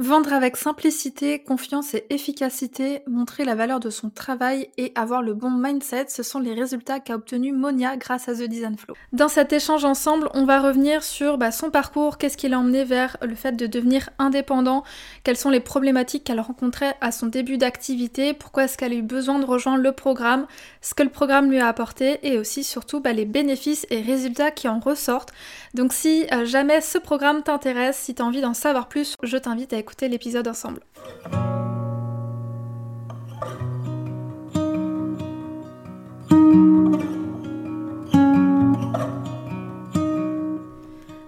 Vendre 0.00 0.32
avec 0.32 0.56
simplicité, 0.56 1.40
confiance 1.40 1.92
et 1.92 2.06
efficacité, 2.10 3.02
montrer 3.08 3.44
la 3.44 3.56
valeur 3.56 3.80
de 3.80 3.90
son 3.90 4.10
travail 4.10 4.68
et 4.76 4.92
avoir 4.94 5.22
le 5.22 5.34
bon 5.34 5.50
mindset, 5.50 6.06
ce 6.06 6.22
sont 6.22 6.38
les 6.38 6.54
résultats 6.54 7.00
qu'a 7.00 7.16
obtenu 7.16 7.50
Monia 7.50 7.96
grâce 7.96 8.28
à 8.28 8.34
The 8.34 8.44
Design 8.44 8.76
Flow. 8.78 8.94
Dans 9.12 9.26
cet 9.26 9.52
échange 9.52 9.84
ensemble, 9.84 10.30
on 10.34 10.44
va 10.44 10.60
revenir 10.60 11.02
sur 11.02 11.36
bah, 11.36 11.50
son 11.50 11.72
parcours, 11.72 12.16
qu'est-ce 12.16 12.36
qui 12.36 12.48
l'a 12.48 12.60
emmené 12.60 12.84
vers 12.84 13.16
le 13.22 13.34
fait 13.34 13.56
de 13.56 13.66
devenir 13.66 14.10
indépendant, 14.20 14.84
quelles 15.24 15.36
sont 15.36 15.50
les 15.50 15.58
problématiques 15.58 16.22
qu'elle 16.22 16.38
rencontrait 16.38 16.94
à 17.00 17.10
son 17.10 17.26
début 17.26 17.58
d'activité, 17.58 18.34
pourquoi 18.34 18.66
est-ce 18.66 18.78
qu'elle 18.78 18.92
a 18.92 18.94
eu 18.96 19.02
besoin 19.02 19.40
de 19.40 19.46
rejoindre 19.46 19.82
le 19.82 19.90
programme, 19.90 20.46
ce 20.80 20.94
que 20.94 21.02
le 21.02 21.10
programme 21.10 21.50
lui 21.50 21.58
a 21.58 21.66
apporté 21.66 22.20
et 22.22 22.38
aussi 22.38 22.62
surtout 22.62 23.00
bah, 23.00 23.12
les 23.12 23.24
bénéfices 23.24 23.84
et 23.90 24.00
résultats 24.00 24.52
qui 24.52 24.68
en 24.68 24.78
ressortent. 24.78 25.32
Donc 25.74 25.92
si 25.92 26.24
euh, 26.30 26.44
jamais 26.44 26.82
ce 26.82 26.98
programme 26.98 27.42
t'intéresse, 27.42 27.96
si 27.96 28.14
tu 28.14 28.22
as 28.22 28.24
envie 28.24 28.42
d'en 28.42 28.54
savoir 28.54 28.86
plus, 28.88 29.16
je 29.24 29.36
t'invite 29.36 29.72
à 29.72 29.76
écouter 29.76 29.87
l'épisode 30.02 30.48
ensemble. 30.48 30.80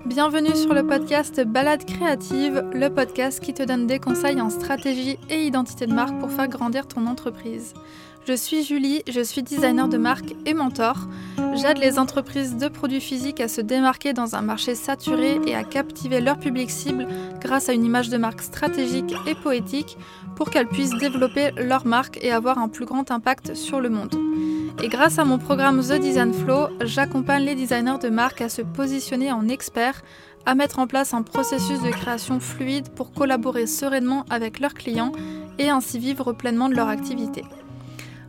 Bienvenue 0.06 0.54
sur 0.54 0.74
le 0.74 0.86
podcast 0.86 1.40
Balade 1.40 1.86
créative, 1.86 2.62
le 2.74 2.88
podcast 2.88 3.40
qui 3.40 3.54
te 3.54 3.62
donne 3.62 3.86
des 3.86 3.98
conseils 3.98 4.40
en 4.40 4.50
stratégie 4.50 5.18
et 5.30 5.46
identité 5.46 5.86
de 5.86 5.94
marque 5.94 6.18
pour 6.18 6.30
faire 6.30 6.48
grandir 6.48 6.86
ton 6.86 7.06
entreprise. 7.06 7.72
Je 8.30 8.36
suis 8.36 8.62
Julie, 8.62 9.02
je 9.10 9.22
suis 9.22 9.42
designer 9.42 9.88
de 9.88 9.98
marque 9.98 10.36
et 10.46 10.54
mentor. 10.54 11.08
J'aide 11.54 11.78
les 11.78 11.98
entreprises 11.98 12.56
de 12.56 12.68
produits 12.68 13.00
physiques 13.00 13.40
à 13.40 13.48
se 13.48 13.60
démarquer 13.60 14.12
dans 14.12 14.36
un 14.36 14.40
marché 14.40 14.76
saturé 14.76 15.40
et 15.48 15.56
à 15.56 15.64
captiver 15.64 16.20
leur 16.20 16.38
public 16.38 16.70
cible 16.70 17.08
grâce 17.40 17.68
à 17.68 17.72
une 17.72 17.84
image 17.84 18.08
de 18.08 18.18
marque 18.18 18.42
stratégique 18.42 19.12
et 19.26 19.34
poétique 19.34 19.98
pour 20.36 20.48
qu'elles 20.48 20.68
puissent 20.68 20.96
développer 20.96 21.50
leur 21.56 21.88
marque 21.88 22.20
et 22.22 22.30
avoir 22.30 22.58
un 22.58 22.68
plus 22.68 22.84
grand 22.84 23.10
impact 23.10 23.56
sur 23.56 23.80
le 23.80 23.90
monde. 23.90 24.14
Et 24.80 24.86
grâce 24.86 25.18
à 25.18 25.24
mon 25.24 25.38
programme 25.38 25.80
The 25.80 25.98
Design 25.98 26.32
Flow, 26.32 26.68
j'accompagne 26.82 27.42
les 27.42 27.56
designers 27.56 27.98
de 28.00 28.10
marque 28.10 28.42
à 28.42 28.48
se 28.48 28.62
positionner 28.62 29.32
en 29.32 29.48
experts, 29.48 30.02
à 30.46 30.54
mettre 30.54 30.78
en 30.78 30.86
place 30.86 31.14
un 31.14 31.22
processus 31.22 31.82
de 31.82 31.90
création 31.90 32.38
fluide 32.38 32.90
pour 32.90 33.10
collaborer 33.10 33.66
sereinement 33.66 34.24
avec 34.30 34.60
leurs 34.60 34.74
clients 34.74 35.10
et 35.58 35.68
ainsi 35.68 35.98
vivre 35.98 36.32
pleinement 36.32 36.68
de 36.68 36.76
leur 36.76 36.86
activité. 36.86 37.42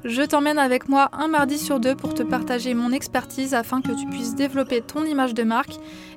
Je 0.03 0.23
t'emmène 0.23 0.57
avec 0.57 0.89
moi 0.89 1.09
un 1.13 1.27
mardi 1.27 1.59
sur 1.59 1.79
deux 1.79 1.95
pour 1.95 2.15
te 2.15 2.23
partager 2.23 2.73
mon 2.73 2.91
expertise 2.91 3.53
afin 3.53 3.81
que 3.81 3.91
tu 3.91 4.07
puisses 4.07 4.33
développer 4.33 4.81
ton 4.81 5.05
image 5.05 5.35
de 5.35 5.43
marque 5.43 5.75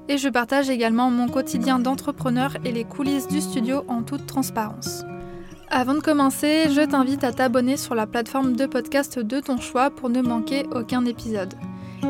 et 0.09 0.17
je 0.17 0.29
partage 0.31 0.71
également 0.71 1.11
mon 1.11 1.29
quotidien 1.29 1.79
d'entrepreneur 1.79 2.57
et 2.65 2.73
les 2.73 2.85
coulisses 2.85 3.29
du 3.29 3.43
studio 3.43 3.85
en 3.89 4.03
toute 4.03 4.27
transparence. 4.27 5.05
Avant 5.69 5.95
de 5.95 6.01
commencer, 6.01 6.71
je 6.71 6.81
t'invite 6.81 7.25
à 7.25 7.33
t'abonner 7.33 7.77
sur 7.77 7.95
la 7.95 8.07
plateforme 8.07 8.57
de 8.57 8.65
podcast 8.65 9.19
de 9.19 9.41
ton 9.41 9.59
choix 9.59 9.91
pour 9.91 10.09
ne 10.09 10.23
manquer 10.23 10.65
aucun 10.73 11.05
épisode. 11.05 11.55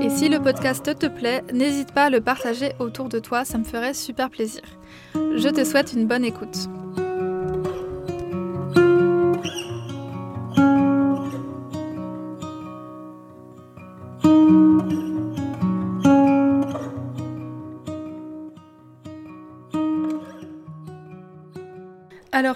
Et 0.00 0.10
si 0.10 0.28
le 0.28 0.40
podcast 0.40 0.96
te 0.98 1.06
plaît, 1.06 1.42
n'hésite 1.52 1.92
pas 1.92 2.04
à 2.04 2.10
le 2.10 2.20
partager 2.20 2.72
autour 2.78 3.08
de 3.08 3.18
toi, 3.18 3.44
ça 3.44 3.58
me 3.58 3.64
ferait 3.64 3.94
super 3.94 4.30
plaisir. 4.30 4.62
Je 5.14 5.48
te 5.48 5.64
souhaite 5.64 5.92
une 5.92 6.06
bonne 6.06 6.24
écoute. 6.24 6.68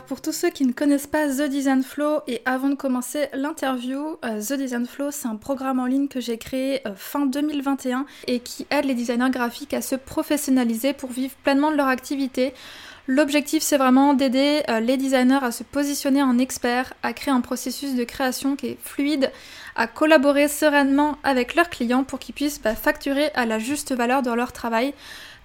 Pour 0.08 0.22
tous 0.22 0.32
ceux 0.32 0.48
qui 0.48 0.64
ne 0.64 0.72
connaissent 0.72 1.06
pas 1.06 1.28
The 1.28 1.50
Design 1.50 1.82
Flow 1.82 2.20
et 2.26 2.40
avant 2.46 2.70
de 2.70 2.74
commencer 2.74 3.28
l'interview, 3.34 4.16
euh, 4.24 4.40
The 4.40 4.54
Design 4.54 4.86
Flow 4.86 5.10
c'est 5.10 5.28
un 5.28 5.36
programme 5.36 5.78
en 5.78 5.84
ligne 5.84 6.08
que 6.08 6.18
j'ai 6.18 6.38
créé 6.38 6.80
euh, 6.88 6.92
fin 6.96 7.26
2021 7.26 8.06
et 8.26 8.40
qui 8.40 8.66
aide 8.70 8.86
les 8.86 8.94
designers 8.94 9.30
graphiques 9.30 9.74
à 9.74 9.82
se 9.82 9.96
professionnaliser 9.96 10.94
pour 10.94 11.10
vivre 11.10 11.34
pleinement 11.44 11.70
de 11.70 11.76
leur 11.76 11.88
activité. 11.88 12.54
L'objectif 13.06 13.62
c'est 13.62 13.76
vraiment 13.76 14.14
d'aider 14.14 14.62
euh, 14.70 14.80
les 14.80 14.96
designers 14.96 15.40
à 15.42 15.52
se 15.52 15.62
positionner 15.62 16.22
en 16.22 16.38
experts, 16.38 16.94
à 17.02 17.12
créer 17.12 17.34
un 17.34 17.42
processus 17.42 17.94
de 17.94 18.04
création 18.04 18.56
qui 18.56 18.68
est 18.68 18.78
fluide, 18.82 19.30
à 19.76 19.86
collaborer 19.86 20.48
sereinement 20.48 21.18
avec 21.22 21.54
leurs 21.54 21.68
clients 21.68 22.04
pour 22.04 22.18
qu'ils 22.18 22.34
puissent 22.34 22.62
bah, 22.62 22.74
facturer 22.74 23.30
à 23.34 23.44
la 23.44 23.58
juste 23.58 23.94
valeur 23.94 24.22
dans 24.22 24.34
leur 24.34 24.52
travail. 24.52 24.94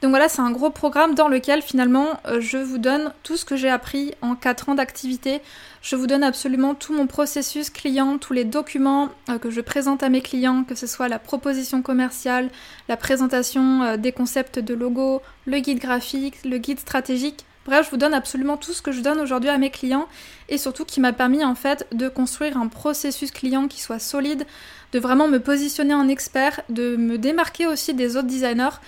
Donc 0.03 0.09
voilà, 0.09 0.27
c'est 0.27 0.41
un 0.41 0.51
gros 0.51 0.69
programme 0.69 1.15
dans 1.15 1.29
lequel 1.29 1.61
finalement 1.61 2.19
euh, 2.27 2.41
je 2.41 2.57
vous 2.57 2.77
donne 2.77 3.13
tout 3.23 3.37
ce 3.37 3.45
que 3.45 3.55
j'ai 3.55 3.69
appris 3.69 4.13
en 4.21 4.35
4 4.35 4.67
ans 4.67 4.75
d'activité. 4.75 5.39
Je 5.81 5.95
vous 5.95 6.07
donne 6.07 6.25
absolument 6.25 6.75
tout 6.75 6.93
mon 6.93 7.07
processus 7.07 7.69
client, 7.69 8.17
tous 8.17 8.33
les 8.33 8.43
documents 8.43 9.11
euh, 9.29 9.37
que 9.37 9.49
je 9.49 9.61
présente 9.61 10.03
à 10.03 10.09
mes 10.09 10.19
clients, 10.19 10.65
que 10.65 10.75
ce 10.75 10.87
soit 10.87 11.07
la 11.07 11.19
proposition 11.19 11.81
commerciale, 11.81 12.49
la 12.89 12.97
présentation 12.97 13.81
euh, 13.83 13.95
des 13.95 14.11
concepts 14.11 14.59
de 14.59 14.73
logo, 14.73 15.21
le 15.45 15.59
guide 15.59 15.79
graphique, 15.79 16.43
le 16.43 16.57
guide 16.57 16.81
stratégique. 16.81 17.45
Bref, 17.65 17.85
je 17.85 17.91
vous 17.91 17.97
donne 17.97 18.13
absolument 18.13 18.57
tout 18.57 18.73
ce 18.73 18.81
que 18.81 18.91
je 18.91 18.99
donne 18.99 19.21
aujourd'hui 19.21 19.49
à 19.49 19.57
mes 19.57 19.69
clients 19.69 20.09
et 20.49 20.57
surtout 20.57 20.83
qui 20.83 20.99
m'a 20.99 21.13
permis 21.13 21.45
en 21.45 21.55
fait 21.55 21.87
de 21.93 22.09
construire 22.09 22.57
un 22.57 22.67
processus 22.67 23.31
client 23.31 23.69
qui 23.69 23.79
soit 23.79 23.99
solide, 23.99 24.45
de 24.91 24.99
vraiment 24.99 25.29
me 25.29 25.39
positionner 25.39 25.93
en 25.93 26.09
expert, 26.09 26.59
de 26.67 26.97
me 26.97 27.17
démarquer 27.17 27.67
aussi 27.67 27.93
des 27.93 28.17
autres 28.17 28.27
designers. 28.27 28.81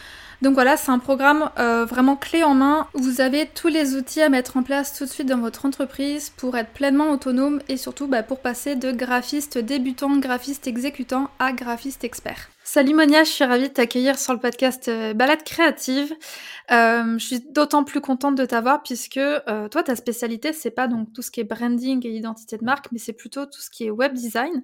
Donc 0.45 0.53
voilà, 0.53 0.77
c'est 0.77 0.91
un 0.91 0.99
programme 0.99 1.49
euh, 1.57 1.85
vraiment 1.85 2.15
clé 2.15 2.43
en 2.43 2.53
main. 2.53 2.85
Vous 2.93 3.19
avez 3.19 3.47
tous 3.47 3.67
les 3.67 3.95
outils 3.95 4.21
à 4.21 4.29
mettre 4.29 4.57
en 4.57 4.61
place 4.61 4.93
tout 4.93 5.05
de 5.05 5.09
suite 5.09 5.27
dans 5.27 5.39
votre 5.39 5.65
entreprise 5.65 6.29
pour 6.29 6.55
être 6.55 6.69
pleinement 6.69 7.09
autonome 7.09 7.61
et 7.67 7.77
surtout 7.77 8.05
bah, 8.05 8.21
pour 8.21 8.37
passer 8.41 8.75
de 8.75 8.91
graphiste 8.91 9.57
débutant, 9.57 10.17
graphiste 10.17 10.67
exécutant 10.67 11.31
à 11.39 11.51
graphiste 11.51 12.03
expert. 12.03 12.51
Salut 12.67 12.95
Monia, 12.95 13.23
je 13.23 13.29
suis 13.29 13.43
ravie 13.43 13.69
de 13.69 13.73
t'accueillir 13.73 14.17
sur 14.17 14.33
le 14.33 14.39
podcast 14.39 14.87
euh, 14.87 15.13
Balade 15.13 15.43
créative. 15.43 16.15
Euh, 16.71 17.15
je 17.19 17.23
suis 17.23 17.39
d'autant 17.39 17.83
plus 17.83 18.01
contente 18.01 18.33
de 18.35 18.43
t'avoir 18.43 18.81
puisque 18.81 19.17
euh, 19.17 19.69
toi 19.69 19.83
ta 19.83 19.95
spécialité 19.95 20.51
c'est 20.51 20.71
pas 20.71 20.87
donc 20.87 21.13
tout 21.13 21.21
ce 21.21 21.29
qui 21.29 21.41
est 21.41 21.43
branding 21.43 22.03
et 22.07 22.09
identité 22.09 22.57
de 22.57 22.63
marque, 22.63 22.91
mais 22.91 22.97
c'est 22.97 23.13
plutôt 23.13 23.45
tout 23.45 23.61
ce 23.61 23.69
qui 23.69 23.85
est 23.85 23.91
web 23.91 24.13
design. 24.13 24.63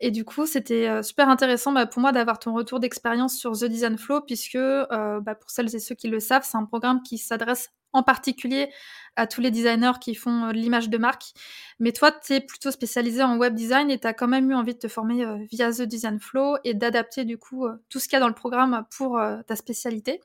Et 0.00 0.12
du 0.12 0.24
coup 0.24 0.46
c'était 0.46 1.02
super 1.02 1.28
intéressant 1.28 1.72
bah, 1.72 1.86
pour 1.86 2.00
moi 2.00 2.12
d'avoir 2.12 2.38
ton 2.38 2.54
retour 2.54 2.78
d'expérience 2.78 3.36
sur 3.36 3.50
The 3.58 3.64
Design 3.64 3.98
Flow 3.98 4.20
puisque 4.20 4.56
bah, 4.56 5.34
pour 5.34 5.50
celles 5.50 5.74
et 5.74 5.80
ceux 5.80 5.96
qui 5.96 6.06
le 6.06 6.20
savent 6.20 6.46
c'est 6.48 6.56
un 6.56 6.66
programme 6.66 7.02
qui 7.02 7.18
s'adresse 7.18 7.70
en 7.92 8.02
particulier 8.02 8.70
à 9.16 9.26
tous 9.26 9.40
les 9.40 9.50
designers 9.50 9.98
qui 10.00 10.14
font 10.14 10.46
euh, 10.46 10.52
l'image 10.52 10.88
de 10.88 10.98
marque. 10.98 11.32
Mais 11.78 11.92
toi, 11.92 12.12
tu 12.12 12.34
es 12.34 12.40
plutôt 12.40 12.70
spécialisé 12.70 13.22
en 13.22 13.36
web 13.36 13.54
design 13.54 13.90
et 13.90 13.98
tu 13.98 14.06
as 14.06 14.14
quand 14.14 14.28
même 14.28 14.50
eu 14.50 14.54
envie 14.54 14.74
de 14.74 14.78
te 14.78 14.88
former 14.88 15.24
euh, 15.24 15.38
via 15.50 15.72
The 15.72 15.82
Design 15.82 16.20
Flow 16.20 16.56
et 16.64 16.74
d'adapter 16.74 17.24
du 17.24 17.38
coup 17.38 17.66
euh, 17.66 17.76
tout 17.88 17.98
ce 17.98 18.08
qu'il 18.08 18.14
y 18.14 18.16
a 18.16 18.20
dans 18.20 18.28
le 18.28 18.34
programme 18.34 18.84
pour 18.96 19.20
ta 19.46 19.56
spécialité. 19.56 20.20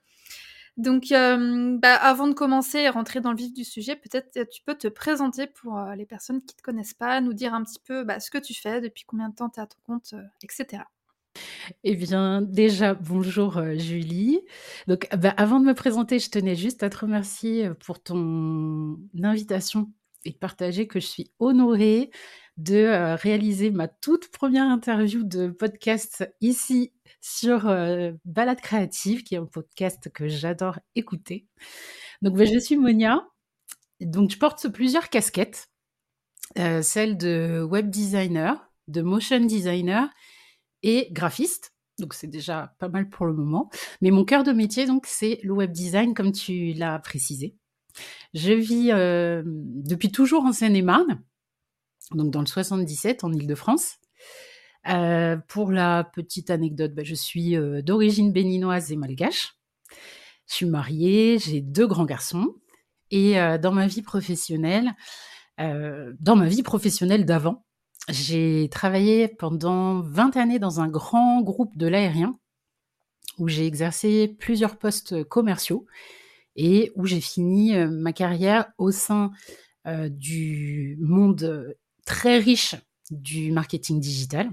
Donc, 0.77 1.07
bah, 1.09 1.95
avant 1.95 2.27
de 2.27 2.33
commencer 2.33 2.79
et 2.79 2.89
rentrer 2.89 3.21
dans 3.21 3.31
le 3.31 3.37
vif 3.37 3.53
du 3.53 3.63
sujet, 3.63 3.95
peut-être 3.95 4.49
tu 4.49 4.61
peux 4.61 4.75
te 4.75 4.89
présenter 4.89 5.47
pour 5.47 5.79
les 5.95 6.05
personnes 6.05 6.41
qui 6.41 6.53
ne 6.53 6.57
te 6.57 6.61
connaissent 6.61 6.93
pas, 6.93 7.21
nous 7.21 7.33
dire 7.33 7.53
un 7.53 7.63
petit 7.63 7.79
peu 7.79 8.03
bah, 8.03 8.19
ce 8.19 8.29
que 8.29 8.37
tu 8.37 8.53
fais, 8.53 8.81
depuis 8.81 9.05
combien 9.05 9.29
de 9.29 9.35
temps 9.35 9.49
tu 9.49 9.59
es 9.59 9.63
à 9.63 9.67
ton 9.67 9.77
compte, 9.85 10.13
etc. 10.43 10.83
Eh 11.83 11.95
bien, 11.95 12.41
déjà, 12.41 12.93
bonjour 12.93 13.57
euh, 13.57 13.77
Julie. 13.77 14.41
Donc, 14.87 15.07
bah, 15.15 15.33
avant 15.37 15.59
de 15.59 15.65
me 15.65 15.73
présenter, 15.73 16.19
je 16.19 16.29
tenais 16.29 16.55
juste 16.55 16.83
à 16.83 16.89
te 16.89 16.97
remercier 16.97 17.67
euh, 17.67 17.73
pour 17.73 18.01
ton 18.01 18.97
invitation 19.23 19.91
et 20.25 20.31
de 20.31 20.37
partager 20.37 20.87
que 20.87 20.99
je 20.99 21.05
suis 21.05 21.31
honorée 21.39 22.11
de 22.57 22.75
euh, 22.75 23.15
réaliser 23.15 23.69
ma 23.71 23.87
toute 23.87 24.29
première 24.29 24.65
interview 24.65 25.23
de 25.23 25.47
podcast 25.47 26.29
ici 26.41 26.93
sur 27.21 27.63
Balade 28.23 28.61
Créative, 28.61 29.23
qui 29.23 29.35
est 29.35 29.39
un 29.39 29.45
podcast 29.45 30.09
que 30.13 30.27
j'adore 30.27 30.79
écouter. 30.95 31.47
Donc, 32.21 32.37
bah, 32.37 32.45
je 32.45 32.59
suis 32.59 32.77
Monia. 32.77 33.27
Donc, 33.99 34.29
je 34.29 34.37
porte 34.37 34.69
plusieurs 34.69 35.09
casquettes. 35.09 35.69
celle 36.55 37.17
de 37.17 37.66
web 37.67 37.90
designer, 37.90 38.72
de 38.87 39.01
motion 39.01 39.40
designer 39.40 40.09
et 40.83 41.09
graphiste. 41.11 41.73
Donc 41.99 42.13
c'est 42.13 42.27
déjà 42.27 42.75
pas 42.79 42.89
mal 42.89 43.09
pour 43.09 43.25
le 43.25 43.33
moment. 43.33 43.69
Mais 44.01 44.11
mon 44.11 44.25
cœur 44.25 44.43
de 44.43 44.51
métier, 44.51 44.85
donc, 44.85 45.05
c'est 45.07 45.39
le 45.43 45.53
web 45.53 45.72
design, 45.72 46.13
comme 46.13 46.31
tu 46.31 46.73
l'as 46.73 46.99
précisé. 46.99 47.55
Je 48.33 48.51
vis 48.51 48.91
euh, 48.91 49.43
depuis 49.45 50.11
toujours 50.11 50.43
en 50.43 50.51
Seine-et-Marne, 50.51 51.22
donc 52.11 52.31
dans 52.31 52.41
le 52.41 52.45
77, 52.45 53.23
en 53.23 53.31
Ile-de-France. 53.31 53.95
Euh, 54.87 55.37
pour 55.47 55.72
la 55.72 56.03
petite 56.03 56.49
anecdote, 56.49 56.93
bah, 56.93 57.03
je 57.03 57.16
suis 57.16 57.55
euh, 57.55 57.81
d'origine 57.81 58.31
béninoise 58.31 58.91
et 58.91 58.97
malgache. 58.97 59.55
Je 60.47 60.55
suis 60.55 60.66
mariée, 60.66 61.39
j'ai 61.39 61.61
deux 61.61 61.87
grands 61.87 62.05
garçons. 62.05 62.55
Et 63.11 63.35
dans 63.61 63.71
ma 63.71 63.87
vie 63.87 64.01
professionnelle, 64.01 64.91
dans 65.57 66.35
ma 66.35 66.47
vie 66.47 66.63
professionnelle 66.63 67.23
d'avant, 67.23 67.65
j'ai 68.09 68.69
travaillé 68.69 69.27
pendant 69.27 70.01
20 70.01 70.37
années 70.37 70.59
dans 70.59 70.79
un 70.79 70.87
grand 70.87 71.41
groupe 71.41 71.75
de 71.77 71.87
l'aérien 71.87 72.37
où 73.37 73.47
j'ai 73.47 73.65
exercé 73.65 74.27
plusieurs 74.39 74.77
postes 74.77 75.23
commerciaux 75.25 75.85
et 76.55 76.91
où 76.95 77.05
j'ai 77.05 77.19
fini 77.19 77.75
euh, 77.75 77.89
ma 77.89 78.13
carrière 78.13 78.67
au 78.77 78.91
sein 78.91 79.31
du 80.09 80.97
monde 80.99 81.75
très 82.07 82.39
riche 82.39 82.75
du 83.11 83.51
marketing 83.51 83.99
digital. 83.99 84.49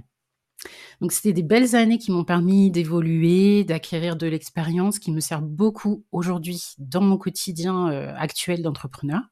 Donc 1.00 1.10
c'était 1.10 1.32
des 1.32 1.42
belles 1.42 1.74
années 1.74 1.96
qui 1.96 2.10
m'ont 2.10 2.26
permis 2.26 2.70
d'évoluer, 2.70 3.64
d'acquérir 3.64 4.16
de 4.16 4.26
l'expérience 4.26 4.98
qui 4.98 5.10
me 5.10 5.20
sert 5.20 5.40
beaucoup 5.40 6.04
aujourd'hui 6.12 6.74
dans 6.76 7.00
mon 7.00 7.16
quotidien 7.16 7.86
actuel 8.14 8.60
d'entrepreneur. 8.60 9.22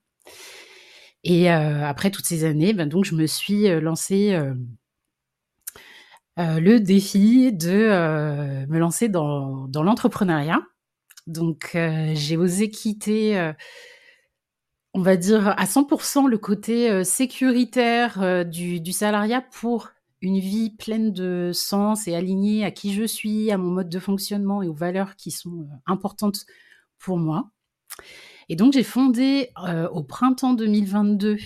Et 1.25 1.49
après 1.51 2.11
toutes 2.11 2.25
ces 2.25 2.45
années, 2.45 2.73
ben 2.73 2.89
donc 2.89 3.05
je 3.05 3.15
me 3.15 3.27
suis 3.27 3.69
lancée 3.81 4.39
le 6.37 6.79
défi 6.79 7.53
de 7.53 8.67
me 8.67 8.79
lancer 8.79 9.09
dans, 9.09 9.67
l'entrepreneuriat. 9.75 10.61
Donc 11.27 11.71
j'ai 12.15 12.37
osé 12.37 12.71
quitter 12.71 13.53
on 14.93 15.03
va 15.03 15.17
dire 15.17 15.49
à 15.49 15.65
100% 15.67 16.29
le 16.29 16.39
côté 16.39 17.05
sécuritaire 17.05 18.45
du, 18.47 18.93
salariat 18.93 19.43
pour 19.43 19.91
une 20.23 20.39
vie 20.39 20.71
pleine 20.71 21.13
de 21.13 21.51
sens 21.55 22.07
et 22.07 22.15
alignée 22.15 22.65
à 22.65 22.71
qui 22.71 22.93
je 22.93 23.05
suis, 23.05 23.51
à 23.51 23.59
mon 23.59 23.71
mode 23.71 23.89
de 23.89 23.99
fonctionnement 23.99 24.63
et 24.63 24.69
aux 24.69 24.75
valeurs 24.75 25.17
qui 25.17 25.31
sont 25.31 25.69
importantes 25.87 26.45
pour 26.99 27.19
moi. 27.19 27.51
Et 28.51 28.57
donc, 28.57 28.73
j'ai 28.73 28.83
fondé 28.83 29.51
euh, 29.65 29.89
au 29.91 30.03
printemps 30.03 30.55
2022 30.55 31.37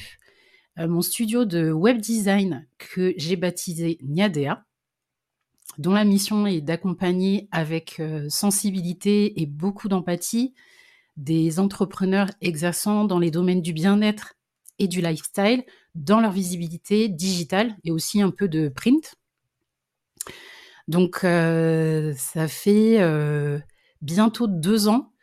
euh, 0.78 0.88
mon 0.88 1.02
studio 1.02 1.44
de 1.44 1.70
web 1.70 2.00
design 2.00 2.66
que 2.78 3.12
j'ai 3.18 3.36
baptisé 3.36 3.98
Niadea, 4.02 4.64
dont 5.76 5.92
la 5.92 6.04
mission 6.04 6.46
est 6.46 6.62
d'accompagner 6.62 7.46
avec 7.52 8.00
euh, 8.00 8.26
sensibilité 8.30 9.38
et 9.42 9.44
beaucoup 9.44 9.88
d'empathie 9.88 10.54
des 11.18 11.60
entrepreneurs 11.60 12.30
exerçant 12.40 13.04
dans 13.04 13.18
les 13.18 13.30
domaines 13.30 13.60
du 13.60 13.74
bien-être 13.74 14.36
et 14.78 14.88
du 14.88 15.02
lifestyle 15.02 15.62
dans 15.94 16.22
leur 16.22 16.32
visibilité 16.32 17.10
digitale 17.10 17.76
et 17.84 17.90
aussi 17.90 18.22
un 18.22 18.30
peu 18.30 18.48
de 18.48 18.70
print. 18.70 19.14
Donc, 20.88 21.18
ça 21.20 22.48
fait 22.48 22.98
bientôt 24.00 24.46
deux 24.48 24.88
ans 24.88 25.13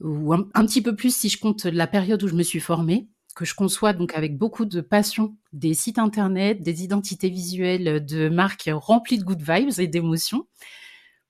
ou 0.00 0.32
un, 0.32 0.66
petit 0.66 0.82
peu 0.82 0.96
plus 0.96 1.14
si 1.14 1.28
je 1.28 1.38
compte 1.38 1.64
la 1.64 1.86
période 1.86 2.22
où 2.22 2.28
je 2.28 2.34
me 2.34 2.42
suis 2.42 2.60
formée, 2.60 3.08
que 3.34 3.44
je 3.44 3.54
conçois 3.54 3.92
donc 3.92 4.14
avec 4.14 4.38
beaucoup 4.38 4.64
de 4.64 4.80
passion 4.80 5.36
des 5.52 5.74
sites 5.74 5.98
internet, 5.98 6.62
des 6.62 6.84
identités 6.84 7.28
visuelles 7.28 8.04
de 8.04 8.28
marques 8.28 8.70
remplies 8.72 9.18
de 9.18 9.24
good 9.24 9.42
vibes 9.42 9.78
et 9.78 9.86
d'émotions 9.86 10.46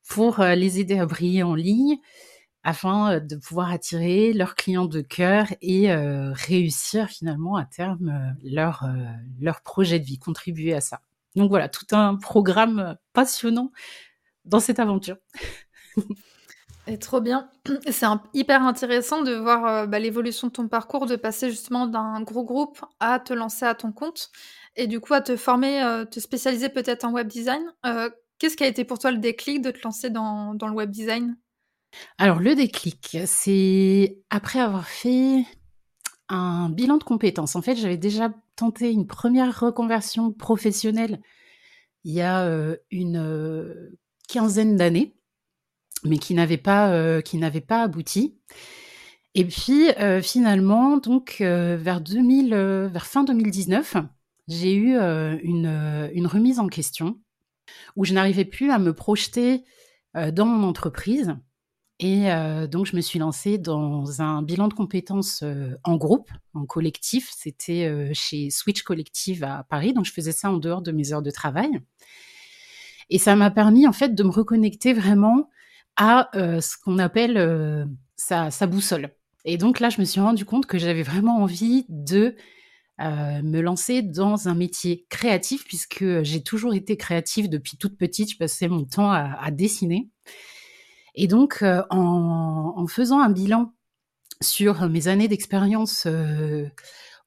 pour 0.09 0.41
euh, 0.41 0.55
les 0.55 0.81
aider 0.81 0.99
à 0.99 1.07
briller 1.07 1.43
en 1.43 1.55
ligne 1.55 1.97
afin 2.63 3.15
euh, 3.15 3.21
de 3.21 3.37
pouvoir 3.37 3.71
attirer 3.71 4.33
leurs 4.33 4.55
clients 4.55 4.85
de 4.85 5.01
cœur 5.01 5.47
et 5.63 5.91
euh, 5.91 6.33
réussir 6.35 7.09
finalement 7.09 7.57
à 7.57 7.65
terme 7.65 8.37
leur, 8.43 8.87
leur 9.41 9.63
projet 9.63 9.99
de 9.99 10.05
vie, 10.05 10.19
contribuer 10.19 10.75
à 10.75 10.81
ça. 10.81 11.01
Donc 11.37 11.49
voilà, 11.49 11.69
tout 11.69 11.87
un 11.93 12.17
programme 12.17 12.97
passionnant 13.13 13.73
dans 14.45 14.61
cette 14.61 14.79
aventure. 14.79 15.17
Trop 17.01 17.21
bien. 17.21 17.49
C'est 17.91 18.07
hyper 18.35 18.63
intéressant 18.63 19.23
de 19.23 19.35
voir 19.35 19.67
euh, 19.67 19.87
bah, 19.87 19.99
l'évolution 19.99 20.49
de 20.49 20.53
ton 20.53 20.69
parcours, 20.69 21.07
de 21.07 21.17
passer 21.17 21.51
justement 21.51 21.87
d'un 21.87 22.21
gros 22.21 22.45
groupe 22.45 22.85
à 23.01 23.19
te 23.19 23.33
lancer 23.33 23.65
à 23.65 23.75
ton 23.75 23.91
compte 23.91 24.31
et 24.77 24.87
du 24.87 25.01
coup 25.01 25.15
à 25.15 25.23
te 25.23 25.37
former, 25.37 25.83
euh, 25.83 26.05
te 26.05 26.21
spécialiser 26.21 26.69
peut-être 26.69 27.05
en 27.05 27.13
web 27.13 27.27
design. 27.27 27.63
Euh, 27.87 28.11
qu'est-ce 28.39 28.57
qui 28.57 28.65
a 28.65 28.67
été 28.67 28.85
pour 28.85 28.99
toi 28.99 29.13
le 29.13 29.19
déclic 29.19 29.63
de 29.63 29.71
te 29.71 29.81
lancer 29.83 30.11
dans 30.11 30.53
le 30.61 30.73
web 30.73 30.91
design? 30.91 31.39
Alors 32.19 32.41
le 32.41 32.55
déclic, 32.55 33.17
c'est 33.25 34.19
après 34.29 34.59
avoir 34.59 34.87
fait 34.87 35.45
un 36.29 36.69
bilan 36.69 36.99
de 36.99 37.05
compétences. 37.05 37.57
En 37.57 37.63
fait, 37.63 37.77
j'avais 37.77 37.97
déjà 37.97 38.31
tenté 38.57 38.91
une 38.91 39.07
première 39.07 39.59
reconversion 39.59 40.33
professionnelle 40.33 41.21
il 42.03 42.13
y 42.13 42.21
a 42.21 42.47
une 42.91 43.97
quinzaine 44.29 44.77
d'années 44.77 45.15
mais 46.05 46.19
qui 46.19 46.35
n'avait 46.35 46.59
pas, 46.59 46.93
euh, 46.93 47.23
pas 47.67 47.83
abouti. 47.83 48.37
Et 49.35 49.45
puis 49.45 49.91
euh, 49.99 50.23
finalement, 50.23 50.99
donc 50.99 51.39
euh, 51.41 51.77
vers 51.77 52.01
2000, 52.01 52.55
vers 52.55 53.07
fin 53.07 53.25
2019, 53.25 53.97
j'ai 54.47 54.75
eu 54.75 54.95
une, 54.97 56.11
une, 56.13 56.27
remise 56.27 56.59
en 56.61 56.69
question 56.69 57.19
où 57.97 58.05
je 58.05 58.13
n'arrivais 58.13 58.45
plus 58.45 58.71
à 58.71 58.79
me 58.79 58.93
projeter 58.93 59.65
dans 60.15 60.45
mon 60.45 60.69
entreprise. 60.69 61.35
Et 61.99 62.27
donc, 62.71 62.85
je 62.85 62.95
me 62.95 63.01
suis 63.01 63.19
lancée 63.19 63.57
dans 63.57 64.21
un 64.21 64.43
bilan 64.43 64.69
de 64.69 64.75
compétences 64.75 65.43
en 65.83 65.97
groupe, 65.97 66.29
en 66.53 66.67
collectif. 66.67 67.33
C'était 67.35 68.13
chez 68.13 68.51
Switch 68.51 68.83
Collective 68.83 69.45
à 69.45 69.65
Paris. 69.65 69.95
Donc, 69.95 70.05
je 70.05 70.13
faisais 70.13 70.33
ça 70.33 70.51
en 70.51 70.59
dehors 70.59 70.83
de 70.83 70.93
mes 70.93 71.15
heures 71.15 71.23
de 71.23 71.31
travail. 71.31 71.81
Et 73.09 73.19
ça 73.19 73.37
m'a 73.37 73.51
permis, 73.51 73.87
en 73.87 73.93
fait, 73.95 74.15
de 74.15 74.23
me 74.23 74.31
reconnecter 74.31 74.93
vraiment 74.93 75.49
à 75.97 76.31
euh, 76.37 76.61
ce 76.61 76.77
qu'on 76.77 76.99
appelle 76.99 77.37
euh, 77.37 77.85
sa, 78.17 78.51
boussole. 78.67 79.11
Et 79.45 79.57
donc 79.57 79.81
là, 79.81 79.91
je 79.91 80.01
me 80.01 80.05
suis 80.05 80.21
rendu 80.21 80.45
compte 80.45 80.67
que 80.67 80.79
j'avais 80.79 81.03
vraiment 81.03 81.43
envie 81.43 81.85
de 81.89 82.35
euh, 83.01 83.43
me 83.43 83.61
lancer 83.61 84.03
dans 84.03 84.49
un 84.49 84.55
métier 84.55 85.07
créatif, 85.11 85.65
puisque 85.65 86.23
j'ai 86.23 86.43
toujours 86.43 86.75
été 86.75 86.97
créative 86.97 87.49
depuis 87.49 87.77
toute 87.77 87.97
petite. 87.97 88.33
Je 88.33 88.39
passais 88.39 88.69
mon 88.69 88.85
temps 88.85 89.11
à, 89.11 89.51
dessiner. 89.51 90.09
Et 91.15 91.27
donc, 91.27 91.63
en, 91.91 92.87
faisant 92.89 93.21
un 93.21 93.31
bilan 93.31 93.73
sur 94.41 94.89
mes 94.89 95.09
années 95.09 95.29
d'expérience 95.29 96.09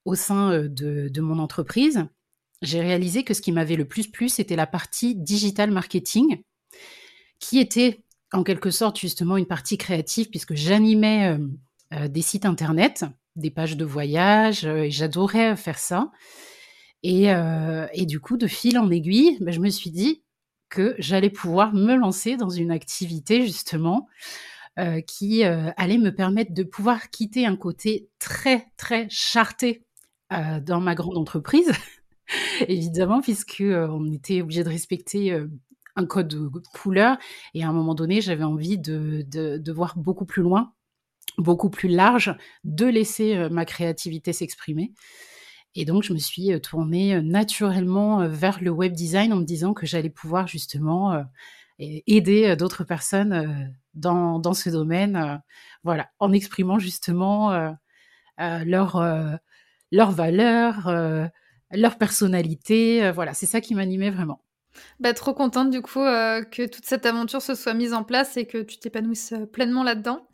au 0.04 0.14
sein 0.14 0.64
de, 0.64 1.08
de, 1.08 1.20
mon 1.20 1.38
entreprise, 1.38 2.04
j'ai 2.60 2.80
réalisé 2.80 3.22
que 3.22 3.34
ce 3.34 3.40
qui 3.40 3.52
m'avait 3.52 3.76
le 3.76 3.86
plus 3.86 4.08
plu, 4.08 4.28
c'était 4.28 4.56
la 4.56 4.66
partie 4.66 5.14
digital 5.14 5.70
marketing, 5.70 6.42
qui 7.38 7.58
était 7.60 8.04
en 8.32 8.42
quelque 8.42 8.70
sorte 8.70 8.98
justement 8.98 9.36
une 9.36 9.46
partie 9.46 9.78
créative 9.78 10.28
puisque 10.30 10.54
j'animais 10.54 11.28
euh, 11.28 11.46
euh, 11.94 12.08
des 12.08 12.22
sites 12.22 12.44
internet, 12.44 13.04
des 13.36 13.50
pages 13.50 13.76
de 13.76 13.84
voyage 13.84 14.64
euh, 14.66 14.84
et 14.84 14.90
j'adorais 14.90 15.56
faire 15.56 15.78
ça. 15.78 16.10
Et, 17.04 17.32
du 18.06 18.18
coup, 18.18 18.36
de 18.36 18.48
fil 18.48 18.76
en 18.76 18.90
aiguille, 18.90 19.38
ben, 19.40 19.52
je 19.52 19.60
me 19.60 19.70
suis 19.70 19.90
dit 19.90 20.24
que 20.68 20.96
j'allais 20.98 21.30
pouvoir 21.30 21.72
me 21.72 21.94
lancer 21.94 22.36
dans 22.36 22.50
une 22.50 22.72
activité 22.72 23.46
justement 23.46 24.08
qui 25.06 25.44
allait 25.44 25.98
me 25.98 26.10
permettre 26.10 26.52
de 26.52 26.62
pouvoir 26.64 27.10
quitter 27.10 27.46
un 27.46 27.54
côté 27.56 28.08
très 28.18 28.66
très 28.76 29.06
charté 29.10 29.84
dans 30.30 30.80
ma 30.80 30.96
grande 30.96 31.16
entreprise, 31.16 31.70
évidemment, 32.68 33.20
puisque 33.20 33.62
on 33.64 34.12
était 34.12 34.42
obligé 34.42 34.64
de 34.64 34.68
respecter 34.68 35.40
un 35.98 36.06
code 36.06 36.28
de 36.28 36.48
couleur. 36.72 37.18
Et 37.54 37.64
à 37.64 37.68
un 37.68 37.72
moment 37.72 37.94
donné, 37.94 38.20
j'avais 38.20 38.44
envie 38.44 38.78
de, 38.78 39.24
de, 39.26 39.72
voir 39.72 39.98
beaucoup 39.98 40.24
plus 40.24 40.42
loin, 40.42 40.72
beaucoup 41.36 41.70
plus 41.70 41.88
large, 41.88 42.34
de 42.64 42.86
laisser 42.86 43.36
euh, 43.36 43.48
ma 43.50 43.64
créativité 43.64 44.32
s'exprimer. 44.32 44.92
Et 45.74 45.84
donc, 45.84 46.02
je 46.02 46.12
me 46.12 46.18
suis 46.18 46.52
euh, 46.52 46.58
tournée 46.60 47.16
euh, 47.16 47.22
naturellement 47.22 48.26
vers 48.28 48.62
le 48.62 48.70
web 48.70 48.92
design 48.92 49.32
en 49.32 49.36
me 49.36 49.44
disant 49.44 49.74
que 49.74 49.86
j'allais 49.86 50.10
pouvoir 50.10 50.46
justement 50.46 51.24
aider 51.78 52.56
d'autres 52.56 52.82
personnes 52.82 53.72
dans, 53.94 54.40
dans, 54.40 54.54
ce 54.54 54.68
domaine, 54.68 55.40
voilà, 55.84 56.10
en 56.18 56.32
exprimant 56.32 56.80
justement 56.80 57.76
leur, 58.36 59.38
leurs 59.92 60.10
valeurs, 60.10 60.90
leur 61.70 61.98
personnalité. 61.98 63.12
voilà, 63.12 63.32
c'est 63.32 63.46
ça 63.46 63.60
qui 63.60 63.76
m'animait 63.76 64.10
vraiment. 64.10 64.42
Bah, 65.00 65.14
trop 65.14 65.32
contente 65.32 65.70
du 65.70 65.80
coup 65.80 66.00
euh, 66.00 66.42
que 66.42 66.66
toute 66.66 66.84
cette 66.84 67.06
aventure 67.06 67.42
se 67.42 67.54
soit 67.54 67.74
mise 67.74 67.92
en 67.92 68.04
place 68.04 68.36
et 68.36 68.46
que 68.46 68.58
tu 68.58 68.78
t'épanouisses 68.78 69.32
euh, 69.32 69.46
pleinement 69.46 69.82
là-dedans. 69.82 70.26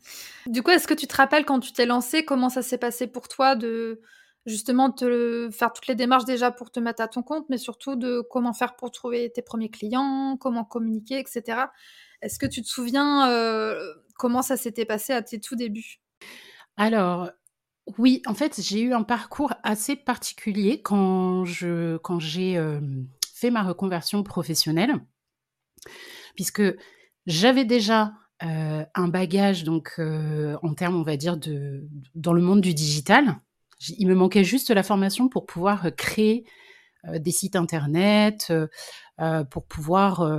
Du 0.47 0.63
coup, 0.63 0.71
est-ce 0.71 0.87
que 0.87 0.93
tu 0.93 1.07
te 1.07 1.15
rappelles 1.15 1.45
quand 1.45 1.59
tu 1.59 1.71
t'es 1.71 1.85
lancée, 1.85 2.25
comment 2.25 2.49
ça 2.49 2.61
s'est 2.61 2.77
passé 2.77 3.07
pour 3.07 3.27
toi 3.27 3.55
de 3.55 4.01
justement 4.45 4.91
te 4.91 5.49
faire 5.51 5.73
toutes 5.73 5.87
les 5.87 5.95
démarches 5.95 6.25
déjà 6.25 6.51
pour 6.51 6.71
te 6.71 6.79
mettre 6.79 7.01
à 7.01 7.07
ton 7.07 7.23
compte, 7.23 7.45
mais 7.49 7.57
surtout 7.57 7.95
de 7.95 8.21
comment 8.29 8.53
faire 8.53 8.75
pour 8.75 8.91
trouver 8.91 9.31
tes 9.31 9.41
premiers 9.41 9.69
clients, 9.69 10.37
comment 10.39 10.63
communiquer, 10.63 11.19
etc. 11.19 11.71
Est-ce 12.21 12.39
que 12.39 12.45
tu 12.45 12.61
te 12.61 12.67
souviens 12.67 13.29
euh, 13.29 13.79
comment 14.17 14.41
ça 14.41 14.57
s'était 14.57 14.85
passé 14.85 15.13
à 15.13 15.21
tes 15.21 15.39
tout 15.39 15.55
débuts? 15.55 15.99
Alors, 16.77 17.31
oui, 17.97 18.21
en 18.25 18.33
fait, 18.33 18.59
j'ai 18.61 18.81
eu 18.81 18.93
un 18.93 19.03
parcours 19.03 19.53
assez 19.63 19.95
particulier 19.95 20.81
quand 20.81 21.45
je 21.45 21.97
quand 21.97 22.19
j'ai 22.19 22.57
ma 23.51 23.63
reconversion 23.63 24.23
professionnelle, 24.23 24.95
puisque 26.35 26.63
j'avais 27.25 27.65
déjà 27.65 28.13
euh, 28.43 28.83
un 28.93 29.07
bagage 29.07 29.63
donc 29.63 29.93
euh, 29.97 30.57
en 30.61 30.73
termes, 30.73 30.95
on 30.95 31.03
va 31.03 31.15
dire, 31.15 31.37
de 31.37 31.87
dans 32.15 32.33
le 32.33 32.41
monde 32.41 32.61
du 32.61 32.73
digital. 32.73 33.37
Il 33.97 34.07
me 34.07 34.15
manquait 34.15 34.43
juste 34.43 34.71
la 34.71 34.83
formation 34.83 35.29
pour 35.29 35.45
pouvoir 35.45 35.95
créer 35.95 36.45
euh, 37.07 37.19
des 37.19 37.31
sites 37.31 37.55
internet, 37.55 38.51
pour 39.49 39.65
pouvoir 39.65 40.29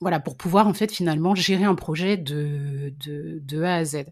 voilà, 0.00 0.20
pour 0.20 0.36
pouvoir 0.36 0.68
en 0.68 0.74
fait 0.74 0.92
finalement 0.92 1.34
gérer 1.34 1.64
un 1.64 1.74
projet 1.74 2.16
de, 2.16 2.94
de 3.00 3.62
A 3.62 3.76
à 3.76 3.84
Z. 3.84 4.04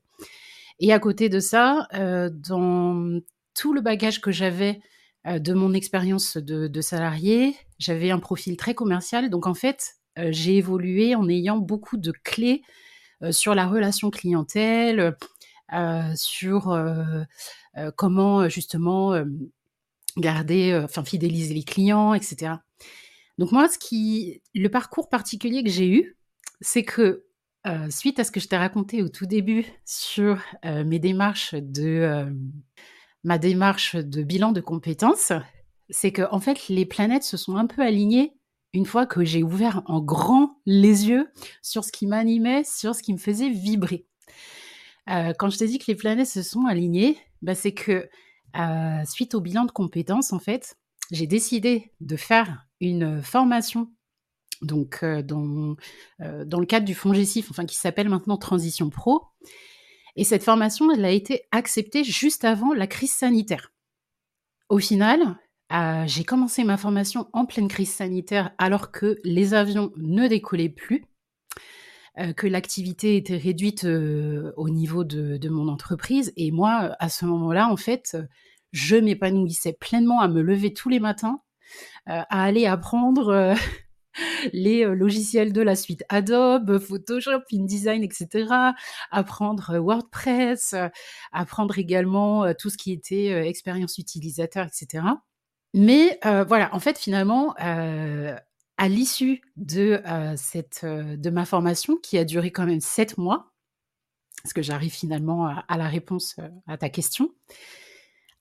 Et 0.80 0.92
à 0.92 0.98
côté 0.98 1.28
de 1.28 1.38
ça, 1.38 1.86
dans 1.92 3.20
tout 3.54 3.72
le 3.72 3.80
bagage 3.80 4.20
que 4.20 4.32
j'avais 4.32 4.80
de 5.24 5.54
mon 5.54 5.72
expérience 5.72 6.36
de, 6.36 6.80
salarié. 6.80 7.54
J'avais 7.78 8.10
un 8.10 8.18
profil 8.18 8.56
très 8.56 8.74
commercial. 8.74 9.30
Donc, 9.30 9.46
en 9.46 9.54
fait, 9.54 9.94
j'ai 10.16 10.56
évolué 10.56 11.14
en 11.14 11.28
ayant 11.28 11.58
beaucoup 11.58 11.96
de 11.96 12.12
clés 12.24 12.62
sur 13.30 13.54
la 13.54 13.66
relation 13.66 14.10
clientèle, 14.10 15.16
sur 16.14 16.74
comment 17.96 18.48
justement 18.48 19.14
garder, 20.16 20.80
enfin 20.82 21.04
fidéliser 21.04 21.54
les 21.54 21.64
clients, 21.64 22.14
etc. 22.14 22.54
Donc 23.38 23.52
moi, 23.52 23.68
ce 23.68 23.78
qui, 23.78 24.42
le 24.54 24.68
parcours 24.70 25.10
particulier 25.10 25.62
que 25.62 25.70
j'ai 25.70 25.88
eu, 25.88 26.16
c'est 26.62 26.84
que 26.84 27.24
suite 27.90 28.18
à 28.18 28.24
ce 28.24 28.30
que 28.30 28.40
je 28.40 28.48
t'ai 28.48 28.56
raconté 28.56 29.02
au 29.02 29.08
tout 29.08 29.26
début 29.26 29.66
sur 29.84 30.40
mes 30.64 30.98
démarches 30.98 31.54
de 31.54 32.26
ma 33.24 33.38
démarche 33.38 33.96
de 33.96 34.22
bilan 34.22 34.52
de 34.52 34.60
compétences, 34.60 35.32
c'est 35.90 36.12
que 36.12 36.22
en 36.30 36.40
fait 36.40 36.68
les 36.68 36.86
planètes 36.86 37.22
se 37.22 37.36
sont 37.36 37.56
un 37.56 37.66
peu 37.66 37.82
alignées 37.82 38.36
une 38.72 38.86
fois 38.86 39.06
que 39.06 39.24
j'ai 39.24 39.42
ouvert 39.42 39.82
en 39.86 40.00
grand 40.00 40.60
les 40.66 41.08
yeux 41.08 41.28
sur 41.62 41.84
ce 41.84 41.92
qui 41.92 42.06
m'animait, 42.06 42.64
sur 42.64 42.94
ce 42.94 43.02
qui 43.02 43.12
me 43.12 43.18
faisait 43.18 43.48
vibrer. 43.48 44.06
quand 45.06 45.48
je 45.48 45.56
t'ai 45.56 45.66
dit 45.66 45.78
que 45.78 45.86
les 45.88 45.94
planètes 45.94 46.28
se 46.28 46.42
sont 46.42 46.66
alignées, 46.66 47.16
bah, 47.40 47.54
c'est 47.54 47.72
que 47.72 48.08
suite 49.06 49.34
au 49.34 49.40
bilan 49.40 49.64
de 49.64 49.70
compétences, 49.70 50.32
en 50.32 50.38
fait, 50.38 50.76
j'ai 51.10 51.26
décidé 51.26 51.92
de 52.00 52.16
faire 52.16 52.66
une 52.80 53.22
formation 53.22 53.90
donc 54.62 55.04
dans, 55.04 55.76
dans 56.18 56.60
le 56.60 56.66
cadre 56.66 56.84
du 56.84 56.94
fonds 56.94 57.14
Gessif, 57.14 57.50
enfin 57.50 57.64
qui 57.64 57.76
s'appelle 57.76 58.08
maintenant 58.08 58.36
Transition 58.36 58.90
Pro. 58.90 59.22
Et 60.16 60.24
cette 60.24 60.42
formation, 60.42 60.90
elle 60.90 61.04
a 61.04 61.10
été 61.10 61.42
acceptée 61.50 62.02
juste 62.04 62.44
avant 62.44 62.72
la 62.72 62.86
crise 62.86 63.12
sanitaire. 63.12 63.72
Au 64.68 64.78
final, 64.78 65.38
j'ai 65.70 66.24
commencé 66.24 66.64
ma 66.64 66.76
formation 66.76 67.28
en 67.32 67.46
pleine 67.46 67.68
crise 67.68 67.92
sanitaire 67.92 68.52
alors 68.58 68.92
que 68.92 69.18
les 69.24 69.54
avions 69.54 69.92
ne 69.96 70.28
décollaient 70.28 70.68
plus, 70.68 71.04
que 72.36 72.46
l'activité 72.46 73.16
était 73.16 73.36
réduite 73.36 73.84
au 73.84 74.68
niveau 74.68 75.04
de, 75.04 75.48
mon 75.48 75.68
entreprise. 75.68 76.32
Et 76.36 76.50
moi, 76.50 76.94
à 76.98 77.08
ce 77.08 77.24
moment-là, 77.26 77.68
en 77.68 77.76
fait, 77.76 78.16
je 78.72 78.96
m'épanouissais 78.96 79.76
pleinement 79.78 80.20
à 80.20 80.28
me 80.28 80.40
lever 80.40 80.72
tous 80.72 80.88
les 80.88 81.00
matins, 81.00 81.40
à 82.06 82.24
aller 82.44 82.66
apprendre 82.66 83.54
les 84.52 84.84
euh, 84.84 84.94
logiciels 84.94 85.52
de 85.52 85.62
la 85.62 85.76
suite 85.76 86.04
Adobe, 86.08 86.78
Photoshop, 86.78 87.42
InDesign, 87.52 88.02
etc. 88.02 88.48
Apprendre 89.10 89.70
euh, 89.70 89.80
WordPress, 89.80 90.72
euh, 90.74 90.88
apprendre 91.32 91.78
également 91.78 92.52
tout 92.54 92.70
ce 92.70 92.76
qui 92.76 92.92
était 92.92 93.48
expérience 93.48 93.98
utilisateur, 93.98 94.66
etc. 94.66 95.04
Mais 95.76 96.18
voilà, 96.22 96.74
en 96.74 96.80
fait, 96.80 96.98
finalement, 96.98 97.54
à 97.58 98.88
l'issue 98.88 99.42
de, 99.56 100.02
cette, 100.36 100.84
de 100.84 101.30
ma 101.30 101.44
formation, 101.44 101.96
qui 101.96 102.18
a 102.18 102.24
duré 102.24 102.50
quand 102.50 102.66
même 102.66 102.80
sept 102.80 103.18
mois, 103.18 103.52
parce 104.42 104.52
que 104.52 104.62
j'arrive 104.62 104.92
finalement 104.92 105.46
à, 105.46 105.76
la 105.76 105.86
réponse 105.86 106.36
à 106.66 106.78
ta 106.78 106.88
question, 106.88 107.30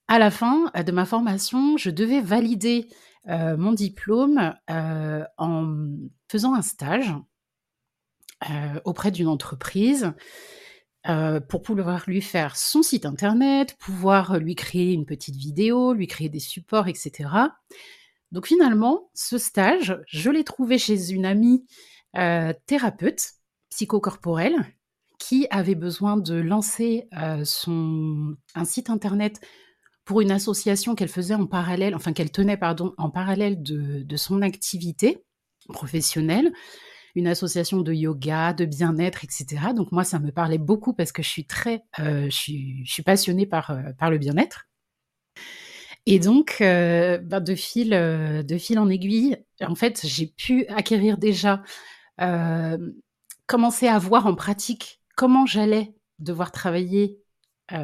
à 0.08 0.18
la 0.18 0.32
fin 0.32 0.72
de 0.74 0.92
ma 0.92 1.06
formation, 1.06 1.78
je 1.78 1.90
devais 1.90 2.22
valider 2.22 2.88
euh, 3.28 3.58
mon 3.58 3.72
diplôme 3.72 4.54
euh, 4.70 5.24
en 5.38 5.88
faisant 6.30 6.54
un 6.54 6.62
stage 6.62 7.12
euh, 8.50 8.80
auprès 8.86 9.10
d'une 9.10 9.28
entreprise 9.28 10.14
pour 11.50 11.62
pouvoir 11.62 12.04
lui 12.08 12.22
faire 12.22 12.56
son 12.58 12.82
site 12.82 13.06
internet, 13.06 13.76
pouvoir 13.80 14.40
lui 14.40 14.56
créer 14.56 14.94
une 14.94 15.06
petite 15.06 15.36
vidéo, 15.36 15.94
lui 15.94 16.08
créer 16.08 16.30
des 16.30 16.40
supports, 16.40 16.88
etc. 16.88 17.30
Donc 18.32 18.48
finalement, 18.48 19.10
ce 19.14 19.38
stage, 19.38 20.00
je 20.08 20.32
l'ai 20.32 20.44
trouvé 20.44 20.78
chez 20.78 21.12
une 21.12 21.26
amie 21.26 21.66
thérapeute 22.66 23.22
psychocorporelle 23.70 24.66
qui 25.20 25.48
avait 25.50 25.76
besoin 25.76 26.18
de 26.18 26.36
lancer 26.36 27.08
son, 27.44 28.36
un 28.56 28.66
site 28.66 28.90
internet 28.90 29.42
pour 30.06 30.22
une 30.22 30.32
association 30.32 30.96
qu'elle 30.96 31.10
faisait 31.10 31.34
en 31.34 31.48
parallèle, 31.48 31.96
enfin 31.96 32.14
qu'elle 32.14 32.32
tenait 32.32 32.58
pardon, 32.58 32.94
en 32.98 33.10
parallèle 33.10 33.62
de, 33.62 34.16
son 34.16 34.42
activité 34.44 35.26
professionnelle, 35.70 36.54
une 37.16 37.28
association 37.28 37.82
de 37.82 37.94
yoga, 37.94 38.54
de 38.54 38.66
bien-être, 38.66 39.24
etc. 39.24 39.68
Donc 39.74 39.92
moi, 39.92 40.04
ça 40.04 40.20
me 40.20 40.32
parlait 40.32 40.58
beaucoup 40.58 40.94
parce 40.94 41.14
que 41.14 41.24
je 41.24 41.30
suis 41.30 41.46
très, 41.46 41.84
euh, 42.00 42.26
je, 42.26 42.84
suis, 42.84 43.04
passionnée 43.04 43.46
par, 43.46 43.72
euh, 43.72 43.94
par 43.98 44.12
le 44.12 44.18
bien-être. 44.18 44.68
Et 46.06 46.20
donc, 46.20 46.58
euh, 46.60 47.18
bah, 47.18 47.40
de, 47.40 47.56
fil, 47.56 47.90
de 47.90 48.58
fil 48.58 48.78
en 48.78 48.90
aiguille, 48.90 49.38
en 49.62 49.76
fait, 49.76 50.02
j'ai 50.04 50.28
pu 50.28 50.68
acquérir 50.68 51.18
déjà, 51.18 51.64
commencer 53.48 53.88
à 53.88 53.98
voir 53.98 54.28
en 54.28 54.36
pratique 54.36 55.02
comment 55.16 55.46
j'allais 55.46 55.96
devoir 56.20 56.52
travailler 56.52 57.20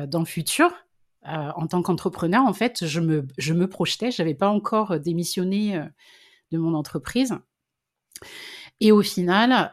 dans 0.07 0.19
le 0.19 0.25
futur 0.25 0.71
en 1.23 1.67
tant 1.67 1.81
qu'entrepreneur, 1.81 2.45
en 2.45 2.53
fait, 2.53 2.85
je 2.85 2.99
me, 2.99 3.27
je 3.37 3.53
me 3.53 3.67
projetais, 3.67 4.11
je 4.11 4.21
n'avais 4.21 4.35
pas 4.35 4.49
encore 4.49 4.99
démissionné 4.99 5.79
de 6.51 6.57
mon 6.57 6.75
entreprise. 6.75 7.35
Et 8.81 8.91
au 8.91 9.01
final, 9.01 9.71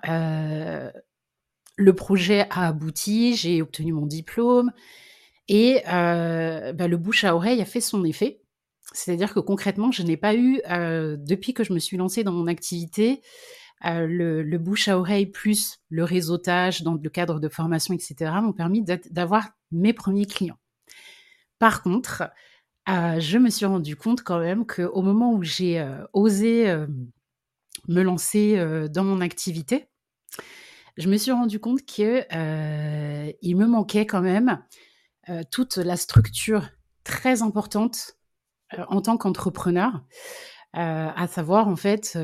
le 1.77 1.93
projet 1.95 2.47
a 2.51 2.69
abouti, 2.69 3.35
j'ai 3.35 3.63
obtenu 3.63 3.93
mon 3.93 4.07
diplôme 4.07 4.71
et 5.49 5.83
bah, 5.85 6.87
le 6.87 6.97
bouche 6.97 7.25
à 7.25 7.35
oreille 7.35 7.61
a 7.61 7.65
fait 7.65 7.81
son 7.81 8.05
effet. 8.05 8.41
C'est-à-dire 8.93 9.35
que 9.35 9.41
concrètement, 9.41 9.91
je 9.91 10.03
n'ai 10.03 10.17
pas 10.17 10.37
eu, 10.37 10.61
depuis 10.67 11.55
que 11.55 11.65
je 11.65 11.73
me 11.73 11.81
suis 11.81 11.97
lancée 11.97 12.23
dans 12.23 12.33
mon 12.33 12.47
activité, 12.47 13.23
le, 13.83 14.43
le, 14.43 14.59
bouche 14.59 14.89
à 14.89 14.99
oreille 14.99 15.27
plus 15.27 15.79
le 15.89 16.05
réseautage 16.05 16.83
dans 16.83 16.95
le 16.95 17.11
cadre 17.11 17.41
de 17.41 17.49
formation, 17.49 17.95
etc., 17.95 18.31
m'ont 18.43 18.53
permis 18.53 18.85
d'avoir 19.11 19.49
mes 19.73 19.93
premiers 19.93 20.27
clients. 20.27 20.59
Par 21.59 21.83
contre, 21.83 22.31
euh, 22.89 23.21
je 23.21 23.39
me 23.39 23.51
suis 23.51 23.67
rendu 23.67 23.97
compte 23.97 24.23
quand 24.23 24.39
même 24.39 24.65
qu'au 24.67 25.03
moment 25.03 25.35
où 25.35 25.43
j'ai 25.43 25.81
euh, 25.81 26.05
osé 26.13 26.71
euh, 26.71 26.87
me 27.89 28.03
lancer 28.03 28.57
dans 28.91 29.05
mon 29.05 29.21
activité, 29.21 29.89
je 30.97 31.09
me 31.09 31.17
suis 31.17 31.33
rendu 31.33 31.61
compte 31.61 31.83
qu'il 31.83 32.07
me 32.31 33.67
manquait 33.67 34.07
quand 34.07 34.23
même 34.23 34.63
toute 35.51 35.77
la 35.77 35.97
structure 35.97 36.69
très 37.05 37.43
importante 37.43 38.17
en 38.89 39.01
tant 39.01 39.17
qu'entrepreneur, 39.17 40.05
à 40.73 41.27
savoir 41.27 41.69
en 41.69 41.77
fait 41.77 42.19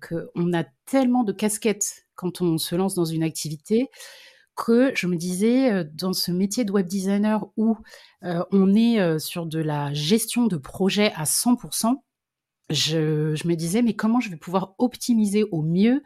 qu'on 0.00 0.52
a 0.52 0.64
tellement 0.86 1.24
de 1.24 1.32
casquettes 1.32 2.06
quand 2.14 2.40
on 2.40 2.58
se 2.58 2.74
lance 2.74 2.94
dans 2.94 3.04
une 3.04 3.22
activité 3.22 3.88
que 4.56 4.92
je 4.94 5.06
me 5.06 5.16
disais, 5.16 5.84
dans 5.94 6.12
ce 6.12 6.30
métier 6.30 6.64
de 6.64 6.72
web 6.72 6.86
designer 6.86 7.46
où 7.56 7.76
on 8.22 8.74
est 8.74 9.18
sur 9.18 9.46
de 9.46 9.58
la 9.58 9.92
gestion 9.94 10.46
de 10.46 10.56
projet 10.56 11.12
à 11.14 11.24
100%, 11.24 11.96
je, 12.70 13.46
me 13.46 13.54
disais, 13.54 13.82
mais 13.82 13.94
comment 13.94 14.20
je 14.20 14.30
vais 14.30 14.36
pouvoir 14.36 14.74
optimiser 14.78 15.44
au 15.50 15.62
mieux 15.62 16.02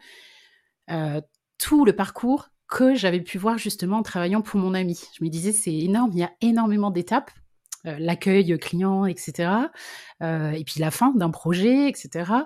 tout 1.57 1.85
le 1.85 1.93
parcours 1.93 2.49
que 2.67 2.95
j'avais 2.95 3.21
pu 3.21 3.37
voir 3.37 3.57
justement 3.57 3.97
en 3.97 4.03
travaillant 4.03 4.41
pour 4.41 4.59
mon 4.59 4.73
ami. 4.73 4.99
Je 5.17 5.23
me 5.23 5.29
disais, 5.29 5.51
c'est 5.51 5.75
énorme, 5.75 6.11
il 6.13 6.19
y 6.19 6.23
a 6.23 6.31
énormément 6.41 6.91
d'étapes. 6.91 7.31
l'accueil 7.83 8.57
client, 8.59 9.05
etc. 9.05 9.49
et 10.21 10.63
puis 10.65 10.79
la 10.79 10.91
fin 10.91 11.11
d'un 11.11 11.29
projet, 11.29 11.87
etc 11.87 12.45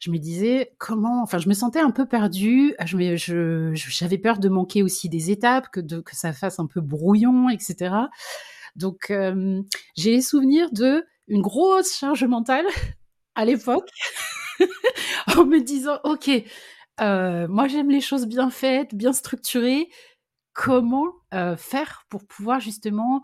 je 0.00 0.10
me 0.10 0.18
disais 0.18 0.72
comment, 0.78 1.22
enfin, 1.22 1.38
je 1.38 1.48
me 1.48 1.54
sentais 1.54 1.78
un 1.78 1.90
peu 1.90 2.06
perdue. 2.06 2.74
Je, 2.84 3.16
je, 3.16 3.72
j'avais 3.74 4.18
peur 4.18 4.38
de 4.38 4.48
manquer 4.48 4.82
aussi 4.82 5.08
des 5.08 5.30
étapes, 5.30 5.68
que, 5.70 5.80
de, 5.80 6.00
que 6.00 6.16
ça 6.16 6.32
fasse 6.32 6.58
un 6.58 6.66
peu 6.66 6.80
brouillon, 6.80 7.50
etc. 7.50 7.94
Donc, 8.76 9.10
euh, 9.10 9.62
j'ai 9.96 10.12
les 10.12 10.22
souvenirs 10.22 10.72
de 10.72 11.04
une 11.28 11.42
grosse 11.42 11.96
charge 11.96 12.24
mentale 12.24 12.64
à 13.34 13.44
l'époque, 13.44 13.88
en 15.36 15.44
me 15.44 15.60
disant, 15.60 15.98
ok, 16.04 16.30
euh, 17.00 17.48
moi 17.48 17.68
j'aime 17.68 17.90
les 17.90 18.00
choses 18.00 18.26
bien 18.26 18.50
faites, 18.50 18.94
bien 18.94 19.12
structurées. 19.12 19.88
Comment 20.52 21.06
euh, 21.32 21.56
faire 21.56 22.04
pour 22.08 22.26
pouvoir 22.26 22.60
justement 22.60 23.22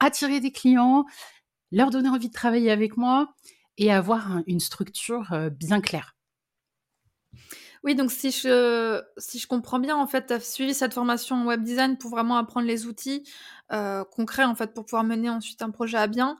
attirer 0.00 0.40
des 0.40 0.50
clients, 0.50 1.04
leur 1.70 1.90
donner 1.90 2.08
envie 2.08 2.28
de 2.28 2.32
travailler 2.32 2.70
avec 2.70 2.96
moi 2.96 3.34
et 3.76 3.92
avoir 3.92 4.38
une 4.46 4.60
structure 4.60 5.50
bien 5.50 5.82
claire. 5.82 6.16
Oui, 7.84 7.94
donc 7.94 8.10
si 8.10 8.30
je, 8.30 9.02
si 9.18 9.38
je 9.38 9.46
comprends 9.46 9.78
bien, 9.78 9.94
en 9.94 10.06
fait, 10.06 10.28
tu 10.28 10.32
as 10.32 10.40
suivi 10.40 10.72
cette 10.72 10.94
formation 10.94 11.46
web 11.46 11.62
design 11.62 11.98
pour 11.98 12.10
vraiment 12.10 12.38
apprendre 12.38 12.66
les 12.66 12.86
outils 12.86 13.28
concrets, 14.10 14.44
en 14.44 14.54
fait, 14.54 14.72
pour 14.72 14.86
pouvoir 14.86 15.04
mener 15.04 15.28
ensuite 15.28 15.60
un 15.60 15.70
projet 15.70 15.98
à 15.98 16.06
bien. 16.06 16.38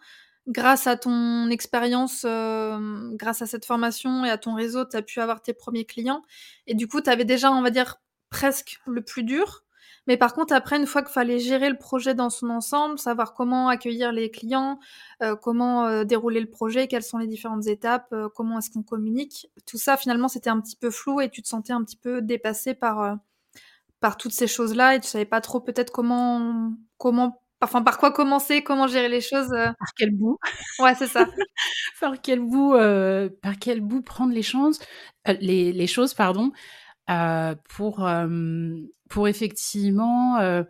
Grâce 0.48 0.86
à 0.86 0.96
ton 0.96 1.50
expérience, 1.50 2.24
grâce 2.24 3.42
à 3.42 3.46
cette 3.46 3.64
formation 3.64 4.24
et 4.24 4.30
à 4.30 4.38
ton 4.38 4.54
réseau, 4.54 4.84
tu 4.84 4.96
as 4.96 5.02
pu 5.02 5.20
avoir 5.20 5.42
tes 5.42 5.52
premiers 5.52 5.84
clients. 5.84 6.22
Et 6.68 6.74
du 6.74 6.86
coup, 6.86 7.00
tu 7.00 7.10
avais 7.10 7.24
déjà, 7.24 7.50
on 7.50 7.62
va 7.62 7.70
dire, 7.70 7.96
presque 8.30 8.80
le 8.86 9.02
plus 9.02 9.24
dur. 9.24 9.64
Mais 10.06 10.16
par 10.16 10.34
contre, 10.34 10.54
après, 10.54 10.76
une 10.76 10.86
fois 10.86 11.02
qu'il 11.02 11.12
fallait 11.12 11.38
gérer 11.38 11.68
le 11.68 11.76
projet 11.76 12.14
dans 12.14 12.30
son 12.30 12.50
ensemble, 12.50 12.98
savoir 12.98 13.34
comment 13.34 13.68
accueillir 13.68 14.12
les 14.12 14.30
clients, 14.30 14.78
euh, 15.22 15.34
comment 15.34 15.86
euh, 15.86 16.04
dérouler 16.04 16.40
le 16.40 16.48
projet, 16.48 16.86
quelles 16.86 17.02
sont 17.02 17.18
les 17.18 17.26
différentes 17.26 17.66
étapes, 17.66 18.12
euh, 18.12 18.28
comment 18.34 18.58
est-ce 18.58 18.70
qu'on 18.70 18.82
communique, 18.82 19.50
tout 19.66 19.78
ça, 19.78 19.96
finalement, 19.96 20.28
c'était 20.28 20.50
un 20.50 20.60
petit 20.60 20.76
peu 20.76 20.90
flou 20.90 21.20
et 21.20 21.28
tu 21.28 21.42
te 21.42 21.48
sentais 21.48 21.72
un 21.72 21.82
petit 21.82 21.96
peu 21.96 22.22
dépassé 22.22 22.74
par, 22.74 23.18
par 24.00 24.16
toutes 24.16 24.32
ces 24.32 24.46
choses-là 24.46 24.94
et 24.94 25.00
tu 25.00 25.08
savais 25.08 25.24
pas 25.24 25.40
trop 25.40 25.60
peut-être 25.60 25.90
comment, 25.90 26.72
comment, 26.98 27.42
enfin, 27.60 27.82
par 27.82 27.98
quoi 27.98 28.12
commencer, 28.12 28.62
comment 28.62 28.86
gérer 28.86 29.08
les 29.08 29.20
choses. 29.20 29.50
Par 29.50 29.94
quel 29.96 30.10
bout? 30.10 30.38
Ouais, 30.78 30.94
c'est 30.94 31.06
ça. 31.06 31.26
par 32.00 32.20
quel 32.22 32.40
bout, 32.40 32.72
par 33.42 33.58
quel 33.60 33.80
bout 33.80 34.02
prendre 34.02 34.32
les 34.32 34.42
choses, 34.42 34.78
les, 35.40 35.72
les 35.72 35.86
choses, 35.86 36.14
pardon. 36.14 36.52
Euh, 37.08 37.54
pour, 37.68 38.04
euh, 38.04 38.74
pour 39.08 39.28
effectivement 39.28 40.38
euh, 40.38 40.64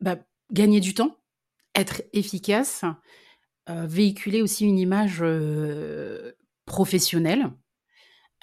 bah, 0.00 0.16
gagner 0.50 0.80
du 0.80 0.94
temps, 0.94 1.18
être 1.74 2.02
efficace, 2.12 2.84
véhiculer 3.66 4.40
aussi 4.40 4.64
une 4.64 4.78
image 4.78 5.22
professionnelle. 6.64 7.50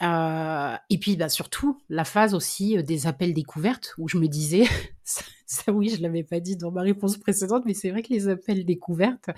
et 0.01 0.99
puis 0.99 1.15
bah, 1.17 1.29
surtout 1.29 1.81
la 1.89 2.05
phase 2.05 2.35
aussi 2.35 2.81
des 2.83 3.07
appels 3.07 3.33
découvertes 3.33 3.95
où 3.97 4.07
je 4.07 4.19
me 4.19 4.27
disais, 4.27 4.65
ça, 5.03 5.23
oui 5.67 5.89
je 5.89 6.01
l'avais 6.01 6.23
pas 6.23 6.39
dit 6.39 6.55
dans 6.57 6.71
ma 6.71 6.81
réponse 6.81 7.17
précédente, 7.17 7.63
mais 7.65 7.73
c'est 7.73 7.91
vrai 7.91 8.01
que 8.01 8.13
les 8.13 8.27
appels 8.27 8.65
découvertes 8.65 9.29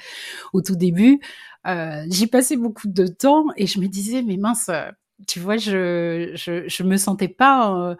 au 0.53 0.61
tout 0.61 0.75
début, 0.75 1.19
j'y 2.07 2.27
passais 2.27 2.57
beaucoup 2.57 2.87
de 2.87 3.07
temps 3.07 3.45
et 3.55 3.67
je 3.67 3.79
me 3.79 3.87
disais 3.87 4.23
mais 4.23 4.37
mince, 4.37 4.69
tu 5.27 5.39
vois, 5.39 5.57
je, 5.57 6.31
je, 6.35 6.83
me 6.83 6.97
sentais 6.97 7.27
pas 7.27 7.73
euh, 7.73 7.95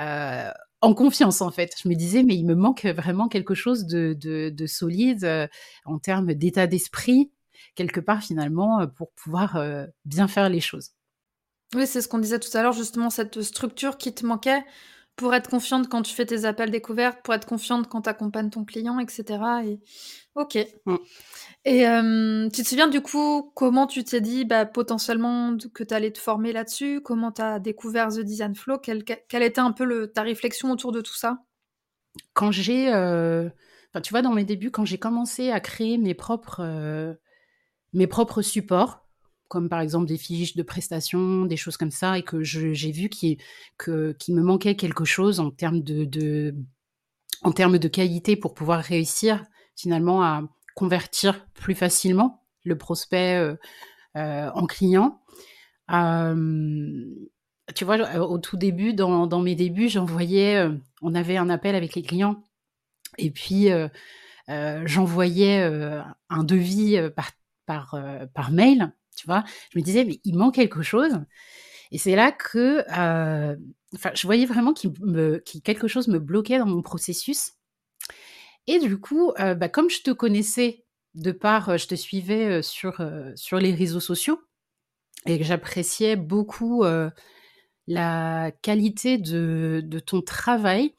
euh, 0.00 0.50
en 0.80 0.94
confiance 0.94 1.40
en 1.40 1.50
fait. 1.50 1.74
Je 1.82 1.88
me 1.88 1.94
disais, 1.94 2.22
mais 2.22 2.36
il 2.36 2.44
me 2.44 2.54
manque 2.54 2.84
vraiment 2.84 3.28
quelque 3.28 3.54
chose 3.54 3.86
de, 3.86 4.14
de, 4.18 4.50
de 4.50 4.66
solide 4.66 5.24
euh, 5.24 5.46
en 5.84 5.98
termes 5.98 6.34
d'état 6.34 6.66
d'esprit, 6.66 7.30
quelque 7.74 8.00
part 8.00 8.22
finalement, 8.22 8.80
euh, 8.80 8.86
pour 8.86 9.12
pouvoir 9.12 9.56
euh, 9.56 9.86
bien 10.04 10.28
faire 10.28 10.48
les 10.48 10.60
choses. 10.60 10.90
Oui, 11.74 11.86
c'est 11.86 12.00
ce 12.00 12.08
qu'on 12.08 12.18
disait 12.18 12.38
tout 12.38 12.56
à 12.56 12.62
l'heure, 12.62 12.72
justement, 12.72 13.10
cette 13.10 13.42
structure 13.42 13.98
qui 13.98 14.14
te 14.14 14.24
manquait 14.24 14.62
pour 15.16 15.34
être 15.34 15.48
confiante 15.48 15.88
quand 15.88 16.02
tu 16.02 16.14
fais 16.14 16.26
tes 16.26 16.44
appels 16.44 16.70
découvertes, 16.70 17.22
pour 17.22 17.34
être 17.34 17.46
confiante 17.46 17.88
quand 17.88 18.02
tu 18.02 18.10
accompagnes 18.10 18.50
ton 18.50 18.64
client, 18.64 18.98
etc. 18.98 19.24
Et... 19.64 19.80
Ok. 20.34 20.58
Mm. 20.84 20.96
Et 21.64 21.84
tu 22.52 22.62
te 22.62 22.68
souviens 22.68 22.86
du 22.86 23.00
coup 23.00 23.50
comment 23.54 23.86
tu 23.86 24.04
t'es 24.04 24.20
dit 24.20 24.44
bah, 24.44 24.66
potentiellement 24.66 25.56
que 25.74 25.82
tu 25.82 25.94
allais 25.94 26.12
te 26.12 26.18
former 26.18 26.52
là-dessus? 26.52 27.00
Comment 27.00 27.32
tu 27.32 27.42
as 27.42 27.58
découvert 27.58 28.08
The 28.08 28.20
Design 28.20 28.54
Flow? 28.54 28.78
Quelle, 28.78 29.04
quelle, 29.04 29.42
était 29.42 29.60
un 29.60 29.72
peu 29.72 29.84
le, 29.84 30.12
ta 30.12 30.22
réflexion 30.22 30.70
autour 30.70 30.92
de 30.92 31.00
tout 31.00 31.14
ça? 31.14 31.38
Quand 32.34 32.50
j'ai, 32.50 32.92
euh, 32.92 33.48
enfin, 33.90 34.00
tu 34.00 34.10
vois, 34.10 34.22
dans 34.22 34.32
mes 34.32 34.44
débuts, 34.44 34.70
quand 34.70 34.84
j'ai 34.84 34.98
commencé 34.98 35.50
à 35.50 35.60
créer 35.60 35.98
mes 35.98 36.14
propres, 36.14 36.60
euh, 36.60 37.14
mes 37.92 38.06
propres 38.06 38.42
supports, 38.42 39.05
comme 39.48 39.68
par 39.68 39.80
exemple 39.80 40.06
des 40.06 40.18
fiches 40.18 40.56
de 40.56 40.62
prestations, 40.62 41.44
des 41.44 41.56
choses 41.56 41.76
comme 41.76 41.90
ça, 41.90 42.18
et 42.18 42.22
que 42.22 42.42
j'ai 42.42 42.92
vu 42.92 43.08
qu'il 43.08 43.38
me 43.84 44.42
manquait 44.42 44.76
quelque 44.76 45.04
chose 45.04 45.40
en 45.40 45.50
termes 45.50 45.82
de, 45.82 46.54
qualité 47.92 48.36
pour 48.36 48.54
pouvoir 48.54 48.82
réussir 48.82 49.44
finalement 49.76 50.22
à 50.22 50.42
convertir 50.74 51.46
plus 51.54 51.74
facilement 51.74 52.42
le 52.64 52.76
prospect 52.76 53.36
euh, 53.36 53.56
euh, 54.16 54.50
en 54.54 54.66
client. 54.66 55.20
tu 57.74 57.84
vois, 57.84 58.18
au 58.18 58.38
tout 58.38 58.56
début, 58.56 58.92
dans, 58.92 59.40
mes 59.40 59.54
débuts, 59.54 59.88
j'envoyais, 59.88 60.56
euh, 60.56 60.72
on 61.02 61.14
avait 61.14 61.36
un 61.36 61.48
appel 61.50 61.74
avec 61.74 61.94
les 61.94 62.02
clients, 62.02 62.42
et 63.18 63.30
puis 63.30 63.68
j'envoyais 64.48 65.62
un 66.28 66.44
devis 66.44 66.98
par 67.64 68.50
mail, 68.50 68.92
tu 69.16 69.26
vois. 69.26 69.44
Je 69.72 69.78
me 69.78 69.84
disais, 69.84 70.04
mais 70.04 70.20
il 70.24 70.36
manque 70.36 70.54
quelque 70.54 70.82
chose. 70.82 71.12
Et 71.92 71.98
c'est 71.98 72.16
là 72.16 72.32
que, 72.32 72.82
enfin, 73.94 74.10
je 74.14 74.26
voyais 74.26 74.46
vraiment 74.46 74.72
qu'il 74.72 74.92
me, 75.00 75.38
quelque 75.64 75.88
chose 75.88 76.08
me 76.08 76.18
bloquait 76.18 76.58
dans 76.58 76.66
mon 76.66 76.82
processus. 76.82 77.56
Et 78.66 78.78
du 78.78 78.98
coup, 78.98 79.32
euh, 79.38 79.54
bah, 79.54 79.68
comme 79.68 79.90
je 79.90 80.02
te 80.02 80.10
connaissais 80.10 80.84
de 81.14 81.32
part, 81.32 81.70
euh, 81.70 81.76
je 81.76 81.86
te 81.86 81.94
suivais 81.94 82.58
euh, 82.58 82.62
sur, 82.62 83.00
sur 83.36 83.58
les 83.58 83.74
réseaux 83.74 84.00
sociaux 84.00 84.40
et 85.26 85.38
que 85.38 85.44
j'appréciais 85.44 86.14
beaucoup 86.14 86.84
la 87.88 88.52
qualité 88.62 89.18
de, 89.18 89.82
de, 89.84 89.98
ton 89.98 90.22
travail, 90.22 90.94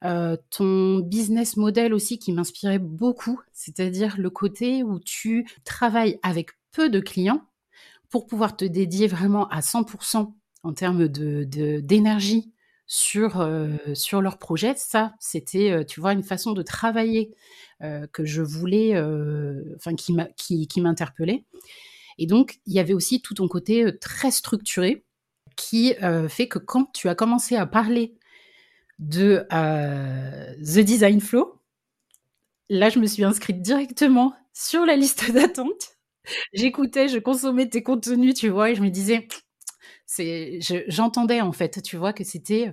ton 0.00 1.00
business 1.00 1.58
model 1.58 1.92
aussi 1.92 2.18
qui 2.18 2.32
m'inspirait 2.32 2.78
beaucoup, 2.78 3.38
c'est-à-dire 3.52 4.16
le 4.16 4.30
côté 4.30 4.82
où 4.82 4.98
tu 5.00 5.46
travailles 5.64 6.18
avec 6.22 6.52
de 6.82 7.00
clients 7.00 7.42
pour 8.10 8.26
pouvoir 8.26 8.56
te 8.56 8.64
dédier 8.64 9.06
vraiment 9.06 9.48
à 9.48 9.60
100% 9.60 10.32
en 10.62 10.72
termes 10.72 11.08
d'énergie 11.08 12.42
de, 12.42 12.52
sur, 12.86 13.40
euh, 13.40 13.76
sur 13.94 14.22
leur 14.22 14.38
projet. 14.38 14.74
Ça, 14.76 15.14
c'était, 15.20 15.70
euh, 15.70 15.84
tu 15.84 16.00
vois, 16.00 16.12
une 16.12 16.22
façon 16.22 16.52
de 16.52 16.62
travailler 16.62 17.34
euh, 17.82 18.06
que 18.12 18.24
je 18.24 18.42
voulais, 18.42 18.98
enfin, 19.76 19.94
qui, 19.94 20.66
qui, 20.66 20.80
m'interpellait. 20.80 21.44
Et 22.18 22.26
donc, 22.26 22.58
il 22.66 22.72
y 22.72 22.80
avait 22.80 22.94
aussi 22.94 23.22
tout 23.22 23.34
ton 23.34 23.46
côté 23.46 23.96
très 23.98 24.30
structuré 24.30 25.04
qui 25.54 25.94
fait 26.28 26.48
que 26.48 26.58
quand 26.58 26.92
tu 26.92 27.08
as 27.08 27.14
commencé 27.14 27.56
à 27.56 27.66
parler 27.66 28.14
de 28.98 29.44
The 29.50 30.80
Design 30.80 31.20
Flow, 31.20 31.60
là, 32.68 32.90
je 32.90 32.98
me 32.98 33.06
suis 33.06 33.24
inscrite 33.24 33.60
directement 33.60 34.34
sur 34.52 34.84
la 34.84 34.96
liste 34.96 35.30
d'attente. 35.32 35.97
J'écoutais, 36.52 37.08
je 37.08 37.18
consommais 37.18 37.68
tes 37.68 37.82
contenus, 37.82 38.34
tu 38.34 38.48
vois, 38.48 38.70
et 38.70 38.74
je 38.74 38.82
me 38.82 38.90
disais, 38.90 39.28
c'est, 40.06 40.58
j'entendais 40.88 41.40
en 41.40 41.52
fait, 41.52 41.82
tu 41.82 41.96
vois, 41.96 42.12
que 42.12 42.24
c'était 42.24 42.72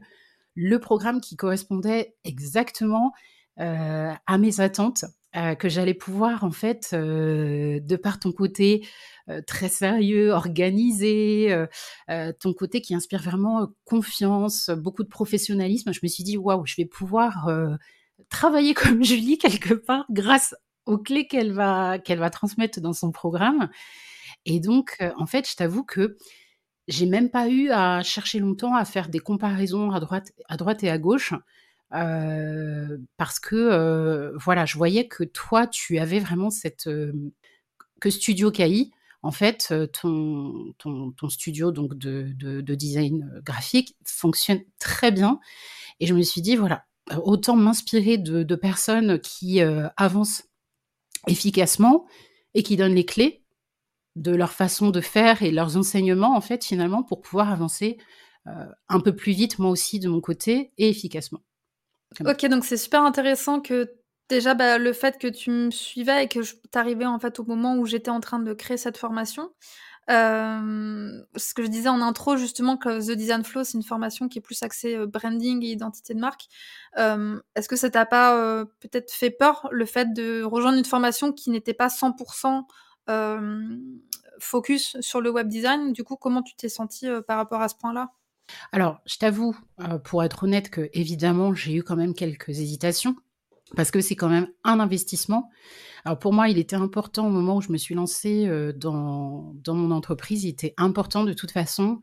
le 0.55 0.79
programme 0.79 1.21
qui 1.21 1.35
correspondait 1.35 2.15
exactement 2.23 3.11
euh, 3.59 4.11
à 4.25 4.37
mes 4.37 4.59
attentes, 4.59 5.05
euh, 5.35 5.55
que 5.55 5.69
j'allais 5.69 5.93
pouvoir 5.93 6.43
en 6.43 6.51
fait, 6.51 6.89
euh, 6.93 7.79
de 7.81 7.95
par 7.95 8.19
ton 8.19 8.31
côté 8.31 8.87
très 9.47 9.69
sérieux, 9.69 10.29
organisé, 10.29 11.65
ton 12.39 12.53
côté 12.53 12.81
qui 12.81 12.93
inspire 12.93 13.23
vraiment 13.23 13.69
confiance, 13.83 14.69
beaucoup 14.69 15.03
de 15.03 15.09
professionnalisme, 15.09 15.91
je 15.93 15.99
me 16.03 16.07
suis 16.07 16.23
dit 16.23 16.37
waouh, 16.37 16.63
je 16.67 16.75
vais 16.77 16.85
pouvoir 16.85 17.49
travailler 18.29 18.73
comme 18.75 19.03
Julie 19.03 19.39
quelque 19.39 19.73
part 19.73 20.05
grâce 20.11 20.53
aux 20.85 20.97
clés 20.97 21.27
qu'elle 21.27 21.51
va 21.51 21.99
qu'elle 21.99 22.19
va 22.19 22.29
transmettre 22.29 22.81
dans 22.81 22.93
son 22.93 23.11
programme. 23.11 23.69
Et 24.45 24.59
donc, 24.59 24.97
en 25.17 25.25
fait, 25.25 25.49
je 25.49 25.55
t'avoue 25.55 25.83
que 25.83 26.17
j'ai 26.87 27.05
même 27.05 27.29
pas 27.29 27.49
eu 27.49 27.71
à 27.71 28.03
chercher 28.03 28.39
longtemps 28.39 28.75
à 28.75 28.85
faire 28.85 29.09
des 29.09 29.19
comparaisons 29.19 29.91
à 29.91 29.99
droite, 29.99 30.31
à 30.47 30.57
droite 30.57 30.83
et 30.83 30.89
à 30.89 30.97
gauche. 30.97 31.33
Euh, 31.93 32.97
parce 33.17 33.39
que 33.39 33.55
euh, 33.55 34.35
voilà, 34.37 34.65
je 34.65 34.77
voyais 34.77 35.07
que 35.07 35.23
toi, 35.23 35.67
tu 35.67 35.99
avais 35.99 36.19
vraiment 36.19 36.49
cette 36.49 36.87
euh, 36.87 37.13
que 38.01 38.09
Studio 38.09 38.51
KI, 38.51 38.91
en 39.21 39.31
fait, 39.31 39.73
ton, 39.93 40.73
ton, 40.77 41.29
studio 41.29 41.71
donc 41.71 41.95
de, 41.95 42.27
de, 42.35 42.61
de, 42.61 42.75
design 42.75 43.41
graphique 43.43 43.95
fonctionne 44.05 44.61
très 44.77 45.11
bien. 45.11 45.39
Et 45.99 46.05
je 46.05 46.13
me 46.13 46.21
suis 46.21 46.41
dit 46.41 46.55
voilà, 46.55 46.85
autant 47.23 47.55
m'inspirer 47.55 48.17
de, 48.17 48.55
personnes 48.55 49.19
qui 49.19 49.61
avancent 49.97 50.43
efficacement 51.27 52.05
et 52.53 52.63
qui 52.63 52.77
donnent 52.77 52.95
les 52.95 53.05
clés 53.05 53.43
de 54.15 54.33
leur 54.33 54.51
façon 54.51 54.91
de 54.91 55.01
faire 55.01 55.43
et 55.43 55.51
leurs 55.51 55.77
enseignements, 55.77 56.35
en 56.35 56.41
fait, 56.41 56.63
finalement, 56.63 57.03
pour 57.03 57.21
pouvoir 57.21 57.51
avancer 57.51 57.97
euh, 58.47 58.65
un 58.87 58.99
peu 58.99 59.15
plus 59.15 59.33
vite, 59.33 59.59
moi 59.59 59.71
aussi, 59.71 59.99
de 59.99 60.07
mon 60.07 60.21
côté, 60.21 60.71
et 60.77 60.89
efficacement. 60.89 61.41
Ok, 62.25 62.45
donc 62.45 62.63
c'est 62.63 62.77
super 62.77 63.01
intéressant 63.01 63.59
que 63.59 63.91
déjà 64.29 64.53
bah, 64.53 64.77
le 64.77 64.93
fait 64.93 65.17
que 65.17 65.27
tu 65.27 65.51
me 65.51 65.71
suivais 65.71 66.23
et 66.23 66.27
que 66.27 66.39
tu 66.39 66.57
arrivais 66.73 67.05
en 67.05 67.19
fait 67.19 67.39
au 67.39 67.43
moment 67.43 67.75
où 67.75 67.85
j'étais 67.85 68.11
en 68.11 68.21
train 68.21 68.39
de 68.39 68.53
créer 68.53 68.77
cette 68.77 68.97
formation. 68.97 69.51
Euh, 70.09 71.23
ce 71.35 71.53
que 71.53 71.63
je 71.63 71.67
disais 71.67 71.89
en 71.89 72.01
intro, 72.01 72.37
justement, 72.37 72.77
que 72.77 72.99
The 72.99 73.15
Design 73.15 73.43
Flow, 73.43 73.63
c'est 73.63 73.77
une 73.77 73.83
formation 73.83 74.27
qui 74.27 74.39
est 74.39 74.41
plus 74.41 74.61
axée 74.63 74.95
euh, 74.95 75.07
branding 75.07 75.63
et 75.63 75.71
identité 75.71 76.13
de 76.13 76.19
marque. 76.19 76.47
Est-ce 76.95 77.67
que 77.67 77.75
ça 77.75 77.89
t'a 77.89 78.05
pas 78.05 78.65
peut-être 78.79 79.11
fait 79.11 79.31
peur, 79.31 79.67
le 79.71 79.85
fait 79.85 80.13
de 80.13 80.43
rejoindre 80.43 80.77
une 80.77 80.85
formation 80.85 81.33
qui 81.33 81.49
n'était 81.49 81.73
pas 81.73 81.87
100% 81.87 82.63
focus 84.39 84.97
sur 85.01 85.21
le 85.21 85.29
web 85.29 85.47
design? 85.47 85.91
Du 85.91 86.03
coup, 86.03 86.15
comment 86.15 86.41
tu 86.41 86.55
t'es 86.55 86.69
senti 86.69 87.07
par 87.27 87.37
rapport 87.37 87.61
à 87.61 87.67
ce 87.67 87.75
point-là? 87.75 88.11
Alors, 88.71 89.01
je 89.05 89.17
t'avoue, 89.17 89.57
pour 90.05 90.23
être 90.23 90.43
honnête, 90.43 90.69
que 90.69 90.89
évidemment, 90.93 91.53
j'ai 91.53 91.73
eu 91.73 91.83
quand 91.83 91.97
même 91.97 92.13
quelques 92.13 92.49
hésitations 92.49 93.17
parce 93.75 93.91
que 93.91 94.01
c'est 94.01 94.15
quand 94.15 94.29
même 94.29 94.47
un 94.63 94.79
investissement. 94.79 95.49
Alors 96.03 96.19
pour 96.19 96.33
moi, 96.33 96.49
il 96.49 96.57
était 96.57 96.75
important 96.75 97.27
au 97.27 97.29
moment 97.29 97.57
où 97.57 97.61
je 97.61 97.71
me 97.71 97.77
suis 97.77 97.95
lancée 97.95 98.49
dans, 98.75 99.53
dans 99.55 99.75
mon 99.75 99.91
entreprise, 99.91 100.43
il 100.43 100.49
était 100.49 100.73
important 100.77 101.23
de 101.23 101.33
toute 101.33 101.51
façon 101.51 101.99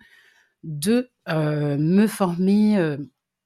de 0.64 1.10
me 1.28 2.06
former 2.06 2.96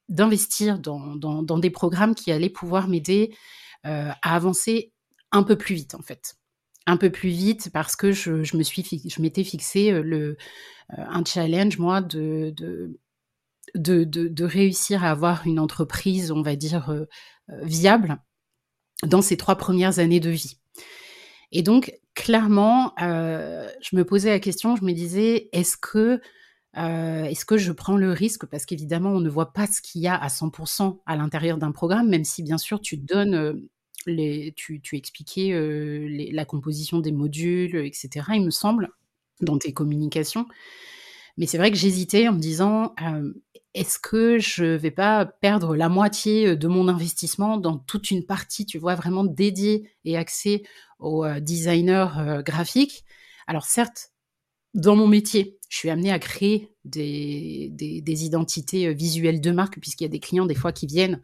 d'investir 0.09 0.79
dans, 0.79 1.17
dans, 1.17 1.59
des 1.59 1.71
programmes 1.71 2.15
qui 2.15 2.33
allaient 2.33 2.49
pouvoir 2.49 2.89
m'aider 2.89 3.35
à 3.85 4.15
avancer 4.23 4.93
un 5.33 5.43
peu 5.43 5.57
plus 5.57 5.75
vite, 5.75 5.95
en 5.95 6.03
fait. 6.03 6.37
Un 6.87 6.97
peu 6.97 7.11
plus 7.11 7.31
vite 7.31 7.71
parce 7.73 7.97
que 7.97 8.13
je, 8.13 8.43
je 8.43 8.57
me 8.57 8.63
suis, 8.63 8.83
je 8.83 9.21
m'étais 9.21 9.45
fixé 9.45 9.91
le, 9.91 10.37
un 10.89 11.25
challenge, 11.25 11.79
moi, 11.79 12.01
de, 12.01 12.55
de 12.57 12.99
de, 13.75 14.45
réussir 14.45 15.05
à 15.05 15.11
avoir 15.11 15.47
une 15.47 15.59
entreprise, 15.59 16.31
on 16.31 16.43
va 16.43 16.57
dire, 16.57 16.91
euh, 16.91 17.01
euh, 17.01 17.07
viable 17.63 18.19
dans 19.03 19.23
ces 19.23 19.37
trois 19.37 19.57
premières 19.57 19.99
années 19.99 20.21
de 20.21 20.31
vie. 20.31 20.59
Et 21.53 21.63
donc, 21.63 21.93
clairement, 22.15 22.93
euh, 23.01 23.69
je 23.81 23.97
me 23.97 24.05
posais 24.05 24.31
la 24.31 24.41
question, 24.41 24.77
je 24.77 24.85
me 24.85 24.93
disais, 24.93 25.49
est-ce 25.53 25.77
que, 25.77 26.21
est-ce 26.75 27.45
que 27.45 27.57
je 27.57 27.73
prends 27.73 27.97
le 27.97 28.13
risque? 28.13 28.47
Parce 28.47 28.67
qu'évidemment, 28.67 29.11
on 29.11 29.21
ne 29.21 29.31
voit 29.31 29.53
pas 29.53 29.67
ce 29.67 29.81
qu'il 29.81 30.03
y 30.03 30.09
a 30.09 30.15
à 30.15 30.29
100% 30.29 31.01
à 31.07 31.17
l'intérieur 31.17 31.59
d'un 31.59 31.73
programme, 31.73 32.09
même 32.09 32.25
si 32.25 32.43
bien 32.43 32.59
sûr 32.59 32.81
tu 32.81 32.97
donnes 32.97 33.67
tu 34.07 34.81
expliquais 34.93 35.51
la 36.33 36.45
composition 36.45 37.01
des 37.01 37.13
modules, 37.13 37.77
etc., 37.77 38.27
il 38.35 38.45
me 38.45 38.51
semble, 38.51 38.91
dans 39.41 39.59
tes 39.59 39.73
communications. 39.73 40.47
Mais 41.37 41.47
c'est 41.47 41.59
vrai 41.59 41.71
que 41.71 41.77
j'hésitais 41.77 42.29
en 42.29 42.33
me 42.33 42.39
disant, 42.39 42.95
est-ce 43.77 43.99
que 43.99 44.39
je 44.39 44.65
vais 44.65 44.91
pas 44.91 45.27
perdre 45.27 45.77
la 45.77 45.91
moitié 45.91 46.57
de 46.57 46.67
mon 46.67 46.89
investissement 46.89 47.59
dans 47.59 47.77
toute 47.77 48.11
une 48.11 48.25
partie, 48.25 48.65
tu 48.65 48.79
vois, 48.79 48.95
vraiment 48.95 49.23
dédiée 49.23 49.91
et 50.07 50.17
axée 50.17 50.65
aux 50.99 51.27
designers 51.41 52.41
graphiques 52.45 53.05
Alors 53.47 53.67
certes, 53.67 54.13
dans 54.73 54.97
mon 54.97 55.07
métier, 55.07 55.59
je 55.69 55.77
suis 55.77 55.91
amenée 55.91 56.11
à 56.11 56.19
créer 56.19 56.73
des, 56.87 58.25
identités 58.25 58.95
visuelles 58.95 59.43
de 59.43 59.51
marque, 59.51 59.79
puisqu'il 59.79 60.05
y 60.05 60.07
a 60.07 60.11
des 60.11 60.21
clients 60.21 60.47
des 60.47 60.55
fois 60.55 60.73
qui 60.73 60.87
viennent 60.87 61.21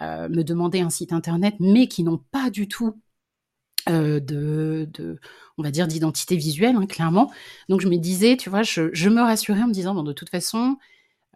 me 0.00 0.42
demander 0.42 0.80
un 0.80 0.90
site 0.90 1.12
internet, 1.12 1.54
mais 1.58 1.88
qui 1.88 2.04
n'ont 2.04 2.22
pas 2.30 2.50
du 2.50 2.68
tout 2.68 2.94
de, 3.88 5.18
on 5.56 5.62
va 5.64 5.72
dire, 5.72 5.88
d'identité 5.88 6.36
visuelle, 6.36 6.76
hein, 6.76 6.86
clairement. 6.86 7.32
Donc 7.68 7.80
je 7.80 7.88
me 7.88 7.96
disais, 7.96 8.36
tu 8.36 8.50
vois, 8.50 8.62
je, 8.62 8.90
je 8.92 9.08
me 9.08 9.20
rassurais 9.20 9.62
en 9.62 9.66
me 9.68 9.72
disant, 9.72 9.94
bon, 9.94 10.04
de 10.04 10.12
toute 10.12 10.30
façon, 10.30 10.76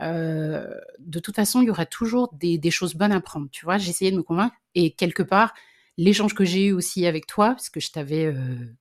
euh, 0.00 0.74
de 0.98 1.18
toute 1.18 1.36
façon, 1.36 1.60
il 1.60 1.66
y 1.66 1.70
aura 1.70 1.86
toujours 1.86 2.32
des, 2.34 2.70
choses 2.70 2.94
bonnes 2.94 3.12
à 3.12 3.20
prendre. 3.20 3.48
Tu 3.50 3.64
vois, 3.64 3.78
j'essayais 3.78 4.10
de 4.10 4.16
me 4.16 4.22
convaincre. 4.22 4.54
Et 4.74 4.92
quelque 4.92 5.22
part, 5.22 5.54
l'échange 5.98 6.34
que 6.34 6.44
j'ai 6.44 6.66
eu 6.66 6.72
aussi 6.72 7.06
avec 7.06 7.26
toi, 7.26 7.50
parce 7.50 7.70
que 7.70 7.80
je 7.80 7.90
t'avais 7.90 8.26
euh, 8.26 8.34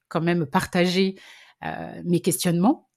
quand 0.08 0.22
même 0.22 0.46
partagé 0.46 1.16
euh, 1.64 2.02
mes 2.06 2.22
questionnements, 2.22 2.88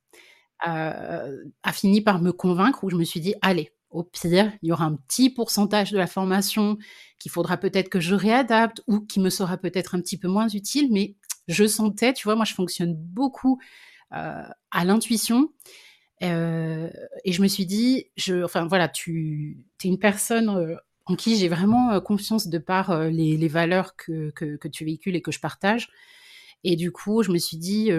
a 0.66 1.72
fini 1.74 2.00
par 2.00 2.22
me 2.22 2.32
convaincre 2.32 2.84
où 2.84 2.88
je 2.88 2.96
me 2.96 3.04
suis 3.04 3.20
dit, 3.20 3.34
allez, 3.42 3.74
au 3.90 4.02
pire, 4.02 4.50
il 4.62 4.70
y 4.70 4.72
aura 4.72 4.86
un 4.86 4.94
petit 4.94 5.28
pourcentage 5.28 5.92
de 5.92 5.98
la 5.98 6.06
formation 6.06 6.78
qu'il 7.18 7.30
faudra 7.30 7.58
peut-être 7.58 7.90
que 7.90 8.00
je 8.00 8.14
réadapte 8.14 8.80
ou 8.86 9.00
qui 9.00 9.20
me 9.20 9.28
sera 9.28 9.58
peut-être 9.58 9.94
un 9.94 10.00
petit 10.00 10.16
peu 10.16 10.26
moins 10.26 10.48
utile, 10.48 10.88
mais 10.90 11.16
je 11.48 11.66
sentais, 11.66 12.14
tu 12.14 12.24
vois, 12.24 12.34
moi 12.34 12.46
je 12.46 12.54
fonctionne 12.54 12.94
beaucoup 12.94 13.60
à 14.10 14.84
l'intuition 14.86 15.50
euh, 16.22 16.88
et 17.24 17.32
je 17.32 17.42
me 17.42 17.48
suis 17.48 17.66
dit, 17.66 18.06
je, 18.16 18.44
enfin 18.44 18.66
voilà, 18.66 18.88
tu 18.88 19.64
es 19.82 19.88
une 19.88 19.98
personne 19.98 20.48
euh, 20.48 20.76
en 21.06 21.16
qui 21.16 21.36
j'ai 21.36 21.48
vraiment 21.48 21.92
euh, 21.92 22.00
confiance 22.00 22.48
de 22.48 22.58
par 22.58 23.04
les, 23.08 23.48
valeurs 23.48 23.96
que, 23.96 24.30
que, 24.30 24.68
tu 24.68 24.84
véhicules 24.84 25.16
et 25.16 25.22
que 25.22 25.32
je 25.32 25.40
partage. 25.40 25.88
Et 26.64 26.76
du 26.76 26.92
coup, 26.92 27.22
je 27.22 27.30
me 27.30 27.38
suis 27.38 27.58
dit, 27.58 27.90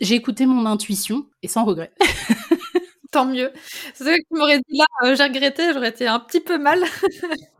j'ai 0.00 0.14
écouté 0.14 0.46
mon 0.46 0.66
intuition 0.66 1.28
et 1.42 1.48
sans 1.48 1.64
regret. 1.64 1.92
Tant 3.12 3.26
mieux. 3.26 3.52
C'est 3.94 4.04
vrai 4.04 4.18
que 4.18 4.24
tu 4.30 4.38
m'aurais 4.38 4.58
dit 4.58 4.78
là, 4.78 5.14
j'ai 5.14 5.22
regretté, 5.22 5.72
j'aurais 5.72 5.90
été 5.90 6.06
un 6.06 6.20
petit 6.20 6.40
peu 6.40 6.58
mal. 6.58 6.82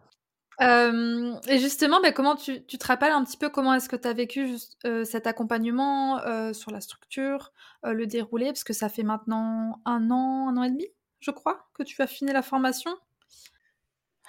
et 0.60 1.58
justement, 1.58 2.00
bah, 2.00 2.12
comment 2.12 2.36
tu, 2.36 2.64
tu, 2.66 2.78
te 2.78 2.86
rappelles 2.86 3.12
un 3.12 3.24
petit 3.24 3.36
peu 3.36 3.50
comment 3.50 3.74
est-ce 3.74 3.88
que 3.88 3.96
tu 3.96 4.08
as 4.08 4.12
vécu 4.12 4.48
juste, 4.48 4.78
cet 5.04 5.26
accompagnement 5.26 6.20
sur 6.52 6.70
la 6.70 6.80
structure, 6.80 7.52
le 7.82 8.06
déroulé, 8.06 8.46
parce 8.46 8.64
que 8.64 8.72
ça 8.72 8.88
fait 8.88 9.02
maintenant 9.02 9.80
un 9.84 10.10
an, 10.10 10.48
un 10.48 10.56
an 10.56 10.62
et 10.62 10.70
demi, 10.70 10.86
je 11.20 11.30
crois, 11.30 11.68
que 11.74 11.82
tu 11.82 12.00
as 12.02 12.06
fini 12.06 12.32
la 12.32 12.42
formation. 12.42 12.90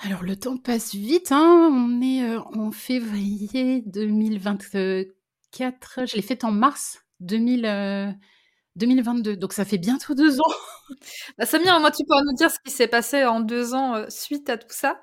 Alors 0.01 0.23
le 0.23 0.35
temps 0.35 0.57
passe 0.57 0.93
vite, 0.93 1.31
hein. 1.31 1.69
On 1.71 2.01
est 2.01 2.35
en 2.35 2.71
février 2.71 3.81
2024, 3.87 6.05
je 6.05 6.15
l'ai 6.15 6.21
fait 6.21 6.43
en 6.43 6.51
mars 6.51 6.99
2000, 7.21 8.15
2022, 8.75 9.37
donc 9.37 9.53
ça 9.53 9.65
fait 9.65 9.79
bientôt 9.79 10.13
deux 10.13 10.39
ans. 10.39 10.53
bah, 11.37 11.47
Samir, 11.47 11.79
moi 11.79 11.89
tu 11.89 12.03
peux 12.05 12.13
nous 12.25 12.35
dire 12.35 12.51
ce 12.51 12.59
qui 12.63 12.71
s'est 12.71 12.87
passé 12.87 13.25
en 13.25 13.39
deux 13.39 13.73
ans 13.73 14.05
suite 14.09 14.49
à 14.49 14.57
tout 14.57 14.67
ça 14.69 15.01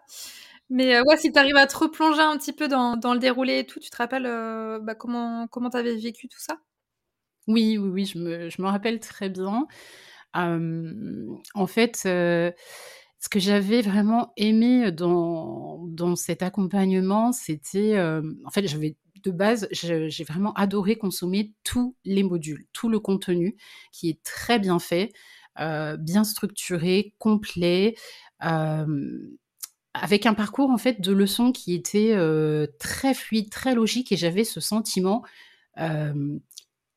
mais 0.75 1.01
ouais, 1.01 1.17
si 1.17 1.33
tu 1.33 1.39
arrives 1.39 1.57
à 1.57 1.67
te 1.67 1.77
replonger 1.77 2.21
un 2.21 2.37
petit 2.37 2.53
peu 2.53 2.69
dans, 2.69 2.97
le 2.97 3.19
déroulé 3.19 3.61
et 3.61 3.67
tout, 3.67 3.81
tu 3.81 3.91
te 3.91 3.97
rappelles 3.97 4.25
bah, 4.83 4.95
comment 4.95 5.47
comment 5.49 5.71
tu 5.71 5.77
avais 5.77 5.95
vécu 5.97 6.29
tout 6.29 6.41
ça? 6.41 6.59
Oui, 7.47 7.79
oui, 7.79 7.89
oui, 7.89 8.05
je 8.07 8.19
me, 8.19 8.49
je 8.51 8.61
me 8.61 8.67
rappelle 8.67 9.01
très 9.01 9.29
bien. 9.29 9.67
en 10.35 11.67
fait, 11.67 11.97
ce 11.97 13.29
que 13.31 13.39
j'avais 13.39 13.83
vraiment 13.83 14.33
aimé 14.37 14.91
dans, 14.93 15.79
dans 15.89 16.17
cet 16.17 16.43
accompagnement, 16.43 17.33
c'était, 17.33 17.99
en 17.99 18.51
fait, 18.51 18.67
j'avais 18.67 18.97
de 19.25 19.31
base, 19.31 19.67
j'ai 19.71 20.25
vraiment 20.25 20.53
adoré 20.55 20.97
consommer 20.97 21.53
tous 21.65 21.97
les 22.05 22.23
modules, 22.23 22.67
tout 22.73 22.89
le 22.89 23.01
contenu 23.01 23.57
qui 23.91 24.11
est 24.11 24.23
très 24.23 24.59
bien 24.59 24.79
fait, 24.79 25.13
bien 25.57 26.25
structuré, 26.25 27.15
complet 27.19 27.95
avec 29.95 30.27
un 30.27 30.35
parcours 30.35 30.71
en 30.71 30.79
fait 30.79 31.01
de 31.01 31.13
leçons 31.13 31.53
qui 31.53 31.75
était 31.75 32.13
euh, 32.13 32.67
très 32.79 33.15
fluide, 33.15 33.51
très 33.51 33.75
logique, 33.75 34.13
et 34.13 34.17
j'avais 34.17 34.45
ce 34.45 34.61
sentiment 34.61 35.23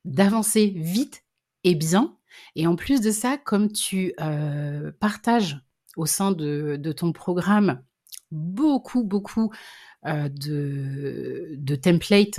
d'avancer 0.04 0.72
vite 0.76 1.24
et 1.64 1.74
bien. 1.74 2.16
Et 2.54 2.68
en 2.68 2.76
plus 2.76 3.00
de 3.00 3.10
ça, 3.10 3.36
comme 3.36 3.72
tu 3.72 4.14
partages 5.00 5.60
au 5.96 6.06
sein 6.06 6.30
de, 6.30 6.76
de, 6.78 6.92
ton 6.92 7.12
programme 7.12 7.82
beaucoup, 8.30 9.02
beaucoup 9.02 9.50
de, 10.04 11.48
de 11.56 11.74
templates 11.74 12.38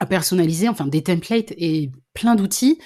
à 0.00 0.06
personnaliser, 0.06 0.68
enfin 0.68 0.86
des 0.86 1.02
templates 1.02 1.52
et 1.56 1.90
plein 2.12 2.34
d'outils, 2.34 2.78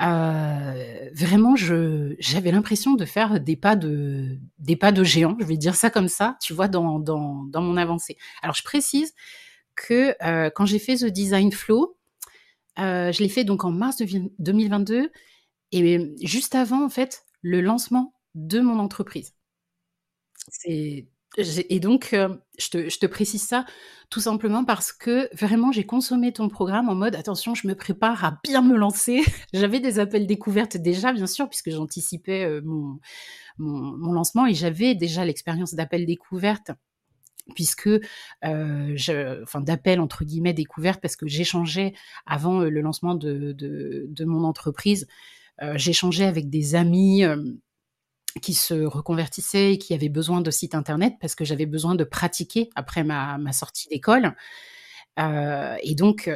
euh, 0.00 1.10
vraiment, 1.12 1.54
j'avais 1.56 2.52
l'impression 2.52 2.94
de 2.94 3.04
faire 3.04 3.40
des 3.40 3.56
pas 3.56 3.76
de, 3.76 4.38
des 4.58 4.76
pas 4.76 4.92
de 4.92 5.02
géant, 5.04 5.36
je 5.40 5.44
vais 5.44 5.56
dire 5.56 5.74
ça 5.74 5.90
comme 5.90 6.08
ça, 6.08 6.36
tu 6.40 6.52
vois, 6.52 6.68
dans, 6.68 6.98
dans, 7.00 7.44
dans 7.44 7.62
mon 7.62 7.76
avancée. 7.76 8.16
Alors, 8.42 8.54
je 8.54 8.62
précise 8.62 9.14
que 9.76 10.14
euh, 10.24 10.50
quand 10.50 10.66
j'ai 10.66 10.78
fait 10.78 10.96
The 10.96 11.06
Design 11.06 11.52
Flow, 11.52 11.96
euh, 12.78 13.12
je 13.12 13.22
l'ai 13.22 13.28
fait 13.28 13.44
donc 13.44 13.64
en 13.64 13.70
mars 13.72 14.02
2022 14.38 15.10
et 15.72 16.14
juste 16.22 16.54
avant, 16.54 16.84
en 16.84 16.90
fait, 16.90 17.24
le 17.42 17.60
lancement 17.60 18.14
de 18.34 18.60
mon 18.60 18.78
entreprise. 18.78 19.34
C'est 20.48 21.06
et 21.68 21.80
donc, 21.80 22.10
euh, 22.12 22.34
je, 22.58 22.98
te, 22.98 23.06
précise 23.06 23.42
ça 23.42 23.64
tout 24.10 24.20
simplement 24.20 24.64
parce 24.64 24.92
que 24.92 25.34
vraiment, 25.36 25.70
j'ai 25.70 25.84
consommé 25.84 26.32
ton 26.32 26.48
programme 26.48 26.88
en 26.88 26.94
mode 26.94 27.14
attention, 27.14 27.54
je 27.54 27.66
me 27.68 27.74
prépare 27.74 28.24
à 28.24 28.40
bien 28.42 28.62
me 28.62 28.76
lancer. 28.76 29.22
j'avais 29.52 29.80
des 29.80 29.98
appels 29.98 30.26
découvertes 30.26 30.76
déjà, 30.76 31.12
bien 31.12 31.26
sûr, 31.26 31.48
puisque 31.48 31.70
j'anticipais 31.70 32.44
euh, 32.44 32.60
mon, 32.64 34.12
lancement 34.12 34.46
et 34.46 34.54
j'avais 34.54 34.94
déjà 34.94 35.24
l'expérience 35.24 35.74
d'appel 35.74 36.06
découverte 36.06 36.70
puisque 37.54 37.88
euh, 38.44 38.96
enfin 39.42 39.60
d'appel 39.62 40.00
entre 40.00 40.24
guillemets 40.24 40.52
découverte 40.52 41.00
parce 41.00 41.16
que 41.16 41.26
j'échangeais 41.26 41.94
avant 42.26 42.60
le 42.60 42.80
lancement 42.82 43.14
de, 43.14 44.24
mon 44.26 44.44
entreprise, 44.44 45.06
j'échangeais 45.74 46.26
avec 46.26 46.50
des 46.50 46.74
amis 46.74 47.24
qui 48.42 48.54
se 48.54 48.74
reconvertissaient 48.74 49.74
et 49.74 49.78
qui 49.78 49.94
avaient 49.94 50.08
besoin 50.08 50.40
de 50.40 50.50
sites 50.50 50.74
internet 50.74 51.14
parce 51.20 51.34
que 51.34 51.44
j'avais 51.44 51.66
besoin 51.66 51.94
de 51.94 52.04
pratiquer 52.04 52.70
après 52.74 53.04
ma, 53.04 53.52
sortie 53.52 53.88
d'école. 53.88 54.34
Euh, 55.18 55.76
et 55.82 55.94
donc, 55.94 56.30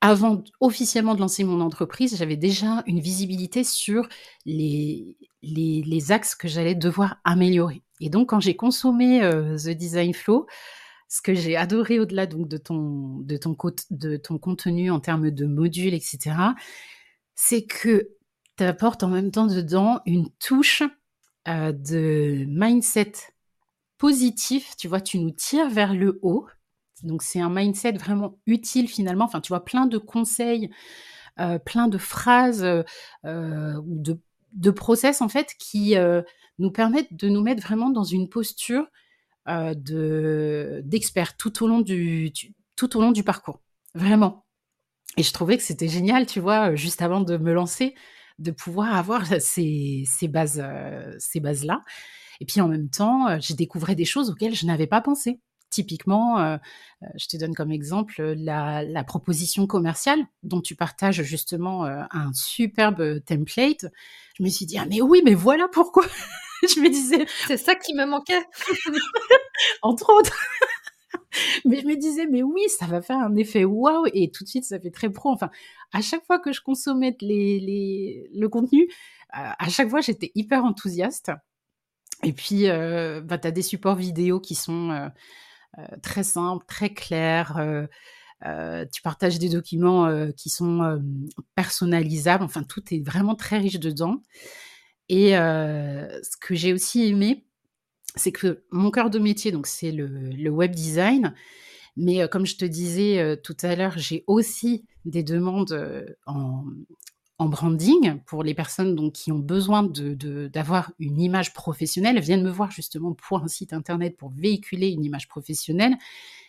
avant 0.00 0.42
officiellement 0.60 1.14
de 1.14 1.20
lancer 1.20 1.44
mon 1.44 1.60
entreprise, 1.60 2.16
j'avais 2.16 2.36
déjà 2.36 2.82
une 2.86 3.00
visibilité 3.00 3.62
sur 3.62 4.08
les, 4.44 5.16
les, 5.42 6.12
axes 6.12 6.34
que 6.34 6.48
j'allais 6.48 6.74
devoir 6.74 7.20
améliorer. 7.24 7.82
Et 8.00 8.10
donc, 8.10 8.30
quand 8.30 8.40
j'ai 8.40 8.56
consommé 8.56 9.22
euh, 9.22 9.56
The 9.56 9.70
Design 9.70 10.12
Flow, 10.12 10.46
ce 11.08 11.22
que 11.22 11.34
j'ai 11.34 11.56
adoré 11.56 12.00
au-delà 12.00 12.26
donc 12.26 12.48
de 12.48 12.56
ton, 12.56 13.18
de, 13.18 13.36
ton, 13.36 13.56
de 13.90 14.16
ton 14.16 14.38
contenu 14.38 14.90
en 14.90 14.98
termes 14.98 15.30
de 15.30 15.46
modules, 15.46 15.94
etc., 15.94 16.34
c'est 17.34 17.64
que 17.64 18.08
tu 18.62 18.68
apportes 18.68 19.02
en 19.02 19.08
même 19.08 19.30
temps 19.32 19.46
dedans 19.46 20.00
une 20.06 20.30
touche 20.38 20.82
euh, 21.48 21.72
de 21.72 22.44
mindset 22.46 23.12
positif. 23.98 24.76
Tu 24.76 24.86
vois, 24.86 25.00
tu 25.00 25.18
nous 25.18 25.32
tires 25.32 25.68
vers 25.68 25.94
le 25.94 26.20
haut. 26.22 26.46
Donc, 27.02 27.22
c'est 27.22 27.40
un 27.40 27.50
mindset 27.50 27.92
vraiment 27.92 28.38
utile 28.46 28.88
finalement. 28.88 29.24
Enfin, 29.24 29.40
tu 29.40 29.48
vois, 29.48 29.64
plein 29.64 29.86
de 29.86 29.98
conseils, 29.98 30.70
euh, 31.40 31.58
plein 31.58 31.88
de 31.88 31.98
phrases 31.98 32.62
euh, 32.64 33.76
ou 33.78 34.00
de, 34.00 34.20
de, 34.52 34.70
process 34.70 35.20
en 35.20 35.28
fait 35.28 35.54
qui 35.58 35.96
nous 36.58 36.70
permettent 36.70 37.14
de 37.16 37.28
nous 37.28 37.42
mettre 37.42 37.62
vraiment 37.62 37.90
dans 37.90 38.04
une 38.04 38.28
posture 38.28 38.86
de 39.48 40.82
d'expert 40.84 41.36
tout 41.36 41.64
au 41.64 41.66
long 41.66 41.80
du, 41.80 42.32
tout 42.76 42.96
au 42.96 43.00
long 43.00 43.10
du 43.10 43.24
parcours, 43.24 43.60
vraiment. 43.94 44.44
Et 45.16 45.24
je 45.24 45.32
trouvais 45.32 45.56
que 45.56 45.62
c'était 45.64 45.88
génial, 45.88 46.26
tu 46.26 46.38
vois, 46.38 46.76
juste 46.76 47.02
avant 47.02 47.20
de 47.20 47.36
me 47.36 47.52
lancer, 47.52 47.94
de 48.38 48.50
pouvoir 48.50 48.94
avoir 48.94 49.24
ces, 49.40 50.04
ces 50.06 50.28
bases, 50.28 50.62
ces 51.18 51.40
bases 51.40 51.64
là. 51.64 51.82
Et 52.40 52.44
puis 52.44 52.60
en 52.60 52.68
même 52.68 52.88
temps, 52.88 53.38
j'ai 53.40 53.54
découvert 53.54 53.94
des 53.94 54.04
choses 54.04 54.30
auxquelles 54.30 54.54
je 54.54 54.66
n'avais 54.66 54.86
pas 54.86 55.00
pensé. 55.00 55.40
Typiquement, 55.70 56.58
je 57.14 57.26
te 57.28 57.36
donne 57.38 57.54
comme 57.54 57.72
exemple 57.72 58.20
la, 58.36 58.82
la, 58.82 59.04
proposition 59.04 59.66
commerciale 59.66 60.20
dont 60.42 60.60
tu 60.60 60.74
partages 60.74 61.22
justement 61.22 61.84
un 61.84 62.32
superbe 62.34 63.24
template. 63.24 63.86
Je 64.36 64.42
me 64.42 64.48
suis 64.48 64.66
dit 64.66 64.76
ah 64.76 64.84
mais 64.90 65.00
oui 65.00 65.22
mais 65.24 65.34
voilà 65.34 65.68
pourquoi? 65.72 66.04
Je 66.62 66.80
me 66.80 66.88
disais. 66.88 67.26
C'est 67.46 67.56
ça 67.56 67.74
qui 67.74 67.94
me 67.94 68.06
manquait. 68.06 68.42
Entre 69.82 70.10
autres. 70.10 70.36
mais 71.64 71.80
je 71.80 71.86
me 71.86 71.96
disais, 71.96 72.26
mais 72.26 72.42
oui, 72.42 72.62
ça 72.68 72.86
va 72.86 73.02
faire 73.02 73.18
un 73.18 73.34
effet 73.36 73.64
waouh, 73.64 74.06
et 74.12 74.30
tout 74.30 74.44
de 74.44 74.48
suite, 74.48 74.64
ça 74.64 74.78
fait 74.80 74.90
très 74.90 75.10
pro. 75.10 75.30
Enfin, 75.30 75.50
à 75.92 76.00
chaque 76.00 76.24
fois 76.26 76.38
que 76.38 76.52
je 76.52 76.60
consommais 76.60 77.16
le 77.20 78.46
contenu, 78.48 78.88
à 79.32 79.68
chaque 79.68 79.88
fois, 79.88 80.00
j'étais 80.00 80.30
hyper 80.34 80.64
enthousiaste. 80.64 81.32
Et 82.22 82.32
puis, 82.32 82.68
euh, 82.68 83.20
bah, 83.20 83.38
tu 83.38 83.48
as 83.48 83.50
des 83.50 83.62
supports 83.62 83.96
vidéo 83.96 84.40
qui 84.40 84.54
sont 84.54 84.90
euh, 84.90 85.08
euh, 85.78 85.86
très 86.02 86.22
simples, 86.22 86.64
très 86.66 86.92
clairs. 86.92 87.60
tu 88.92 89.02
partages 89.02 89.38
des 89.38 89.48
documents 89.48 90.30
qui 90.36 90.50
sont 90.50 91.00
personnalisables. 91.54 92.44
Enfin, 92.44 92.62
tout 92.62 92.82
est 92.92 93.04
vraiment 93.04 93.34
très 93.34 93.58
riche 93.58 93.80
dedans. 93.80 94.22
Et 95.08 95.32
ce 95.32 96.36
que 96.40 96.54
j'ai 96.54 96.72
aussi 96.72 97.04
aimé, 97.08 97.44
c'est 98.14 98.32
que 98.32 98.62
mon 98.70 98.90
cœur 98.90 99.10
de 99.10 99.18
métier, 99.18 99.52
donc 99.52 99.66
c'est 99.66 99.92
le, 99.92 100.50
web 100.50 100.74
design, 100.74 101.34
mais 101.96 102.26
comme 102.28 102.46
je 102.46 102.56
te 102.56 102.64
disais 102.64 103.38
tout 103.42 103.56
à 103.62 103.74
l'heure, 103.76 103.96
j'ai 103.96 104.24
aussi 104.26 104.84
des 105.04 105.22
demandes 105.22 106.16
en, 106.26 106.64
branding 107.38 108.20
pour 108.26 108.44
les 108.44 108.54
personnes 108.54 108.94
donc, 108.94 109.14
qui 109.14 109.32
ont 109.32 109.38
besoin 109.38 109.82
d'avoir 109.82 110.92
une 111.00 111.20
image 111.20 111.52
professionnelle. 111.52 112.20
Viennent 112.20 112.44
me 112.44 112.50
voir 112.50 112.70
justement 112.70 113.14
pour 113.14 113.42
un 113.42 113.48
site 113.48 113.72
internet 113.72 114.16
pour 114.16 114.30
véhiculer 114.30 114.90
une 114.90 115.04
image 115.04 115.26
professionnelle, 115.26 115.96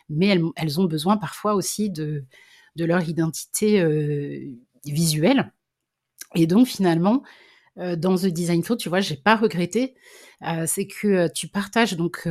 mais 0.10 0.38
elles, 0.56 0.80
ont 0.80 0.86
besoin 0.86 1.18
parfois 1.18 1.56
aussi 1.56 1.90
de 1.90 2.26
leur 2.78 3.10
identité 3.10 3.82
visuelle. 4.86 5.52
Et 6.36 6.48
donc 6.48 6.68
finalement, 6.68 7.24
dans 7.76 8.16
The 8.16 8.28
Design 8.28 8.64
Flow, 8.64 8.76
tu 8.76 8.90
vois, 8.90 9.00
j'ai 9.00 9.16
pas 9.16 9.36
regretté. 9.36 9.96
c'est 10.66 10.88
que 10.88 11.32
tu 11.34 11.48
partages 11.48 11.96
donc 11.96 12.28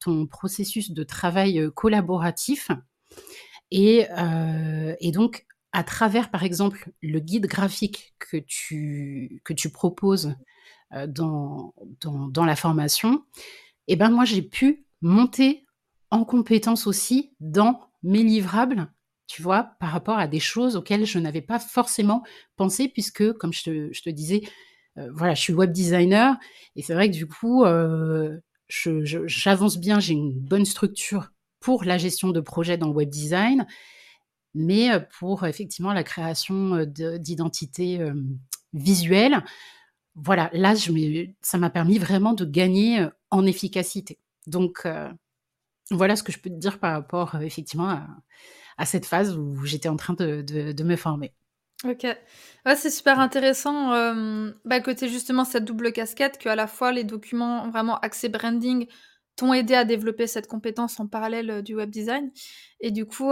ton 0.00 0.26
processus 0.26 0.90
de 0.90 1.02
travail 1.02 1.68
collaboratif 1.74 2.70
et, 3.70 4.06
donc 5.12 5.46
à 5.72 5.84
travers, 5.84 6.30
par 6.30 6.44
exemple, 6.44 6.90
le 7.02 7.20
guide 7.20 7.46
graphique 7.46 8.14
que 8.18 8.38
tu, 8.38 9.42
que 9.44 9.52
tu 9.52 9.70
proposes 9.70 10.34
dans, 11.08 11.74
dans, 12.00 12.44
la 12.44 12.56
formation, 12.56 13.24
et 13.88 13.92
eh 13.92 13.96
ben 13.96 14.10
moi 14.10 14.24
j'ai 14.24 14.42
pu 14.42 14.86
monter 15.02 15.66
en 16.10 16.24
compétence 16.24 16.86
aussi 16.86 17.34
dans 17.40 17.80
mes 18.02 18.22
livrables 18.22 18.90
tu 19.26 19.42
vois, 19.42 19.72
par 19.80 19.90
rapport 19.90 20.18
à 20.18 20.26
des 20.26 20.40
choses 20.40 20.76
auxquelles 20.76 21.04
je 21.04 21.18
n'avais 21.18 21.42
pas 21.42 21.58
forcément 21.58 22.22
pensé, 22.56 22.88
puisque, 22.88 23.32
comme 23.34 23.52
je 23.52 23.62
te, 23.64 23.92
je 23.92 24.02
te 24.02 24.10
disais, 24.10 24.42
euh, 24.44 24.48
voilà, 25.12 25.34
je 25.34 25.40
suis 25.40 25.52
web 25.52 25.72
designer 25.72 26.36
et 26.74 26.82
c'est 26.82 26.94
vrai 26.94 27.10
que 27.10 27.14
du 27.14 27.26
coup, 27.26 27.64
euh, 27.64 28.38
j'avance 28.68 29.78
bien, 29.78 30.00
j'ai 30.00 30.14
une 30.14 30.32
bonne 30.32 30.64
structure 30.64 31.32
pour 31.60 31.84
la 31.84 31.98
gestion 31.98 32.30
de 32.30 32.40
projets 32.40 32.78
dans 32.78 32.88
le 32.88 32.94
web 32.94 33.08
design, 33.08 33.66
mais 34.54 34.90
euh, 34.92 35.00
pour 35.18 35.46
effectivement 35.46 35.92
la 35.92 36.04
création 36.04 36.84
d'identité 36.86 38.00
visuelle, 38.72 39.44
voilà, 40.14 40.50
là, 40.54 40.74
ça 41.42 41.58
m'a 41.58 41.70
permis 41.70 41.98
vraiment 41.98 42.32
de 42.32 42.44
gagner 42.44 43.06
en 43.30 43.44
efficacité. 43.44 44.18
Donc, 44.46 44.86
voilà 45.90 46.16
ce 46.16 46.22
que 46.22 46.32
je 46.32 46.38
peux 46.38 46.50
te 46.50 46.54
dire 46.54 46.78
par 46.78 46.92
rapport 46.92 47.34
effectivement 47.42 48.00
à, 48.78 48.86
cette 48.86 49.06
phase 49.06 49.36
où 49.36 49.64
j'étais 49.64 49.88
en 49.88 49.96
train 49.96 50.14
de 50.14 50.82
me 50.82 50.96
former. 50.96 51.34
OK. 51.84 52.04
Ouais, 52.64 52.74
c'est 52.76 52.90
super 52.90 53.20
intéressant, 53.20 53.92
euh, 53.92 54.50
bah, 54.64 54.80
côté 54.80 55.08
justement 55.08 55.44
cette 55.44 55.64
double 55.66 55.92
casquette, 55.92 56.38
qu'à 56.38 56.56
la 56.56 56.66
fois 56.66 56.90
les 56.90 57.04
documents 57.04 57.68
vraiment 57.68 57.98
axés 57.98 58.30
branding 58.30 58.86
t'ont 59.36 59.52
aidé 59.52 59.74
à 59.74 59.84
développer 59.84 60.26
cette 60.26 60.46
compétence 60.46 60.98
en 60.98 61.06
parallèle, 61.06 61.50
euh, 61.50 61.62
du 61.62 61.74
web 61.74 61.90
design 61.90 62.30
et 62.80 62.90
du 62.90 63.04
coup, 63.04 63.30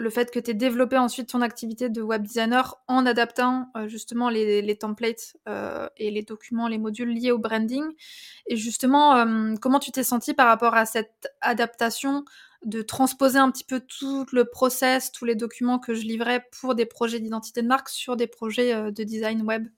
le 0.00 0.10
fait 0.10 0.30
que 0.30 0.38
tu 0.38 0.52
aies 0.52 0.54
développé 0.54 0.96
ensuite 0.96 1.28
ton 1.30 1.42
activité 1.42 1.88
de 1.88 2.00
web 2.02 2.22
designer 2.22 2.76
en 2.86 3.04
adaptant, 3.04 3.68
euh, 3.76 3.88
justement 3.88 4.30
les 4.30 4.62
les 4.62 4.76
templates, 4.76 5.36
et 5.96 6.10
les 6.12 6.22
documents, 6.22 6.68
les 6.68 6.78
modules 6.78 7.10
liés 7.12 7.32
au 7.32 7.38
branding 7.38 7.84
et 8.46 8.56
justement, 8.56 9.24
comment 9.60 9.80
tu 9.80 9.90
t'es 9.90 10.04
senti 10.04 10.34
par 10.34 10.46
rapport 10.46 10.74
à 10.74 10.86
cette 10.86 11.28
adaptation 11.40 12.24
de 12.64 12.82
transposer 12.82 13.38
un 13.38 13.50
petit 13.50 13.64
peu 13.64 13.80
tout 13.80 14.26
le 14.32 14.44
process, 14.44 15.12
tous 15.12 15.24
les 15.24 15.34
documents 15.34 15.78
que 15.78 15.94
je 15.94 16.02
livrais 16.02 16.44
pour 16.60 16.74
des 16.74 16.86
projets 16.86 17.20
d'identité 17.20 17.62
de 17.62 17.68
marque 17.68 17.88
sur 17.88 18.16
des 18.16 18.26
projets 18.26 18.74
euh, 18.74 18.90
de 18.90 19.04
design 19.04 19.42
web. 19.42 19.68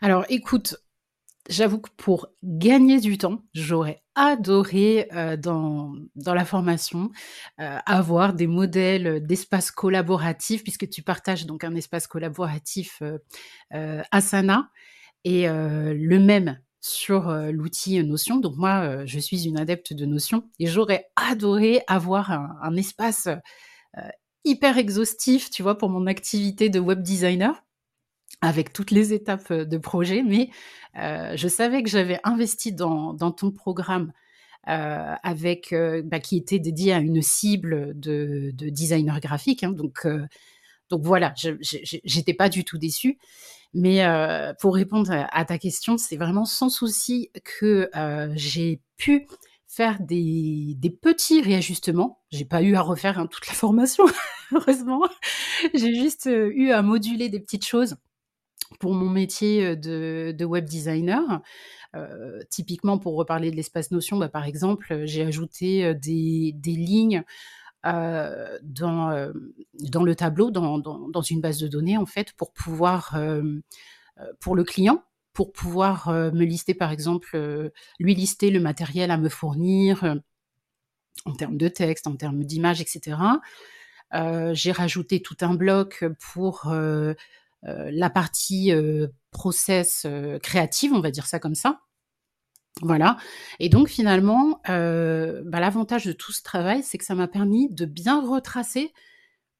Alors 0.00 0.24
écoute, 0.28 0.76
j'avoue 1.48 1.80
que 1.80 1.90
pour 1.96 2.28
gagner 2.42 3.00
du 3.00 3.18
temps, 3.18 3.42
j'aurais 3.54 4.02
adoré 4.14 5.08
euh, 5.14 5.36
dans, 5.36 5.92
la 6.16 6.44
formation 6.44 7.10
euh, 7.60 7.78
avoir 7.86 8.34
des 8.34 8.46
modèles 8.46 9.24
d'espace 9.26 9.70
collaboratif, 9.70 10.62
puisque 10.62 10.88
tu 10.88 11.02
partages 11.02 11.46
donc 11.46 11.64
un 11.64 11.74
espace 11.74 12.06
collaboratif 12.06 13.02
Asana. 13.70 14.70
Et 15.24 15.46
le 15.46 16.18
même 16.18 16.58
sur 16.80 17.30
l'outil 17.52 18.02
Notion. 18.02 18.38
Donc 18.38 18.56
moi, 18.56 19.04
je 19.06 19.18
suis 19.18 19.46
une 19.46 19.58
adepte 19.58 19.92
de 19.92 20.06
Notion 20.06 20.44
et 20.58 20.66
j'aurais 20.66 21.06
adoré 21.16 21.82
avoir 21.86 22.30
un, 22.30 22.76
espace 22.76 23.28
hyper 24.44 24.78
exhaustif, 24.78 25.50
tu 25.50 25.62
vois, 25.62 25.76
pour 25.76 25.90
mon 25.90 26.06
activité 26.06 26.70
de 26.70 26.80
web 26.80 27.02
designer 27.02 27.62
avec 28.40 28.72
toutes 28.72 28.90
les 28.90 29.12
étapes 29.12 29.52
de 29.52 29.78
projet. 29.78 30.22
Mais 30.22 30.50
je 30.94 31.48
savais 31.48 31.82
que 31.82 31.90
j'avais 31.90 32.20
investi 32.24 32.72
dans, 32.72 33.14
ton 33.16 33.50
programme 33.50 34.12
avec 34.64 35.74
bah, 36.04 36.20
qui 36.20 36.38
était 36.38 36.58
dédié 36.58 36.94
à 36.94 36.98
une 36.98 37.20
cible 37.20 37.98
de, 37.98 38.52
designer 38.54 39.20
graphique. 39.20 39.64
Hein. 39.64 39.72
donc, 39.72 40.06
donc 40.90 41.02
voilà, 41.04 41.32
j'étais 41.36 42.34
pas 42.34 42.48
du 42.48 42.64
tout 42.64 42.76
déçue. 42.76 43.18
Mais 43.72 44.04
euh, 44.04 44.52
pour 44.60 44.74
répondre 44.74 45.10
à, 45.12 45.44
ta 45.44 45.58
question, 45.58 45.96
c'est 45.96 46.16
vraiment 46.16 46.44
sans 46.44 46.68
souci 46.68 47.30
que 47.44 47.88
euh, 47.94 48.32
j'ai 48.34 48.80
pu 48.96 49.28
faire 49.68 50.00
des, 50.00 50.76
petits 51.00 51.40
réajustements. 51.40 52.20
J'ai 52.30 52.44
pas 52.44 52.62
eu 52.62 52.74
à 52.74 52.82
refaire 52.82 53.18
hein, 53.18 53.28
toute 53.28 53.46
la 53.46 53.54
formation, 53.54 54.04
heureusement. 54.52 55.02
J'ai 55.72 55.94
juste 55.94 56.26
euh, 56.26 56.50
eu 56.52 56.70
à 56.72 56.82
moduler 56.82 57.28
des 57.28 57.38
petites 57.38 57.64
choses 57.64 57.96
pour 58.80 58.92
mon 58.94 59.08
métier 59.08 59.76
de, 59.76 60.44
web 60.44 60.64
designer. 60.64 61.40
Typiquement, 62.50 62.98
pour 62.98 63.16
reparler 63.16 63.50
de 63.50 63.56
l'espace 63.56 63.90
Notion, 63.90 64.16
bah, 64.16 64.28
par 64.28 64.44
exemple, 64.44 65.06
j'ai 65.06 65.22
ajouté 65.22 65.92
des, 65.96 66.52
des 66.54 66.72
lignes 66.72 67.24
euh, 67.86 68.58
dans, 68.62 69.10
euh, 69.10 69.32
dans 69.72 70.02
le 70.02 70.14
tableau, 70.14 70.50
dans, 70.50 71.22
une 71.22 71.40
base 71.40 71.58
de 71.58 71.68
données, 71.68 71.96
en 71.96 72.04
fait, 72.04 72.32
pour 72.34 72.52
pouvoir, 72.52 73.14
euh, 73.16 73.42
pour 74.40 74.54
le 74.54 74.64
client, 74.64 75.02
pour 75.32 75.52
pouvoir 75.52 76.10
me 76.10 76.44
lister, 76.44 76.74
par 76.74 76.90
exemple, 76.90 77.70
lui 77.98 78.14
lister 78.14 78.50
le 78.50 78.60
matériel 78.60 79.10
à 79.10 79.16
me 79.16 79.28
fournir 79.28 80.16
en 81.24 81.32
termes 81.32 81.56
de 81.56 81.68
texte, 81.68 82.06
en 82.06 82.16
termes 82.16 82.44
d'image, 82.44 82.80
etc. 82.80 83.16
J'ai 84.52 84.72
rajouté 84.72 85.22
tout 85.22 85.36
un 85.40 85.54
bloc 85.54 86.04
pour 86.32 86.70
la 87.62 88.10
partie 88.10 88.72
process 89.30 90.06
créative, 90.42 90.92
on 90.92 91.00
va 91.00 91.10
dire 91.10 91.26
ça 91.26 91.38
comme 91.38 91.54
ça. 91.54 91.80
Voilà. 92.82 93.16
Et 93.58 93.68
donc 93.68 93.88
finalement, 93.88 94.60
euh, 94.68 95.42
bah, 95.44 95.60
l'avantage 95.60 96.04
de 96.06 96.12
tout 96.12 96.32
ce 96.32 96.42
travail, 96.42 96.82
c'est 96.82 96.98
que 96.98 97.04
ça 97.04 97.14
m'a 97.14 97.28
permis 97.28 97.68
de 97.68 97.84
bien 97.84 98.20
retracer, 98.26 98.92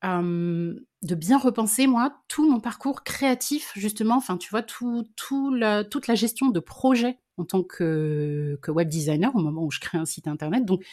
de 0.02 1.14
bien 1.14 1.38
repenser 1.38 1.87
moi 1.87 2.14
tout 2.28 2.50
mon 2.50 2.61
parcours 2.61 3.04
créatif 3.04 3.72
justement. 3.76 4.16
Enfin, 4.16 4.38
tu 4.38 4.48
vois, 4.50 4.62
tout, 4.62 5.06
tout 5.16 5.54
toute 5.90 6.06
la 6.06 6.14
gestion 6.14 6.48
de 6.48 6.61
projet 6.61 7.18
en 7.37 7.44
tant 7.44 7.62
que, 7.62 8.59
web 8.68 8.88
designer 8.88 9.35
au 9.35 9.40
moment 9.40 9.64
où 9.64 9.70
je 9.70 9.80
crée 9.80 9.98
un 9.98 10.04
site 10.04 10.28
internet. 10.28 10.64
Donc, 10.64 10.85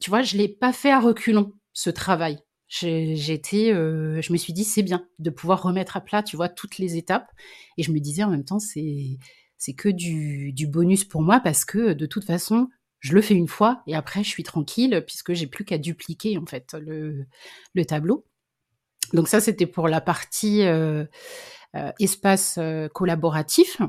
tu 0.00 0.10
vois, 0.10 0.22
je 0.22 0.36
l'ai 0.36 0.48
pas 0.48 0.72
fait 0.72 0.90
à 0.90 1.00
reculons 1.00 1.52
ce 1.72 1.90
travail. 1.90 2.38
Été, 2.82 3.72
euh, 3.72 4.20
je 4.20 4.32
me 4.32 4.38
suis 4.38 4.52
dit 4.52 4.64
c'est 4.64 4.82
bien 4.82 5.06
de 5.18 5.30
pouvoir 5.30 5.62
remettre 5.62 5.96
à 5.96 6.00
plat, 6.00 6.22
tu 6.22 6.36
vois, 6.36 6.48
toutes 6.48 6.78
les 6.78 6.96
étapes. 6.96 7.30
Et 7.78 7.82
je 7.82 7.92
me 7.92 8.00
disais 8.00 8.24
en 8.24 8.30
même 8.30 8.44
temps 8.44 8.58
c'est 8.58 9.18
c'est 9.58 9.74
que 9.74 9.88
du, 9.88 10.66
bonus 10.66 11.04
pour 11.04 11.22
moi 11.22 11.40
parce 11.40 11.64
que 11.64 11.92
de 11.92 12.06
toute 12.06 12.24
façon, 12.24 12.68
je 13.00 13.14
le 13.14 13.22
fais 13.22 13.34
une 13.34 13.48
fois 13.48 13.82
et 13.86 13.94
après 13.94 14.24
je 14.24 14.28
suis 14.28 14.42
tranquille 14.42 15.02
puisque 15.06 15.32
j'ai 15.32 15.46
plus 15.46 15.64
qu'à 15.64 15.78
dupliquer 15.78 16.38
en 16.38 16.46
fait 16.46 16.74
le, 16.74 17.26
le 17.74 17.84
tableau. 17.84 18.24
Donc 19.12 19.28
ça 19.28 19.40
c'était 19.40 19.66
pour 19.66 19.88
la 19.88 20.00
partie 20.00 20.62
euh, 20.62 21.04
euh, 21.74 21.92
espace 22.00 22.56
euh, 22.58 22.88
collaboratif. 22.88 23.80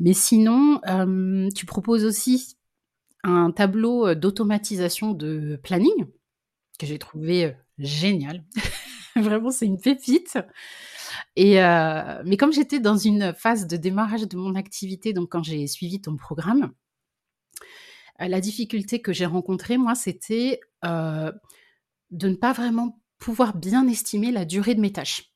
Mais 0.00 0.12
sinon, 0.12 0.80
tu 1.54 1.66
proposes 1.66 2.04
aussi 2.04 2.56
un 3.22 3.52
tableau 3.52 4.12
d'automatisation 4.16 5.12
de 5.12 5.60
planning 5.62 6.06
que 6.80 6.86
j'ai 6.86 6.98
trouvé 6.98 7.54
génial. 7.78 8.44
Vraiment, 9.16 9.52
c'est 9.52 9.66
une 9.66 9.80
pépite. 9.80 10.36
Et 11.36 11.56
mais 12.24 12.36
comme 12.36 12.52
j'étais 12.52 12.80
dans 12.80 12.96
une 12.96 13.34
phase 13.34 13.66
de 13.66 13.76
démarrage 13.76 14.22
de 14.22 14.36
mon 14.36 14.54
activité, 14.54 15.12
donc 15.12 15.30
quand 15.30 15.42
j'ai 15.42 15.66
suivi 15.66 16.00
ton 16.00 16.16
programme, 16.16 16.72
la 18.18 18.40
difficulté 18.40 19.02
que 19.02 19.12
j'ai 19.12 19.26
rencontrée, 19.26 19.76
moi, 19.78 19.94
c'était 19.94 20.60
de 20.82 22.28
ne 22.28 22.34
pas 22.34 22.52
vraiment 22.52 23.00
pouvoir 23.18 23.56
bien 23.56 23.88
estimer 23.88 24.30
la 24.30 24.44
durée 24.44 24.74
de 24.74 24.80
mes 24.80 24.92
tâches. 24.92 25.34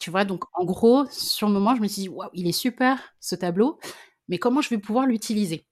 Tu 0.00 0.10
vois, 0.10 0.24
donc 0.24 0.44
en 0.52 0.64
gros, 0.64 1.06
sur 1.10 1.46
le 1.46 1.52
moment, 1.52 1.74
je 1.74 1.80
me 1.80 1.88
suis 1.88 2.02
dit, 2.02 2.08
waouh, 2.08 2.30
il 2.34 2.46
est 2.46 2.52
super 2.52 3.14
ce 3.20 3.34
tableau, 3.34 3.78
mais 4.28 4.38
comment 4.38 4.60
je 4.60 4.70
vais 4.70 4.78
pouvoir 4.78 5.06
l'utiliser? 5.06 5.66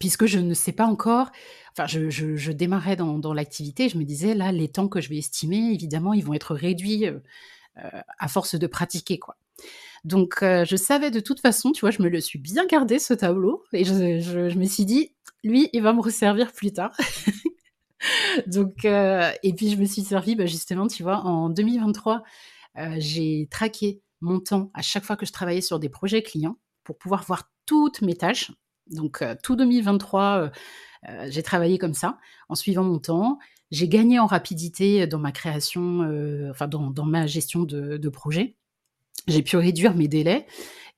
Puisque 0.00 0.26
je 0.26 0.38
ne 0.38 0.54
sais 0.54 0.72
pas 0.72 0.86
encore, 0.86 1.30
enfin, 1.72 1.86
je, 1.86 2.52
démarrais 2.52 2.96
dans, 2.96 3.34
l'activité, 3.34 3.88
je 3.88 3.98
me 3.98 4.04
disais, 4.04 4.34
là, 4.34 4.52
les 4.52 4.68
temps 4.68 4.88
que 4.88 5.00
je 5.00 5.08
vais 5.08 5.18
estimer, 5.18 5.72
évidemment, 5.72 6.12
ils 6.12 6.24
vont 6.24 6.34
être 6.34 6.54
réduits 6.54 7.06
à 7.76 8.28
force 8.28 8.54
de 8.54 8.66
pratiquer, 8.66 9.18
quoi. 9.18 9.36
Donc, 10.04 10.38
je 10.40 10.76
savais 10.76 11.10
de 11.10 11.20
toute 11.20 11.40
façon, 11.40 11.72
tu 11.72 11.80
vois, 11.80 11.90
je 11.90 12.02
me 12.02 12.08
le 12.08 12.20
suis 12.20 12.38
bien 12.38 12.66
gardé, 12.66 12.98
ce 12.98 13.14
tableau, 13.14 13.64
et 13.72 13.84
je, 13.84 14.56
me 14.56 14.64
suis 14.64 14.84
dit, 14.84 15.12
lui, 15.42 15.68
il 15.72 15.82
va 15.82 15.92
me 15.92 16.00
resservir 16.00 16.52
plus 16.52 16.72
tard. 16.72 16.92
Donc, 18.46 18.84
et 18.84 19.52
puis 19.56 19.70
je 19.70 19.76
me 19.76 19.84
suis 19.84 20.02
servi, 20.02 20.36
bah, 20.36 20.46
justement, 20.46 20.86
tu 20.86 21.02
vois, 21.02 21.18
en 21.18 21.48
2023, 21.48 22.22
j'ai 22.98 23.48
traqué 23.50 24.00
mon 24.20 24.40
temps 24.40 24.70
à 24.74 24.82
chaque 24.82 25.04
fois 25.04 25.16
que 25.16 25.26
je 25.26 25.32
travaillais 25.32 25.60
sur 25.60 25.78
des 25.78 25.88
projets 25.88 26.22
clients 26.22 26.56
pour 26.84 26.98
pouvoir 26.98 27.24
voir 27.24 27.50
toutes 27.66 28.02
mes 28.02 28.14
tâches. 28.14 28.52
Donc, 28.88 29.24
tout 29.42 29.56
2023, 29.56 30.50
j'ai 31.28 31.42
travaillé 31.42 31.78
comme 31.78 31.94
ça, 31.94 32.18
en 32.48 32.54
suivant 32.54 32.84
mon 32.84 32.98
temps. 33.00 33.38
J'ai 33.70 33.88
gagné 33.88 34.18
en 34.18 34.26
rapidité 34.26 35.06
dans 35.06 35.18
ma 35.18 35.32
création, 35.32 36.00
enfin, 36.50 36.68
dans, 36.68 37.04
ma 37.04 37.26
gestion 37.26 37.64
de, 37.64 37.96
de 37.96 38.08
projet. 38.08 38.56
J'ai 39.26 39.42
pu 39.42 39.56
réduire 39.56 39.94
mes 39.94 40.08
délais. 40.08 40.46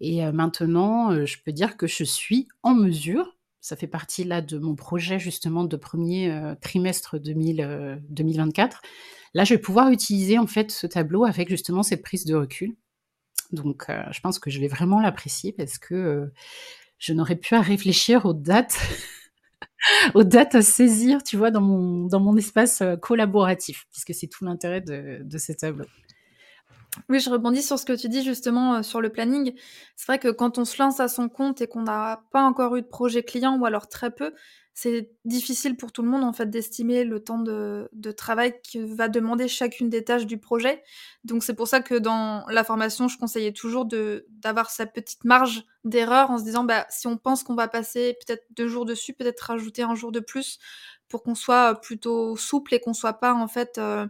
Et 0.00 0.22
maintenant, 0.32 1.24
je 1.24 1.36
peux 1.44 1.52
dire 1.52 1.76
que 1.76 1.86
je 1.86 2.04
suis 2.04 2.46
en 2.62 2.74
mesure 2.74 3.38
ça 3.60 3.76
fait 3.76 3.86
partie 3.86 4.24
là 4.24 4.40
de 4.40 4.58
mon 4.58 4.74
projet 4.74 5.18
justement 5.18 5.64
de 5.64 5.76
premier 5.76 6.30
euh, 6.30 6.54
trimestre 6.54 7.18
2024. 7.18 8.76
Euh, 8.76 8.88
là, 9.34 9.44
je 9.44 9.54
vais 9.54 9.60
pouvoir 9.60 9.90
utiliser 9.90 10.38
en 10.38 10.46
fait 10.46 10.70
ce 10.70 10.86
tableau 10.86 11.24
avec 11.24 11.48
justement 11.48 11.82
cette 11.82 12.02
prise 12.02 12.24
de 12.24 12.34
recul. 12.34 12.76
Donc, 13.52 13.86
euh, 13.88 14.02
je 14.10 14.20
pense 14.20 14.38
que 14.38 14.50
je 14.50 14.60
vais 14.60 14.68
vraiment 14.68 15.00
l'apprécier 15.00 15.52
parce 15.52 15.78
que 15.78 16.30
je 16.98 17.12
n'aurais 17.12 17.36
plus 17.36 17.56
à 17.56 17.60
réfléchir 17.60 18.26
aux 18.26 18.32
dates, 18.32 18.78
aux 20.14 20.24
dates 20.24 20.54
à 20.54 20.62
saisir, 20.62 21.22
tu 21.22 21.36
vois, 21.36 21.50
dans 21.50 21.60
mon, 21.60 22.06
dans 22.06 22.20
mon 22.20 22.36
espace 22.36 22.82
collaboratif, 23.00 23.86
puisque 23.92 24.14
c'est 24.14 24.28
tout 24.28 24.44
l'intérêt 24.44 24.80
de, 24.80 25.20
de 25.22 25.38
ces 25.38 25.54
tableaux. 25.54 25.86
Oui, 27.08 27.20
je 27.20 27.30
rebondis 27.30 27.62
sur 27.62 27.78
ce 27.78 27.84
que 27.84 27.92
tu 27.92 28.08
dis 28.08 28.22
justement 28.22 28.76
euh, 28.76 28.82
sur 28.82 29.00
le 29.00 29.10
planning. 29.10 29.54
C'est 29.96 30.06
vrai 30.06 30.18
que 30.18 30.28
quand 30.28 30.58
on 30.58 30.64
se 30.64 30.82
lance 30.82 31.00
à 31.00 31.08
son 31.08 31.28
compte 31.28 31.60
et 31.60 31.66
qu'on 31.66 31.82
n'a 31.82 32.24
pas 32.32 32.42
encore 32.42 32.76
eu 32.76 32.82
de 32.82 32.86
projet 32.86 33.22
client 33.22 33.58
ou 33.58 33.64
alors 33.66 33.88
très 33.88 34.10
peu, 34.10 34.32
c'est 34.80 35.10
difficile 35.24 35.76
pour 35.76 35.90
tout 35.90 36.02
le 36.02 36.08
monde 36.08 36.22
en 36.22 36.32
fait 36.32 36.48
d'estimer 36.48 37.02
le 37.02 37.18
temps 37.18 37.40
de, 37.40 37.90
travail 38.16 38.54
que 38.62 38.78
va 38.78 39.08
demander 39.08 39.48
chacune 39.48 39.90
des 39.90 40.04
tâches 40.04 40.24
du 40.24 40.38
projet. 40.38 40.84
Donc 41.24 41.42
c'est 41.42 41.54
pour 41.54 41.66
ça 41.66 41.80
que 41.80 41.96
dans 41.96 42.46
la 42.48 42.62
formation, 42.62 43.08
je 43.08 43.18
conseillais 43.18 43.52
toujours 43.52 43.86
d'avoir 43.86 44.70
sa 44.70 44.86
petite 44.86 45.24
marge 45.24 45.64
d'erreur 45.84 46.30
en 46.30 46.38
se 46.38 46.44
disant 46.44 46.62
bah 46.62 46.86
si 46.90 47.08
on 47.08 47.16
pense 47.16 47.42
qu'on 47.42 47.56
va 47.56 47.66
passer 47.66 48.16
peut-être 48.24 48.46
deux 48.50 48.68
jours 48.68 48.84
dessus, 48.84 49.14
peut-être 49.14 49.40
rajouter 49.40 49.82
un 49.82 49.96
jour 49.96 50.12
de 50.12 50.20
plus 50.20 50.60
pour 51.08 51.24
qu'on 51.24 51.34
soit 51.34 51.80
plutôt 51.80 52.36
souple 52.36 52.72
et 52.74 52.78
qu'on 52.78 52.94
soit 52.94 53.14
pas 53.14 53.34
en 53.34 53.48
fait 53.48 53.78
euh, 53.78 54.06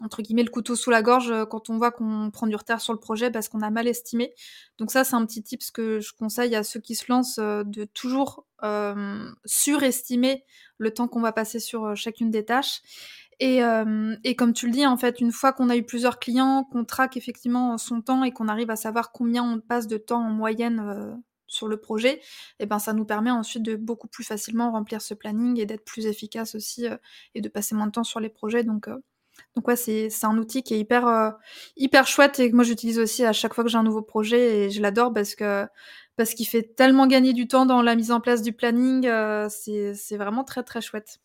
entre 0.00 0.22
guillemets 0.22 0.42
le 0.42 0.50
couteau 0.50 0.76
sous 0.76 0.90
la 0.90 1.02
gorge 1.02 1.30
euh, 1.30 1.44
quand 1.44 1.70
on 1.70 1.76
voit 1.76 1.90
qu'on 1.90 2.30
prend 2.32 2.46
du 2.46 2.56
retard 2.56 2.80
sur 2.80 2.92
le 2.92 2.98
projet 2.98 3.30
parce 3.30 3.48
qu'on 3.48 3.60
a 3.60 3.70
mal 3.70 3.86
estimé. 3.86 4.34
Donc 4.78 4.90
ça 4.90 5.04
c'est 5.04 5.14
un 5.14 5.24
petit 5.26 5.42
tip 5.42 5.60
que 5.72 6.00
je 6.00 6.12
conseille 6.14 6.54
à 6.56 6.62
ceux 6.62 6.80
qui 6.80 6.94
se 6.94 7.04
lancent 7.08 7.38
euh, 7.38 7.62
de 7.64 7.84
toujours 7.84 8.46
euh, 8.62 9.30
surestimer 9.44 10.44
le 10.78 10.92
temps 10.92 11.08
qu'on 11.08 11.20
va 11.20 11.32
passer 11.32 11.60
sur 11.60 11.94
chacune 11.96 12.30
des 12.30 12.44
tâches. 12.44 12.80
Et, 13.42 13.60
et, 14.22 14.36
comme 14.36 14.52
tu 14.52 14.66
le 14.66 14.72
dis, 14.72 14.84
en 14.84 14.98
fait, 14.98 15.18
une 15.18 15.32
fois 15.32 15.54
qu'on 15.54 15.70
a 15.70 15.76
eu 15.76 15.82
plusieurs 15.82 16.18
clients, 16.18 16.68
qu'on 16.70 16.84
traque 16.84 17.16
effectivement 17.16 17.78
son 17.78 18.02
temps 18.02 18.22
et 18.22 18.32
qu'on 18.32 18.48
arrive 18.48 18.68
à 18.68 18.76
savoir 18.76 19.12
combien 19.12 19.42
on 19.42 19.60
passe 19.60 19.86
de 19.86 19.96
temps 19.96 20.20
en 20.20 20.28
moyenne 20.28 21.18
sur 21.46 21.66
le 21.66 21.78
projet, 21.78 22.16
et 22.16 22.20
eh 22.60 22.66
ben 22.66 22.78
ça 22.78 22.92
nous 22.92 23.06
permet 23.06 23.30
ensuite 23.30 23.62
de 23.62 23.76
beaucoup 23.76 24.08
plus 24.08 24.24
facilement 24.24 24.70
remplir 24.72 25.00
ce 25.00 25.14
planning 25.14 25.58
et 25.58 25.64
d'être 25.64 25.86
plus 25.86 26.04
efficace 26.04 26.54
aussi 26.54 26.84
et 27.34 27.40
de 27.40 27.48
passer 27.48 27.74
moins 27.74 27.86
de 27.86 27.92
temps 27.92 28.04
sur 28.04 28.20
les 28.20 28.28
projets. 28.28 28.62
Donc 28.62 28.90
donc 29.56 29.66
ouais, 29.66 29.76
c'est 29.76 30.10
un 30.24 30.38
outil 30.38 30.62
qui 30.62 30.74
est 30.74 30.78
hyper 30.78 31.06
euh, 31.06 31.30
hyper 31.76 32.06
chouette 32.06 32.38
et 32.38 32.50
que 32.50 32.54
moi 32.54 32.64
j'utilise 32.64 32.98
aussi 32.98 33.24
à 33.24 33.32
chaque 33.32 33.54
fois 33.54 33.64
que 33.64 33.70
j'ai 33.70 33.78
un 33.78 33.82
nouveau 33.82 34.02
projet 34.02 34.66
et 34.66 34.70
je 34.70 34.80
l'adore 34.80 35.12
parce 35.12 35.34
que 35.34 35.66
parce 36.16 36.34
qu'il 36.34 36.46
fait 36.46 36.74
tellement 36.76 37.06
gagner 37.06 37.32
du 37.32 37.48
temps 37.48 37.66
dans 37.66 37.82
la 37.82 37.96
mise 37.96 38.10
en 38.10 38.20
place 38.20 38.42
du 38.42 38.52
planning, 38.52 39.06
euh, 39.06 39.48
c'est 39.48 40.16
vraiment 40.16 40.44
très 40.44 40.62
très 40.62 40.80
chouette. 40.80 41.18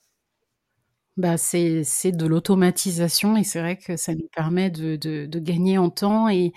Bah 1.18 1.38
c'est 1.38 2.12
de 2.12 2.26
l'automatisation 2.26 3.38
et 3.38 3.44
c'est 3.44 3.60
vrai 3.60 3.78
que 3.78 3.96
ça 3.96 4.14
nous 4.14 4.28
permet 4.36 4.70
de, 4.70 4.98
de, 4.98 5.40
gagner 5.40 5.78
en 5.78 5.90
temps 5.90 6.28
et, 6.28 6.52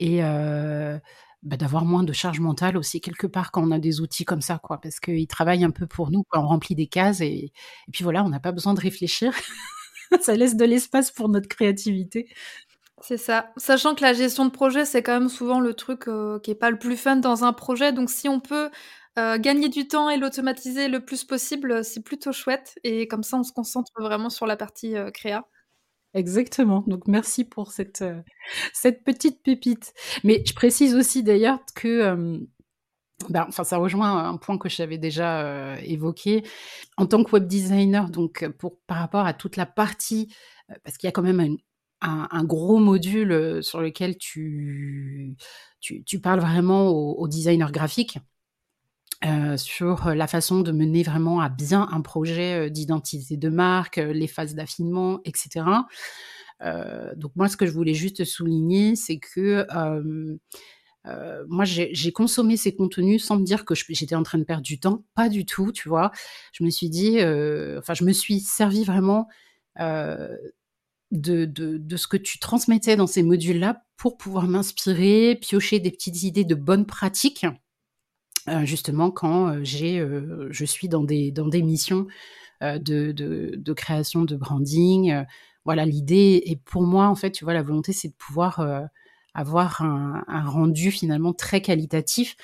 et 0.00 0.22
euh, 0.22 0.98
bah, 1.42 1.56
d'avoir 1.56 1.86
moins 1.86 2.02
de 2.02 2.12
charge 2.12 2.40
mentale 2.40 2.76
aussi 2.76 3.00
quelque 3.00 3.26
part 3.26 3.52
quand 3.52 3.62
on 3.66 3.70
a 3.70 3.78
des 3.78 4.00
outils 4.00 4.24
comme 4.26 4.42
ça, 4.42 4.58
quoi, 4.62 4.80
parce 4.80 5.00
qu'ils 5.00 5.26
travaillent 5.28 5.64
un 5.64 5.70
peu 5.70 5.86
pour 5.86 6.10
nous, 6.10 6.24
quand 6.28 6.42
on 6.42 6.46
remplit 6.46 6.74
des 6.74 6.88
cases 6.88 7.20
et 7.22 7.52
puis 7.92 8.04
voilà, 8.04 8.24
on 8.24 8.28
n'a 8.28 8.40
pas 8.40 8.52
besoin 8.52 8.74
de 8.74 8.80
réfléchir. 8.80 9.32
ça 10.20 10.34
laisse 10.34 10.56
de 10.56 10.64
l'espace 10.64 11.10
pour 11.10 11.28
notre 11.28 11.48
créativité. 11.48 12.28
C'est 13.02 13.18
ça. 13.18 13.52
Sachant 13.56 13.94
que 13.94 14.02
la 14.02 14.14
gestion 14.14 14.46
de 14.46 14.50
projet, 14.50 14.84
c'est 14.84 15.02
quand 15.02 15.18
même 15.18 15.28
souvent 15.28 15.60
le 15.60 15.74
truc 15.74 16.08
euh, 16.08 16.38
qui 16.40 16.50
est 16.50 16.56
pas 16.56 16.70
le 16.70 16.78
plus 16.78 16.96
fun 16.96 17.16
dans 17.16 17.44
un 17.44 17.52
projet. 17.52 17.92
Donc 17.92 18.08
si 18.10 18.28
on 18.28 18.40
peut 18.40 18.70
euh, 19.18 19.38
gagner 19.38 19.68
du 19.68 19.86
temps 19.86 20.08
et 20.08 20.16
l'automatiser 20.16 20.88
le 20.88 21.04
plus 21.04 21.24
possible, 21.24 21.84
c'est 21.84 22.02
plutôt 22.02 22.32
chouette. 22.32 22.78
Et 22.84 23.06
comme 23.06 23.22
ça, 23.22 23.36
on 23.36 23.42
se 23.42 23.52
concentre 23.52 23.92
vraiment 23.98 24.30
sur 24.30 24.46
la 24.46 24.56
partie 24.56 24.96
euh, 24.96 25.10
créa. 25.10 25.46
Exactement. 26.14 26.84
Donc 26.86 27.06
merci 27.06 27.44
pour 27.44 27.72
cette, 27.72 28.02
cette 28.72 29.04
petite 29.04 29.42
pépite. 29.42 29.92
Mais 30.24 30.42
je 30.46 30.54
précise 30.54 30.94
aussi 30.94 31.22
d'ailleurs 31.22 31.58
que 31.74 32.40
ben, 33.30 33.46
enfin, 33.48 33.64
ça 33.64 33.78
rejoint 33.78 34.28
un 34.28 34.36
point 34.36 34.58
que 34.58 34.68
j'avais 34.68 34.98
déjà 34.98 35.40
euh, 35.40 35.76
évoqué. 35.82 36.44
En 36.96 37.06
tant 37.06 37.24
que 37.24 37.32
web 37.32 37.46
designer, 37.46 38.10
donc 38.10 38.46
pour, 38.58 38.78
par 38.86 38.98
rapport 38.98 39.26
à 39.26 39.32
toute 39.32 39.56
la 39.56 39.66
partie, 39.66 40.32
euh, 40.70 40.74
parce 40.84 40.96
qu'il 40.98 41.06
y 41.06 41.10
a 41.10 41.12
quand 41.12 41.22
même 41.22 41.56
un, 42.02 42.44
gros 42.44 42.78
module 42.78 43.32
euh, 43.32 43.62
sur 43.62 43.80
lequel 43.80 44.16
tu, 44.18 45.34
tu, 45.80 46.20
parles 46.20 46.40
vraiment 46.40 46.88
aux, 46.88 47.26
designers 47.26 47.72
graphiques, 47.72 48.18
sur 49.56 50.14
la 50.14 50.26
façon 50.26 50.60
de 50.60 50.70
mener 50.72 51.02
vraiment 51.02 51.40
à 51.40 51.48
bien 51.48 51.88
un 51.90 52.02
projet 52.02 52.70
d'identité 52.70 53.36
de 53.36 53.48
marque, 53.48 53.96
les 53.96 54.28
phases 54.28 54.54
d'affinement, 54.54 55.20
etc. 55.24 55.64
donc 57.16 57.32
moi, 57.34 57.48
ce 57.48 57.56
que 57.56 57.66
je 57.66 57.72
voulais 57.72 57.94
juste 57.94 58.24
souligner, 58.24 58.94
c'est 58.94 59.18
que 59.18 59.66
euh, 61.06 61.44
moi, 61.48 61.64
j'ai 61.64 62.12
consommé 62.12 62.56
ces 62.56 62.74
contenus 62.74 63.24
sans 63.24 63.38
me 63.38 63.44
dire 63.44 63.64
que 63.64 63.74
j'étais 63.74 64.14
en 64.14 64.22
train 64.22 64.38
de 64.38 64.44
perdre 64.44 64.62
du 64.62 64.78
temps. 64.80 65.04
Pas 65.14 65.28
du 65.28 65.46
tout, 65.46 65.72
tu 65.72 65.88
vois. 65.88 66.10
Je 66.52 66.64
me 66.64 66.70
suis 66.70 66.88
dit, 66.88 67.20
euh, 67.20 67.78
enfin, 67.78 67.94
je 67.94 68.04
me 68.04 68.12
suis 68.12 68.40
servi 68.40 68.84
vraiment 68.84 69.28
euh, 69.80 70.36
de, 71.12 71.44
de, 71.44 71.96
ce 71.96 72.08
que 72.08 72.16
tu 72.16 72.38
transmettais 72.38 72.96
dans 72.96 73.06
ces 73.06 73.22
modules-là 73.22 73.84
pour 73.96 74.16
pouvoir 74.16 74.48
m'inspirer, 74.48 75.38
piocher 75.40 75.80
des 75.80 75.90
petites 75.90 76.22
idées 76.22 76.44
de 76.44 76.54
bonnes 76.54 76.86
pratiques, 76.86 77.46
justement 78.62 79.10
quand 79.10 79.64
j'ai, 79.64 80.04
je 80.50 80.64
suis 80.64 80.88
dans 80.88 81.02
des, 81.04 81.30
dans 81.30 81.48
des 81.48 81.62
missions 81.62 82.06
de, 82.60 83.12
de, 83.12 83.72
création, 83.72 84.24
de 84.24 84.36
branding. 84.36 85.24
voilà, 85.64 85.86
l'idée, 85.86 86.42
et 86.44 86.56
pour 86.56 86.82
moi, 86.82 87.06
en 87.06 87.14
fait, 87.14 87.30
tu 87.30 87.44
vois, 87.44 87.54
la 87.54 87.62
volonté, 87.62 87.92
c'est 87.92 88.08
de 88.08 88.14
pouvoir 88.14 88.88
avoir 89.36 89.82
un, 89.82 90.24
rendu 90.46 90.90
finalement 90.90 91.34
très 91.34 91.60
qualitatif. 91.60 92.36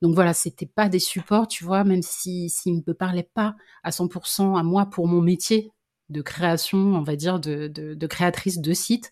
Donc 0.00 0.14
voilà, 0.14 0.32
c'était 0.32 0.66
pas 0.66 0.88
des 0.88 0.98
supports, 0.98 1.46
tu 1.46 1.62
vois, 1.62 1.84
même 1.84 2.02
si 2.02 2.48
s'ils 2.48 2.76
ne 2.76 2.82
me 2.86 2.94
parlaient 2.94 3.28
pas 3.34 3.54
à 3.84 3.90
100% 3.90 4.58
à 4.58 4.62
moi 4.62 4.86
pour 4.86 5.06
mon 5.06 5.20
métier 5.20 5.70
de 6.08 6.22
création, 6.22 6.78
on 6.78 7.02
va 7.02 7.16
dire, 7.16 7.38
de, 7.38 7.66
de, 7.68 8.06
créatrice 8.06 8.60
de 8.60 8.72
site, 8.72 9.10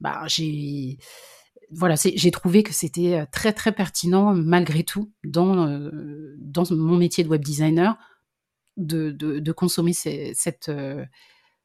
bah 0.00 0.24
j'ai 0.26 0.98
voilà, 1.70 1.94
j'ai 1.96 2.30
trouvé 2.30 2.62
que 2.62 2.74
c'était 2.74 3.26
très 3.32 3.54
très 3.54 3.72
pertinent 3.72 4.34
malgré 4.34 4.84
tout 4.84 5.10
dans, 5.24 5.90
dans 6.38 6.70
mon 6.70 6.96
métier 6.96 7.24
de 7.24 7.28
web 7.30 7.42
designer 7.42 7.96
de, 8.76 9.10
de, 9.10 9.52
consommer 9.52 9.94
cette, 9.94 10.70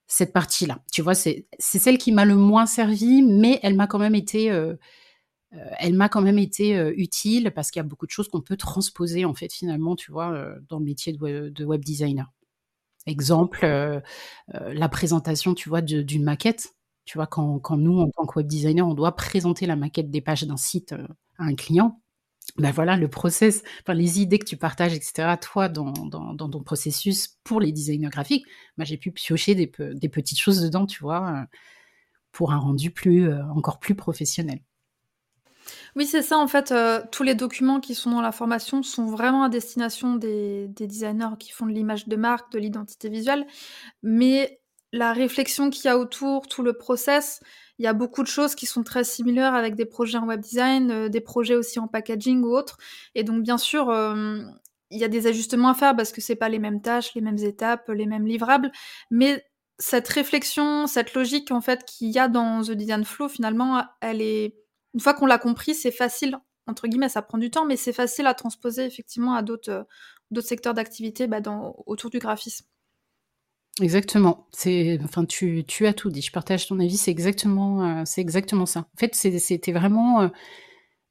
cette 0.07 0.33
partie-là. 0.33 0.81
Tu 0.93 1.01
vois, 1.01 1.15
c'est 1.15 1.45
celle 1.59 1.97
qui 1.97 2.13
m'a 2.13 2.23
le 2.23 2.37
moins 2.37 2.65
servi, 2.65 3.21
mais 3.21 3.59
elle 3.61 3.75
m'a 3.75 3.87
quand 3.87 3.99
même 3.99 4.15
été, 4.15 4.49
elle 5.51 5.93
m'a 5.95 6.09
quand 6.09 6.21
même 6.21 6.37
été 6.37 6.77
utile 6.95 7.51
parce 7.55 7.71
qu'il 7.71 7.79
y 7.79 7.85
a 7.85 7.87
beaucoup 7.87 8.05
de 8.05 8.11
choses 8.11 8.27
qu'on 8.27 8.41
peut 8.41 8.57
transposer 8.57 9.25
en 9.25 9.33
fait 9.33 9.51
finalement, 9.51 9.95
tu 9.95 10.11
vois, 10.11 10.55
dans 10.67 10.79
le 10.79 10.85
métier 10.85 11.13
de 11.13 11.65
web, 11.65 11.83
designer. 11.83 12.31
Exemple, 13.07 14.01
la 14.47 14.89
présentation, 14.89 15.55
tu 15.55 15.69
vois, 15.69 15.81
d'une 15.81 16.23
maquette. 16.23 16.75
Tu 17.05 17.17
vois, 17.17 17.25
quand, 17.25 17.59
nous, 17.77 17.99
en 17.99 18.09
tant 18.11 18.27
que 18.27 18.37
web 18.37 18.47
designer, 18.47 18.87
on 18.87 18.93
doit 18.93 19.15
présenter 19.15 19.65
la 19.65 19.75
maquette 19.75 20.11
des 20.11 20.21
pages 20.21 20.43
d'un 20.43 20.57
site 20.57 20.93
à 21.39 21.43
un 21.45 21.55
client, 21.55 21.99
ben 22.57 22.71
voilà, 22.71 22.97
le 22.97 23.07
process, 23.07 23.63
enfin, 23.81 23.93
les 23.93 24.19
idées 24.19 24.39
que 24.39 24.45
tu 24.45 24.57
partages, 24.57 24.93
etc., 24.93 25.35
toi, 25.41 25.69
dans, 25.69 25.91
dans, 25.93 26.49
ton 26.49 26.63
processus 26.63 27.39
pour 27.43 27.61
les 27.61 27.71
designers 27.71 28.09
graphiques, 28.09 28.45
ben, 28.77 28.85
j'ai 28.85 28.97
pu 28.97 29.11
piocher 29.11 29.55
des, 29.55 29.71
des, 29.79 30.09
petites 30.09 30.39
choses 30.39 30.61
dedans, 30.61 30.85
tu 30.85 31.01
vois, 31.01 31.47
pour 32.31 32.51
un 32.51 32.59
rendu 32.59 32.91
plus, 32.91 33.31
encore 33.55 33.79
plus 33.79 33.95
professionnel. 33.95 34.61
Oui, 35.95 36.05
c'est 36.05 36.21
ça, 36.21 36.37
en 36.37 36.47
fait, 36.47 36.73
tous 37.11 37.23
les 37.23 37.35
documents 37.35 37.79
qui 37.79 37.95
sont 37.95 38.11
dans 38.11 38.21
la 38.21 38.31
formation 38.31 38.83
sont 38.83 39.05
vraiment 39.05 39.43
à 39.43 39.49
destination 39.49 40.15
des, 40.15 40.67
des 40.67 40.87
designers 40.87 41.37
qui 41.39 41.51
font 41.51 41.65
de 41.65 41.71
l'image 41.71 42.07
de 42.07 42.15
marque, 42.15 42.51
de 42.51 42.59
l'identité 42.59 43.09
visuelle, 43.09 43.45
mais 44.03 44.59
la 44.91 45.13
réflexion 45.13 45.69
qu'il 45.69 45.85
y 45.85 45.87
a 45.87 45.97
autour, 45.97 46.47
tout 46.47 46.63
le 46.63 46.73
process, 46.73 47.41
il 47.77 47.85
y 47.85 47.87
a 47.87 47.93
beaucoup 47.93 48.23
de 48.23 48.27
choses 48.27 48.55
qui 48.55 48.65
sont 48.65 48.83
très 48.83 49.03
similaires 49.03 49.53
avec 49.53 49.75
des 49.75 49.85
projets 49.85 50.17
en 50.17 50.25
web 50.27 50.41
design, 50.41 50.91
euh, 50.91 51.09
des 51.09 51.21
projets 51.21 51.55
aussi 51.55 51.79
en 51.79 51.87
packaging 51.87 52.43
ou 52.43 52.55
autres. 52.55 52.77
Et 53.15 53.23
donc, 53.23 53.43
bien 53.43 53.57
sûr, 53.57 53.89
euh, 53.89 54.39
il 54.91 54.99
y 54.99 55.03
a 55.03 55.07
des 55.07 55.27
ajustements 55.27 55.69
à 55.69 55.73
faire 55.75 55.95
parce 55.95 56.11
que 56.11 56.21
c'est 56.21 56.35
pas 56.35 56.49
les 56.49 56.59
mêmes 56.59 56.81
tâches, 56.81 57.13
les 57.15 57.21
mêmes 57.21 57.37
étapes, 57.37 57.89
les 57.89 58.05
mêmes 58.07 58.25
livrables. 58.25 58.71
Mais 59.11 59.45
cette 59.77 60.07
réflexion, 60.07 60.87
cette 60.87 61.13
logique, 61.13 61.51
en 61.51 61.61
fait, 61.61 61.85
qu'il 61.85 62.09
y 62.09 62.19
a 62.19 62.27
dans 62.27 62.63
The 62.63 62.71
Design 62.71 63.05
Flow, 63.05 63.29
finalement, 63.29 63.83
elle 64.01 64.21
est, 64.21 64.55
une 64.93 64.99
fois 64.99 65.13
qu'on 65.13 65.25
l'a 65.25 65.37
compris, 65.37 65.75
c'est 65.75 65.91
facile, 65.91 66.37
entre 66.67 66.87
guillemets, 66.87 67.09
ça 67.09 67.21
prend 67.21 67.37
du 67.37 67.51
temps, 67.51 67.65
mais 67.65 67.77
c'est 67.77 67.93
facile 67.93 68.27
à 68.27 68.33
transposer, 68.33 68.85
effectivement, 68.85 69.33
à 69.33 69.41
d'autres, 69.41 69.71
euh, 69.71 69.83
d'autres 70.31 70.47
secteurs 70.47 70.73
d'activité, 70.73 71.27
bah, 71.27 71.39
autour 71.85 72.09
du 72.09 72.19
graphisme. 72.19 72.65
Exactement. 73.81 74.47
Enfin, 75.03 75.25
tu, 75.25 75.63
tu 75.65 75.87
as 75.87 75.93
tout 75.93 76.09
dit. 76.09 76.21
Je 76.21 76.31
partage 76.31 76.67
ton 76.67 76.79
avis. 76.79 76.97
C'est 76.97 77.11
exactement, 77.11 78.01
euh, 78.01 78.03
exactement 78.17 78.65
ça. 78.65 78.81
En 78.81 78.97
fait, 78.97 79.15
c'était 79.15 79.71
vraiment. 79.71 80.21
Euh, 80.21 80.27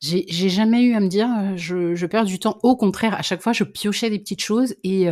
j'ai 0.00 0.48
jamais 0.48 0.82
eu 0.84 0.94
à 0.94 1.00
me 1.00 1.08
dire, 1.08 1.28
euh, 1.28 1.56
je, 1.56 1.94
je, 1.94 2.06
perds 2.06 2.24
du 2.24 2.38
temps. 2.38 2.58
Au 2.62 2.76
contraire, 2.76 3.14
à 3.14 3.22
chaque 3.22 3.42
fois, 3.42 3.52
je 3.52 3.64
piochais 3.64 4.10
des 4.10 4.18
petites 4.18 4.42
choses 4.42 4.76
et, 4.84 5.06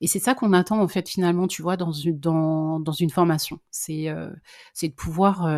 et 0.00 0.06
c'est 0.06 0.20
ça 0.20 0.34
qu'on 0.34 0.52
attend 0.52 0.80
en 0.80 0.88
fait 0.88 1.08
finalement, 1.08 1.48
tu 1.48 1.62
vois, 1.62 1.76
dans 1.76 1.92
une 1.92 2.18
dans, 2.18 2.78
dans 2.80 2.92
une 2.92 3.10
formation. 3.10 3.58
C'est 3.70 4.06
c'est 4.72 4.88
de 4.88 4.94
pouvoir 4.94 5.48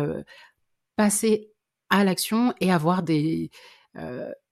passer 0.95 1.50
à 1.91 2.03
l'action 2.03 2.55
et 2.59 2.71
avoir 2.71 3.03
des 3.03 3.51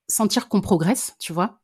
sentir 0.08 0.50
qu'on 0.50 0.62
progresse, 0.62 1.16
tu 1.20 1.34
vois, 1.34 1.60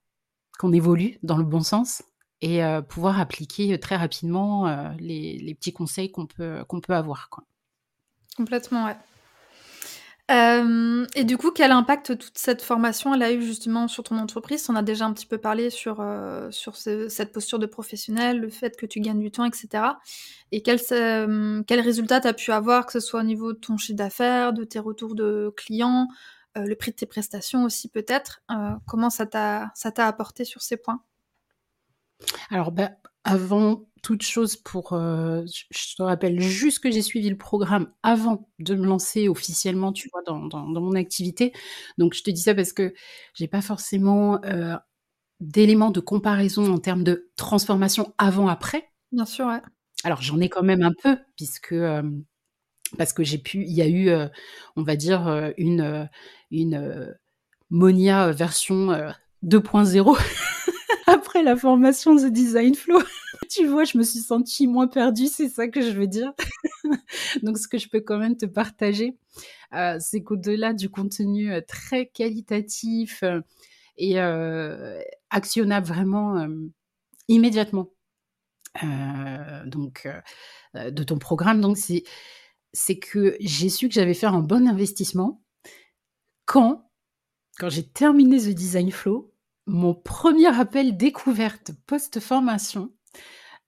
qu'on 0.58 0.72
évolue 0.72 1.20
dans 1.24 1.38
le 1.38 1.44
bon 1.44 1.62
sens 1.62 2.04
et 2.42 2.62
pouvoir 2.88 3.20
appliquer 3.20 3.78
très 3.80 3.96
rapidement 3.96 4.94
les, 5.00 5.56
petits 5.60 5.74
conseils 5.74 6.12
qu'on 6.12 6.26
peut, 6.26 6.64
qu'on 6.68 6.80
peut 6.80 6.96
avoir. 6.96 7.30
Complètement, 8.38 8.86
ouais. 8.86 8.96
Et 10.28 11.24
du 11.24 11.38
coup, 11.38 11.52
quel 11.52 11.72
impact 11.72 12.18
toute 12.18 12.38
cette 12.38 12.62
formation 12.62 13.14
elle 13.14 13.24
a 13.24 13.32
eu 13.32 13.42
justement 13.42 13.88
sur 13.88 14.04
ton 14.04 14.18
entreprise? 14.18 14.68
On 14.70 14.76
a 14.76 14.82
déjà 14.82 15.06
un 15.06 15.14
petit 15.14 15.28
peu 15.28 15.38
parlé 15.38 15.70
sur, 15.70 16.04
sur 16.50 16.76
cette 16.76 17.32
posture 17.32 17.60
de 17.60 17.66
professionnel, 17.68 18.40
le 18.40 18.50
fait 18.50 18.76
que 18.76 18.86
tu 18.86 19.00
gagnes 19.00 19.20
du 19.20 19.32
temps, 19.32 19.46
etc. 19.46 19.84
Et 20.52 20.62
quel, 20.62 20.80
quel 20.80 21.80
résultat 21.80 22.22
tu 22.22 22.28
as 22.28 22.34
pu 22.34 22.52
avoir, 22.52 22.86
que 22.86 22.92
ce 22.92 23.00
soit 23.00 23.20
au 23.20 23.24
niveau 23.24 23.54
de 23.54 23.60
ton 23.60 23.78
chiffre 23.78 23.98
d'affaires, 23.98 24.54
de 24.54 24.64
tes 24.64 24.80
retours 24.80 25.16
de 25.16 25.54
clients, 25.56 26.08
le 26.56 26.74
prix 26.76 26.92
de 26.92 26.96
tes 26.96 27.06
prestations 27.06 27.64
aussi 27.64 27.90
peut-être? 27.90 28.42
Comment 28.88 29.10
ça 29.10 29.26
t'a 29.28 29.72
apporté 29.98 30.44
sur 30.44 30.62
ces 30.62 30.78
points? 30.78 31.02
Alors, 32.50 32.72
bah, 32.72 32.92
avant 33.26 33.86
toute 34.04 34.22
chose, 34.22 34.56
pour, 34.56 34.94
euh, 34.94 35.44
je 35.72 35.96
te 35.96 36.04
rappelle 36.04 36.40
juste 36.40 36.78
que 36.78 36.92
j'ai 36.92 37.02
suivi 37.02 37.28
le 37.28 37.38
programme 37.38 37.92
avant 38.04 38.48
de 38.60 38.76
me 38.76 38.86
lancer 38.86 39.28
officiellement, 39.28 39.92
tu 39.92 40.10
vois, 40.14 40.22
dans, 40.22 40.38
mon 40.64 40.94
activité. 40.94 41.52
Donc, 41.98 42.14
je 42.14 42.22
te 42.22 42.30
dis 42.30 42.42
ça 42.42 42.54
parce 42.54 42.72
que 42.72 42.94
j'ai 43.34 43.48
pas 43.48 43.62
forcément 43.62 44.40
euh, 44.46 44.76
d'éléments 45.40 45.90
de 45.90 46.00
comparaison 46.02 46.72
en 46.72 46.78
termes 46.78 47.04
de 47.04 47.32
transformation 47.36 48.14
avant-après. 48.20 48.88
Bien 49.12 49.26
sûr, 49.26 49.48
ouais. 49.48 49.62
Alors, 50.04 50.22
j'en 50.22 50.40
ai 50.40 50.50
quand 50.50 50.64
même 50.64 50.84
un 50.84 50.94
peu, 51.02 51.18
puisque 51.36 51.72
euh, 51.72 52.04
parce 53.00 53.12
que 53.12 53.24
j'ai 53.24 53.40
pu, 53.40 53.64
il 53.64 53.74
y 53.74 53.82
a 53.82 53.88
eu, 53.88 54.12
on 54.76 54.84
va 54.84 54.96
dire, 54.96 55.52
une, 55.58 56.08
une 56.52 57.18
Monia 57.72 58.32
version 58.32 58.90
2.0 59.44 60.16
après 61.08 61.44
la 61.44 61.56
formation 61.56 62.16
The 62.16 62.26
Design 62.26 62.76
Flow. 62.76 63.00
tu 63.50 63.66
vois, 63.68 63.84
je 63.84 63.98
me 63.98 64.04
suis 64.04 64.20
sentie 64.20 64.68
moins 64.68 64.88
perdue, 64.88 65.28
c'est 65.28 65.50
ça 65.50 65.68
que 65.68 65.82
je 65.82 65.92
veux 65.92 66.08
dire. 66.08 66.34
Donc, 67.44 67.58
ce 67.58 67.68
que 67.68 67.78
je 67.78 67.90
peux 67.90 68.02
quand 68.02 68.18
même 68.18 68.38
te 68.38 68.46
partager, 68.46 69.18
euh, 69.74 69.98
c'est 70.00 70.24
qu'au-delà 70.24 70.74
du 70.74 70.90
contenu 70.90 71.52
euh, 71.52 71.62
très 71.62 72.08
qualitatif 72.08 73.24
euh, 73.24 73.42
et 73.98 74.20
actionnable 75.30 75.88
vraiment 75.88 76.46
immédiatement, 77.30 77.94
donc 78.84 80.06
de 80.74 81.04
ton 81.04 81.18
programme, 81.18 81.62
donc 81.62 81.78
c'est 81.78 82.04
c'est 82.74 83.00
que 83.00 83.38
j'ai 83.40 83.70
su 83.70 83.88
que 83.88 83.94
j'avais 83.94 84.14
fait 84.14 84.26
un 84.26 84.42
bon 84.42 84.68
investissement 84.68 85.42
quand 86.44 86.92
quand 87.58 87.70
j'ai 87.70 87.88
terminé 87.88 88.38
The 88.38 88.50
Design 88.50 88.92
Flow 88.92 89.34
mon 89.68 89.94
premier 89.94 90.48
appel 90.48 90.96
découverte 90.96 91.72
post-formation 91.88 92.92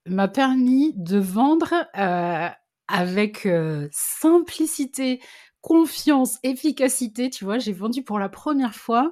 m'a 0.06 0.28
permis 0.28 0.94
de 0.96 1.18
vendre 1.18 1.74
euh, 1.98 2.50
avec 2.88 3.46
euh, 3.46 3.88
simplicité, 3.92 5.22
confiance, 5.62 6.40
efficacité. 6.44 7.30
Tu 7.30 7.44
vois, 7.44 7.60
j'ai 7.60 7.74
vendu 7.74 8.04
pour 8.04 8.20
la 8.20 8.30
première 8.30 8.76
fois 8.76 9.12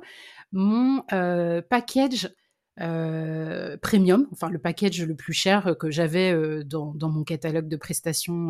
mon 0.52 1.04
euh, 1.12 1.62
package 1.62 2.30
premium, 2.78 4.28
enfin 4.34 4.50
le 4.50 4.60
package 4.60 5.02
le 5.02 5.16
plus 5.16 5.32
cher 5.32 5.78
que 5.80 5.90
j'avais 5.90 6.34
dans, 6.66 6.94
mon 7.10 7.24
catalogue 7.24 7.70
de 7.70 7.78
prestations 7.78 8.50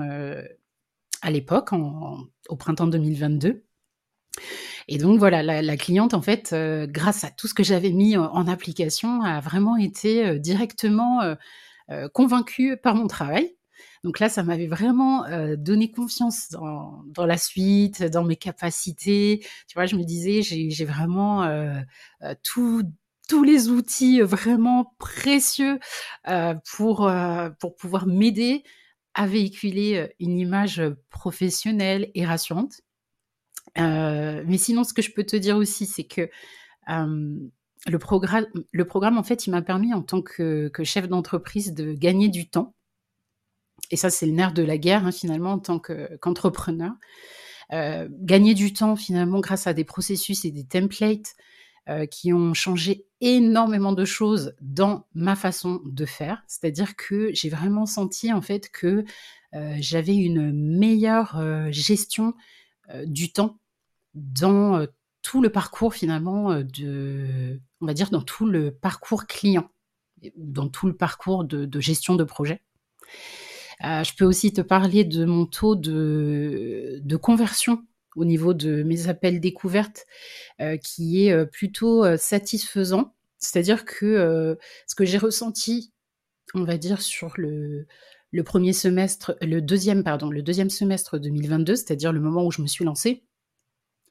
à 1.21 1.29
l'époque, 1.31 1.73
au 1.73 2.55
printemps 2.55 2.87
2022. 2.87 3.63
Et 4.87 4.97
donc 4.97 5.17
voilà, 5.17 5.41
la, 5.41 5.77
cliente, 5.77 6.13
en 6.13 6.21
fait, 6.21 6.53
euh, 6.53 6.85
grâce 6.87 7.23
à 7.23 7.31
tout 7.31 7.47
ce 7.47 7.53
que 7.53 7.63
j'avais 7.63 7.91
mis 7.91 8.17
en, 8.17 8.47
application, 8.47 9.21
a 9.23 9.39
vraiment 9.39 9.77
été 9.77 10.25
euh, 10.25 10.39
directement 10.39 11.21
euh, 11.89 12.07
convaincue 12.09 12.77
par 12.77 12.95
mon 12.95 13.07
travail. 13.07 13.55
Donc 14.03 14.19
là, 14.19 14.29
ça 14.29 14.43
m'avait 14.43 14.67
vraiment 14.67 15.25
donné 15.57 15.89
confiance 15.89 16.49
dans, 16.51 17.25
la 17.25 17.37
suite, 17.39 18.03
dans 18.03 18.23
mes 18.23 18.35
capacités. 18.35 19.39
Tu 19.67 19.73
vois, 19.73 19.87
je 19.87 19.95
me 19.95 20.03
disais, 20.03 20.43
j'ai 20.43 20.85
vraiment 20.85 21.43
tous 22.43 22.83
les 23.43 23.69
outils 23.69 24.21
vraiment 24.21 24.93
précieux 24.99 25.79
pour, 26.75 27.11
pour 27.59 27.75
pouvoir 27.75 28.05
m'aider 28.05 28.63
à 29.15 29.25
véhiculer 29.25 30.13
une 30.19 30.37
image 30.37 30.83
professionnelle 31.09 32.11
et 32.13 32.25
rassurante. 32.27 32.81
Euh, 33.77 34.43
mais 34.45 34.57
sinon, 34.57 34.83
ce 34.83 34.93
que 34.93 35.01
je 35.01 35.11
peux 35.11 35.23
te 35.23 35.35
dire 35.35 35.57
aussi, 35.57 35.85
c'est 35.85 36.03
que 36.03 36.29
le, 36.87 37.99
programme, 37.99 38.45
le 38.71 38.85
programme, 38.85 39.17
en 39.17 39.23
fait, 39.23 39.47
il 39.47 39.51
m'a 39.51 39.61
permis 39.61 39.93
en 39.93 40.01
tant 40.01 40.21
que, 40.21 40.71
chef 40.83 41.07
d'entreprise 41.07 41.73
de 41.73 41.93
gagner 41.93 42.29
du 42.29 42.49
temps. 42.49 42.73
Et 43.91 43.97
ça, 43.97 44.09
c'est 44.09 44.25
le 44.25 44.31
nerf 44.31 44.53
de 44.53 44.63
la 44.63 44.77
guerre, 44.77 45.05
hein, 45.05 45.11
finalement, 45.11 45.53
en 45.53 45.59
tant 45.59 45.79
qu'entrepreneur. 45.79 46.93
Euh, 47.73 48.07
gagner 48.11 48.53
du 48.53 48.73
temps, 48.73 48.95
finalement, 48.95 49.39
grâce 49.39 49.67
à 49.67 49.73
des 49.73 49.83
processus 49.83 50.45
et 50.45 50.51
des 50.51 50.65
templates 50.65 51.35
euh, 51.89 52.05
qui 52.05 52.31
ont 52.31 52.53
changé 52.53 53.05
énormément 53.21 53.91
de 53.91 54.05
choses 54.05 54.53
dans 54.61 55.05
ma 55.13 55.35
façon 55.35 55.81
de 55.85 56.05
faire. 56.05 56.43
C'est-à-dire 56.47 56.95
que 56.95 57.31
j'ai 57.33 57.49
vraiment 57.49 57.85
senti, 57.85 58.31
en 58.31 58.41
fait, 58.41 58.69
que 58.71 59.03
j'avais 59.79 60.17
une 60.17 60.51
meilleure 60.51 61.41
gestion 61.71 62.33
du 63.05 63.31
temps 63.31 63.57
dans 64.13 64.85
tout 65.21 65.41
le 65.41 65.49
parcours 65.49 65.93
finalement 65.93 66.61
de, 66.61 67.59
on 67.81 67.85
va 67.85 67.93
dire 67.93 68.09
dans 68.09 68.21
tout 68.21 68.45
le 68.45 68.71
parcours 68.71 69.25
client, 69.25 69.69
dans 70.37 70.69
tout 70.69 70.87
le 70.87 70.95
parcours 70.95 71.43
de, 71.43 71.79
gestion 71.79 72.15
de 72.15 72.23
projet. 72.23 72.61
je 73.81 74.15
peux 74.15 74.25
aussi 74.25 74.53
te 74.53 74.61
parler 74.61 75.03
de 75.03 75.25
mon 75.25 75.45
taux 75.45 75.75
de, 75.75 77.15
conversion 77.21 77.83
au 78.15 78.23
niveau 78.23 78.53
de 78.53 78.83
mes 78.83 79.07
appels 79.09 79.39
découvertes 79.39 80.05
qui 80.83 81.25
est 81.25 81.45
plutôt 81.47 82.17
satisfaisant. 82.17 83.13
C'est-à-dire 83.39 83.83
que 83.83 84.57
ce 84.87 84.95
que 84.95 85.05
j'ai 85.05 85.17
ressenti, 85.17 85.91
on 86.53 86.63
va 86.63 86.77
dire, 86.77 87.01
sur 87.01 87.33
le, 87.37 87.87
le 88.35 88.43
premier 88.43 88.73
semestre, 88.73 89.37
le 89.41 89.61
deuxième, 89.61 90.03
pardon, 90.03 90.29
le 90.29 90.41
deuxième 90.41 90.69
semestre 90.69 91.17
2022, 91.17 91.77
c'est-à-dire 91.77 92.11
le 92.11 92.19
moment 92.19 92.45
où 92.45 92.51
je 92.51 92.61
me 92.61 92.67
suis 92.67 92.83
lancée, 92.83 93.23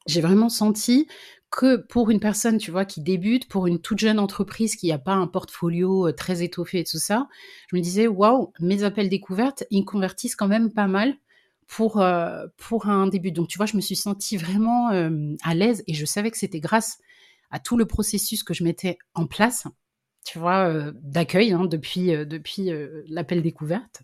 j'ai 0.07 0.22
vraiment 0.22 0.49
senti 0.49 1.07
que 1.51 1.77
pour 1.77 2.11
une 2.11 2.20
personne, 2.20 2.57
tu 2.57 2.70
vois, 2.70 2.87
qui 2.87 3.03
débute, 3.03 3.47
pour 3.49 3.66
une 3.66 3.83
toute 3.83 3.99
jeune 3.99 4.18
entreprise 4.18 4.77
qui 4.77 4.89
n'a 4.89 4.99
pas 4.99 5.12
un 5.12 5.27
portfolio 5.27 6.11
très 6.12 6.43
étoffé 6.43 6.79
et 6.79 6.85
tout 6.85 6.99
ça, 6.99 7.29
je 7.70 7.77
me 7.77 7.83
disais, 7.83 8.07
waouh, 8.07 8.51
mes 8.61 8.83
appels 8.83 9.11
découvertes, 9.11 9.64
ils 9.70 9.85
convertissent 9.85 10.37
quand 10.37 10.49
même 10.49 10.72
pas 10.72 10.87
mal 10.87 11.14
pour, 11.66 12.03
pour 12.57 12.89
un 12.89 13.07
début. 13.09 13.31
Donc, 13.31 13.49
tu 13.49 13.59
vois, 13.59 13.66
je 13.66 13.77
me 13.77 13.83
suis 13.83 13.95
sentie 13.95 14.39
vraiment 14.39 14.89
à 14.89 15.55
l'aise 15.55 15.85
et 15.87 15.93
je 15.93 16.07
savais 16.07 16.31
que 16.31 16.39
c'était 16.39 16.61
grâce 16.61 16.97
à 17.51 17.59
tout 17.59 17.77
le 17.77 17.85
processus 17.85 18.43
que 18.43 18.55
je 18.55 18.64
mettais 18.64 18.97
en 19.12 19.27
place, 19.27 19.66
tu 20.25 20.39
vois, 20.39 20.93
d'accueil 21.03 21.53
hein, 21.53 21.66
depuis, 21.66 22.07
depuis 22.27 22.70
l'appel 23.09 23.43
découverte. 23.43 24.03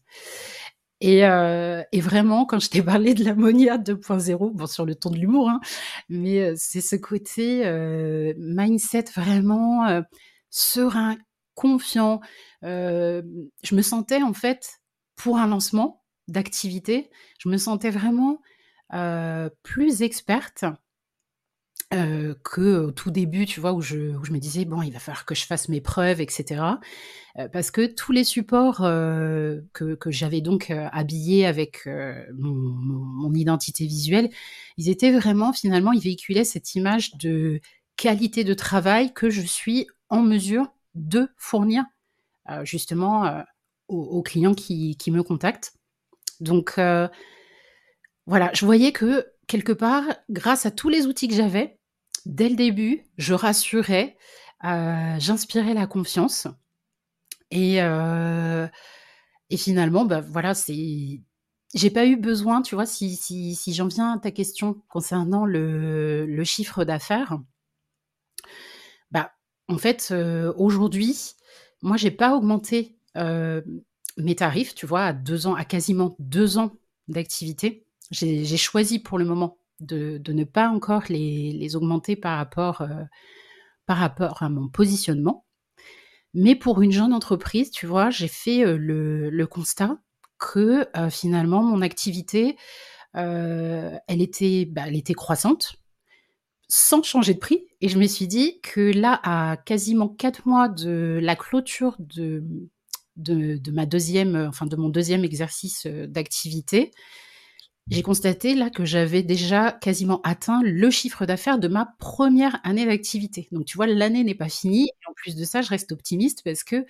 Et, 1.01 1.21
et, 1.21 2.01
vraiment, 2.01 2.45
quand 2.45 2.59
je 2.59 2.69
t'ai 2.69 2.83
parlé 2.83 3.15
de 3.15 3.25
l'ammonia 3.25 3.79
2.0, 3.79 4.53
bon, 4.53 4.67
sur 4.67 4.85
le 4.85 4.95
ton 4.95 5.11
de 5.11 5.17
l'humour, 5.17 5.49
hein, 5.49 5.61
mais 6.11 6.55
c'est 6.57 6.83
ce 6.83 6.97
côté 6.97 7.65
mindset 8.37 9.05
vraiment 9.15 10.03
serein, 10.51 11.17
confiant. 11.55 12.21
je 12.63 13.75
me 13.75 13.83
sentais 13.83 14.23
en 14.23 14.35
fait, 14.35 14.81
pour 15.17 15.39
un 15.39 15.47
lancement 15.47 16.03
d'activité, 16.29 17.11
je 17.39 17.49
me 17.49 17.57
sentais 17.57 17.91
vraiment 17.91 18.41
plus 19.63 20.03
experte 20.03 20.65
euh, 21.93 22.35
que 22.45 22.85
au 22.85 22.91
tout 22.93 23.11
début, 23.11 23.47
tu 23.47 23.61
vois, 23.61 23.73
où 23.73 23.81
je, 23.81 24.17
où 24.17 24.25
je 24.25 24.33
me 24.33 24.39
disais, 24.39 24.65
bon, 24.65 24.83
il 24.83 24.93
va 24.93 25.01
falloir 25.01 25.25
que 25.25 25.35
je 25.35 25.45
fasse 25.45 25.69
mes 25.69 25.81
preuves, 25.81 26.21
etc. 26.21 26.63
Euh, 27.39 27.49
parce 27.49 27.71
que 27.71 27.87
tous 27.87 28.13
les 28.13 28.25
supports 28.25 28.83
euh, 28.83 29.61
que, 29.73 29.95
que 29.95 30.11
j'avais 30.11 30.41
donc 30.41 30.71
habillés 30.71 31.47
avec 31.47 31.87
euh, 31.87 32.25
mon, 32.35 32.55
mon, 32.55 33.33
identité 33.35 33.87
visuelle, 33.87 34.31
ils 34.77 34.89
étaient 34.89 35.13
vraiment, 35.13 35.53
finalement, 35.53 35.93
ils 35.93 36.03
véhiculaient 36.03 36.45
cette 36.45 36.75
image 36.75 37.17
de 37.17 37.61
qualité 37.97 38.45
de 38.45 38.55
travail 38.55 39.13
que 39.13 39.31
je 39.31 39.43
suis 39.43 39.87
en 40.09 40.23
mesure 40.23 40.73
de 40.95 41.29
fournir 41.37 41.85
justement 42.65 43.45
aux, 43.87 44.03
aux, 44.03 44.23
clients 44.23 44.55
qui, 44.55 44.97
qui, 44.97 45.13
me 45.13 45.23
contactent. 45.23 45.75
Donc, 46.41 46.81
voilà, 48.27 48.51
je 48.55 48.65
voyais 48.65 48.91
que 48.91 49.27
quelque 49.47 49.73
part, 49.73 50.05
grâce 50.31 50.67
à 50.67 50.73
tous 50.73 50.89
les 50.89 51.07
outils 51.07 51.29
que 51.29 51.35
j'avais, 51.35 51.79
dès 52.27 52.49
le 52.49 52.57
début, 52.57 53.05
je 53.19 53.35
rassurais, 53.35 54.17
euh, 54.65 55.17
j'inspirais 55.19 55.75
la 55.75 55.87
confiance. 55.87 56.47
Et, 57.51 57.83
euh, 57.83 58.67
et 59.51 59.57
finalement, 59.57 60.05
bah, 60.05 60.21
voilà, 60.21 60.55
c'est. 60.55 61.23
J'ai 61.75 61.91
pas 61.91 62.07
eu 62.07 62.17
besoin, 62.17 62.63
tu 62.63 62.75
vois, 62.75 62.87
si, 62.87 63.15
si, 63.17 63.55
si 63.55 63.75
j'en 63.75 63.87
viens 63.87 64.15
à 64.15 64.19
ta 64.19 64.33
question 64.33 64.83
concernant 64.89 65.47
le, 65.47 66.43
chiffre 66.45 66.85
d'affaires, 66.85 67.39
bah, 69.13 69.33
en 69.69 69.79
fait, 69.79 70.09
euh, 70.11 70.53
aujourd'hui, 70.57 71.35
moi, 71.83 71.97
j'ai 71.97 72.11
pas 72.11 72.37
augmenté 72.37 72.97
mes 74.17 74.35
tarifs, 74.35 74.75
tu 74.75 74.87
vois, 74.87 75.05
à 75.05 75.13
deux 75.13 75.47
ans, 75.47 75.55
à 75.55 75.65
quasiment 75.65 76.17
deux 76.19 76.59
ans 76.59 76.73
d'activité. 77.09 77.87
J'ai 78.11 78.57
choisi 78.57 78.99
pour 78.99 79.19
le 79.19 79.25
moment 79.25 79.60
de, 79.81 80.21
ne 80.29 80.45
pas 80.45 80.69
encore 80.69 81.05
les, 81.09 81.77
augmenter 81.77 82.17
par 82.17 82.39
rapport, 82.39 82.83
euh, 82.83 83.05
par 83.87 83.99
rapport 83.99 84.43
à 84.43 84.49
mon 84.49 84.69
positionnement. 84.69 85.45
Mais 86.35 86.55
pour 86.55 86.81
une 86.83 86.93
jeune 86.93 87.13
entreprise, 87.13 87.71
tu 87.71 87.87
vois, 87.87 88.11
j'ai 88.11 88.29
fait 88.29 88.65
euh, 88.65 88.77
le, 88.77 89.31
le, 89.31 89.47
constat 89.47 89.99
que 90.39 90.87
euh, 90.97 91.11
finalement 91.11 91.63
mon 91.63 91.83
activité, 91.83 92.57
elle, 93.15 94.23
était, 94.23 94.67
bah, 94.67 94.85
elle 94.87 94.97
était 94.97 95.15
croissante 95.15 95.75
sans 96.69 97.03
changer 97.03 97.35
de 97.35 97.41
prix. 97.41 97.67
Et 97.81 97.89
je 97.89 97.99
me 97.99 98.07
suis 98.07 98.29
dit 98.29 98.61
que 98.63 98.81
là, 98.81 99.21
à 99.25 99.57
quasiment 99.57 100.09
quatre 100.09 100.47
mois 100.47 100.69
de 100.69 101.19
la 101.21 101.35
clôture 101.35 101.97
de, 101.99 102.45
de, 103.17 103.57
de 103.57 103.71
ma 103.73 103.85
deuxième, 103.85 104.37
enfin 104.49 104.67
de 104.67 104.77
mon 104.77 104.89
deuxième 104.89 105.25
exercice 105.25 105.89
d'activité, 105.89 106.93
j'ai 107.91 108.03
constaté 108.03 108.55
là 108.55 108.71
que 108.71 108.85
j'avais 108.85 109.23
déjà 109.23 109.73
quasiment 109.73 110.21
atteint 110.23 110.63
le 110.63 110.91
chiffre 110.91 111.27
d'affaires 111.27 111.59
de 111.59 111.69
ma 111.69 111.95
première 111.99 112.61
année 112.63 112.87
d'activité. 112.87 113.49
Donc 113.51 113.65
tu 113.65 113.77
vois, 113.77 113.87
l'année 113.87 114.23
n'est 114.23 114.35
pas 114.35 114.49
finie. 114.49 114.91
En 115.09 115.13
plus 115.13 115.35
de 115.35 115.45
ça, 115.45 115.61
je 115.61 115.69
reste 115.69 115.91
optimiste 115.93 116.43
parce 116.45 116.63
que 116.63 116.87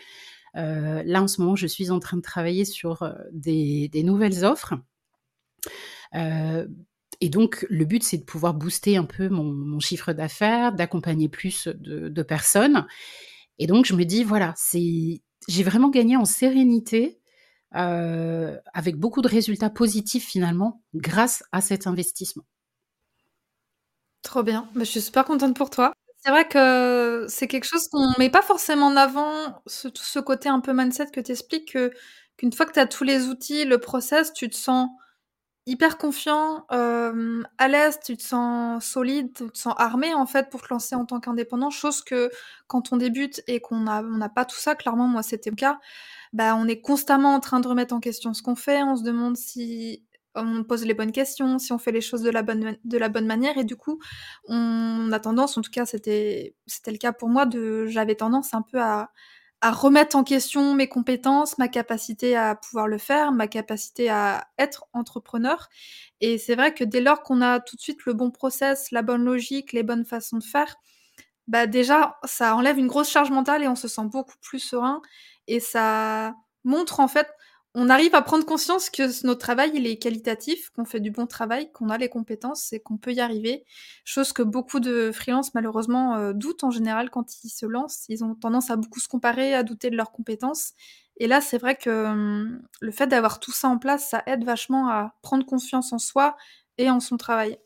euh, 0.57 1.03
là, 1.05 1.23
en 1.23 1.29
ce 1.29 1.41
moment, 1.41 1.57
je 1.57 1.67
suis 1.67 1.91
en 1.91 2.01
train 2.01 2.17
de 2.17 2.23
travailler 2.23 2.65
sur 2.65 3.03
euh, 3.03 3.13
des, 3.33 3.91
nouvelles 4.05 4.45
offres. 4.45 4.75
Euh, 6.15 6.67
et 7.21 7.29
donc, 7.29 7.67
le 7.69 7.85
but, 7.85 8.03
c'est 8.03 8.19
de 8.19 8.25
pouvoir 8.25 8.55
booster 8.55 8.97
un 8.97 9.05
peu 9.05 9.29
mon, 9.29 9.45
mon 9.45 9.81
chiffre 9.81 10.13
d'affaires, 10.13 10.73
d'accompagner 10.73 11.29
plus 11.29 11.69
de, 11.69 12.09
de, 12.09 12.23
personnes. 12.23 12.87
Et 13.59 13.67
donc, 13.67 13.87
je 13.87 13.95
me 13.95 14.05
dis, 14.05 14.25
voilà, 14.25 14.55
c'est, 14.57 15.23
j'ai 15.49 15.63
vraiment 15.63 15.91
gagné 15.91 16.17
en 16.17 16.25
sérénité 16.25 17.20
euh, 17.77 18.59
avec 18.75 18.97
beaucoup 18.97 19.23
de 19.23 19.29
résultats 19.29 19.71
positifs 19.71 20.27
finalement 20.27 20.83
grâce 20.95 21.43
à 21.53 21.61
cet 21.61 21.87
investissement. 21.87 22.45
Trop 24.23 24.43
bien, 24.43 24.69
bah, 24.75 24.85
je 24.85 24.91
suis 24.91 25.01
super 25.01 25.25
contente 25.25 25.57
pour 25.57 25.71
toi. 25.71 25.93
C'est 26.19 26.31
vrai 26.31 26.47
que 26.47 27.27
c'est 27.29 27.49
quelque 27.49 27.65
chose 27.65 27.89
qu'on 27.89 28.13
met 28.19 28.29
pas 28.29 28.43
forcément 28.43 28.87
en 28.87 28.97
avant, 28.97 29.63
ce, 29.67 29.89
tout 29.89 30.05
ce 30.05 30.19
côté 30.19 30.49
un 30.51 30.61
peu 30.61 30.75
mindset 30.75 31.07
que 31.07 31.21
tu 31.21 31.33
expliques, 31.33 31.77
qu'une 32.37 32.53
fois 32.53 32.67
que 32.67 32.73
tu 32.73 32.81
as 32.81 32.87
tous 32.87 33.05
les 33.05 33.29
outils, 33.29 33.65
le 33.65 33.79
process, 33.79 34.33
tu 34.35 34.51
te 34.51 34.57
sens 34.57 34.91
hyper 35.67 35.99
confiant, 35.99 36.67
euh, 36.73 37.43
à 37.59 37.69
l'aise, 37.69 38.01
tu 38.05 38.17
te 38.17 38.23
sens 38.23 38.85
solide, 38.85 39.33
tu 39.35 39.51
te 39.51 39.59
sens 39.59 39.75
armé 39.79 40.15
en 40.15 40.27
fait 40.27 40.51
pour 40.51 40.63
te 40.63 40.69
lancer 40.71 40.95
en 40.95 41.07
tant 41.07 41.21
qu'indépendant, 41.21 41.71
chose 41.71 42.03
que 42.03 42.31
quand 42.67 42.93
on 42.93 42.97
débute 42.97 43.43
et 43.47 43.61
qu'on 43.61 43.81
n'a 43.81 44.03
on 44.03 44.29
pas 44.31 44.45
tout 44.45 44.57
ça, 44.57 44.75
clairement 44.75 45.07
moi 45.07 45.23
c'était 45.23 45.51
le 45.51 45.57
cas, 45.57 45.79
bah, 46.33 46.57
on 46.57 46.69
est 46.69 46.81
constamment 46.81 47.35
en 47.35 47.41
train 47.41 47.61
de 47.61 47.69
remettre 47.69 47.95
en 47.95 48.01
question 48.01 48.35
ce 48.35 48.43
qu'on 48.43 48.57
fait, 48.57 48.83
on 48.83 48.97
se 48.97 49.03
demande 49.03 49.37
si 49.37 50.05
on 50.37 50.63
pose 50.63 50.85
les 50.85 50.95
bonnes 50.95 51.13
questions, 51.13 51.59
si 51.59 51.73
on 51.73 51.79
fait 51.79 51.93
les 51.93 52.01
choses 52.01 52.23
de 52.23 52.31
la 52.31 52.43
bonne, 52.43 53.27
manière, 53.27 53.59
et 53.59 53.65
du 53.65 53.77
coup, 53.77 53.99
on 54.47 55.11
a 55.13 55.19
tendance, 55.21 55.59
en 55.59 55.61
tout 55.61 55.73
cas 55.73 55.87
c'était 55.87 56.55
le 56.87 56.99
cas 56.99 57.13
pour 57.13 57.29
moi, 57.29 57.49
j'avais 57.87 58.15
tendance 58.15 58.55
un 58.55 58.63
peu 58.63 58.81
à, 58.81 59.11
à 59.61 59.73
remettre 59.73 60.17
en 60.17 60.25
question 60.25 60.75
mes 60.75 60.89
compétences, 60.89 61.59
ma 61.59 61.69
capacité 61.69 62.37
à 62.37 62.55
pouvoir 62.55 62.89
le 62.89 62.99
faire, 62.99 63.33
ma 63.33 63.47
capacité 63.47 64.09
à 64.09 64.47
être 64.59 64.87
entrepreneur. 64.95 65.69
Et 66.21 66.39
c'est 66.39 66.55
vrai 66.55 66.73
que 66.73 66.85
dès 66.85 67.01
lors 67.01 67.23
qu'on 67.23 67.43
a 67.43 67.61
tout 67.61 67.77
de 67.77 67.81
suite 67.81 68.05
le 68.07 68.15
bon 68.15 68.31
process, 68.31 68.91
la 68.91 69.03
bonne 69.03 69.25
logique, 69.25 69.73
les 69.73 69.83
bonnes 69.83 70.05
façons 70.07 70.39
de 70.39 70.45
faire, 70.45 70.77
bah 71.47 71.67
déjà, 71.67 72.19
ça 72.25 72.55
enlève 72.57 72.79
une 72.79 72.87
grosse 72.87 73.11
charge 73.11 73.31
mentale 73.31 73.63
et 73.63 73.69
on 73.69 73.75
se 73.75 73.89
sent 73.89 74.05
beaucoup 74.11 74.37
plus 74.41 74.61
serein 74.61 75.03
et 75.51 75.61
ça 75.61 76.37
montre 76.65 77.01
en 77.01 77.09
fait, 77.09 77.27
on 77.75 77.89
arrive 77.89 78.15
à 78.15 78.23
prendre 78.23 78.45
conscience 78.45 78.89
que 78.89 79.27
notre 79.27 79.41
travail 79.41 79.73
il 79.75 79.87
est 79.87 79.97
qualitatif, 79.97 80.71
qu'on 80.71 80.85
fait 80.85 81.01
du 81.01 81.11
bon 81.11 81.27
travail, 81.27 81.71
qu'on 81.73 81.89
a 81.89 81.99
les 81.99 82.09
compétences 82.09 82.73
et 82.73 82.81
qu'on 82.81 82.97
peut 82.97 83.13
y 83.13 83.21
arriver. 83.21 83.65
Chose 84.05 84.33
que 84.33 84.43
beaucoup 84.43 84.81
de 84.81 85.11
freelances 85.13 85.55
malheureusement 85.55 86.17
euh, 86.17 86.33
doutent 86.33 86.65
en 86.65 86.71
général 86.71 87.11
quand 87.11 87.45
ils 87.45 87.51
se 87.51 87.67
lancent. 87.67 88.07
Ils 88.09 88.25
ont 88.25 88.35
tendance 88.35 88.71
à 88.71 88.77
beaucoup 88.77 89.01
se 89.01 89.09
comparer, 89.09 89.55
à 89.55 89.63
douter 89.63 89.91
de 89.91 89.97
leurs 89.97 90.13
compétences. 90.13 90.73
Et 91.17 91.27
là, 91.27 91.41
c'est 91.41 91.59
vrai 91.59 91.77
que 91.77 92.07
hum, 92.07 92.63
le 92.81 92.91
fait 92.93 93.07
d'avoir 93.07 93.41
tout 93.41 93.53
ça 93.53 93.69
en 93.69 93.79
place, 93.79 94.09
ça 94.09 94.23
aide 94.27 94.45
vachement 94.45 94.89
à 94.89 95.15
prendre 95.23 95.45
confiance 95.45 95.93
en 95.93 95.99
soi 95.99 96.37
et 96.79 96.91
en 96.91 97.01
son 97.01 97.17
travail. 97.17 97.59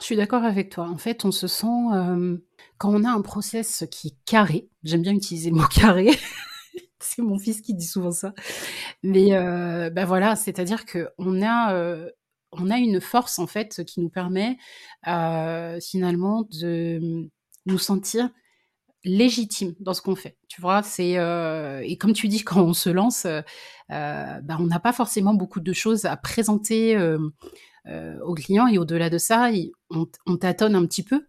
Je 0.00 0.04
suis 0.06 0.16
d'accord 0.16 0.44
avec 0.44 0.70
toi. 0.70 0.88
En 0.88 0.96
fait, 0.96 1.24
on 1.24 1.30
se 1.30 1.46
sent, 1.46 1.66
euh, 1.92 2.38
quand 2.78 2.92
on 2.92 3.04
a 3.04 3.10
un 3.10 3.20
process 3.20 3.84
qui 3.90 4.08
est 4.08 4.16
carré, 4.24 4.68
j'aime 4.82 5.02
bien 5.02 5.12
utiliser 5.12 5.50
le 5.50 5.56
mot 5.56 5.66
carré, 5.66 6.08
c'est 7.04 7.22
mon 7.22 7.38
fils 7.38 7.60
qui 7.60 7.74
dit 7.74 7.86
souvent 7.86 8.12
ça. 8.12 8.34
Mais 9.02 9.34
euh, 9.34 9.90
ben 9.90 10.04
voilà, 10.04 10.36
c'est-à-dire 10.36 10.86
que 10.86 11.08
on 11.18 11.42
a 11.42 11.74
euh, 11.74 12.10
a 12.70 12.78
une 12.78 13.00
force 13.00 13.38
en 13.38 13.46
fait 13.46 13.84
qui 13.84 14.00
nous 14.00 14.10
permet 14.10 14.58
euh, 15.08 15.78
finalement 15.80 16.46
de 16.60 17.28
nous 17.66 17.78
sentir 17.78 18.30
légitime 19.04 19.74
dans 19.80 19.94
ce 19.94 20.02
qu'on 20.02 20.16
fait. 20.16 20.36
Tu 20.48 20.60
vois, 20.60 20.82
c'est 20.82 21.12
et 21.84 21.96
comme 21.98 22.12
tu 22.12 22.28
dis 22.28 22.42
quand 22.44 22.62
on 22.62 22.74
se 22.74 22.90
lance, 22.90 23.26
ben 23.88 24.56
on 24.58 24.66
n'a 24.66 24.80
pas 24.80 24.92
forcément 24.92 25.34
beaucoup 25.34 25.60
de 25.60 25.72
choses 25.72 26.04
à 26.04 26.16
présenter 26.16 26.98
aux 27.88 28.34
clients 28.34 28.66
et 28.66 28.78
au-delà 28.78 29.10
de 29.10 29.18
ça, 29.18 29.50
on 29.90 30.36
tâtonne 30.36 30.74
un 30.74 30.86
petit 30.86 31.02
peu 31.02 31.26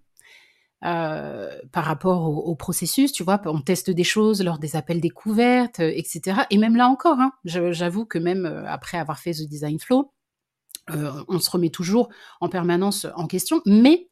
euh, 0.83 1.59
par 1.71 1.85
rapport 1.85 2.23
au, 2.23 2.55
processus, 2.55 3.11
tu 3.11 3.23
vois, 3.23 3.39
on 3.45 3.61
teste 3.61 3.91
des 3.91 4.03
choses 4.03 4.43
lors 4.43 4.57
des 4.57 4.75
appels 4.75 4.99
découvertes, 4.99 5.79
euh, 5.79 5.91
etc. 5.93 6.41
Et 6.49 6.57
même 6.57 6.75
là 6.75 6.87
encore, 6.87 7.19
hein, 7.19 7.31
j'avoue 7.45 8.05
que 8.05 8.17
même 8.17 8.47
euh, 8.47 8.65
après 8.67 8.97
avoir 8.97 9.19
fait 9.19 9.33
The 9.33 9.47
Design 9.47 9.79
Flow, 9.79 10.11
on 10.89 11.39
se 11.39 11.49
remet 11.49 11.69
toujours 11.69 12.09
en 12.41 12.49
permanence 12.49 13.05
en 13.15 13.27
question, 13.27 13.61
mais 13.65 14.09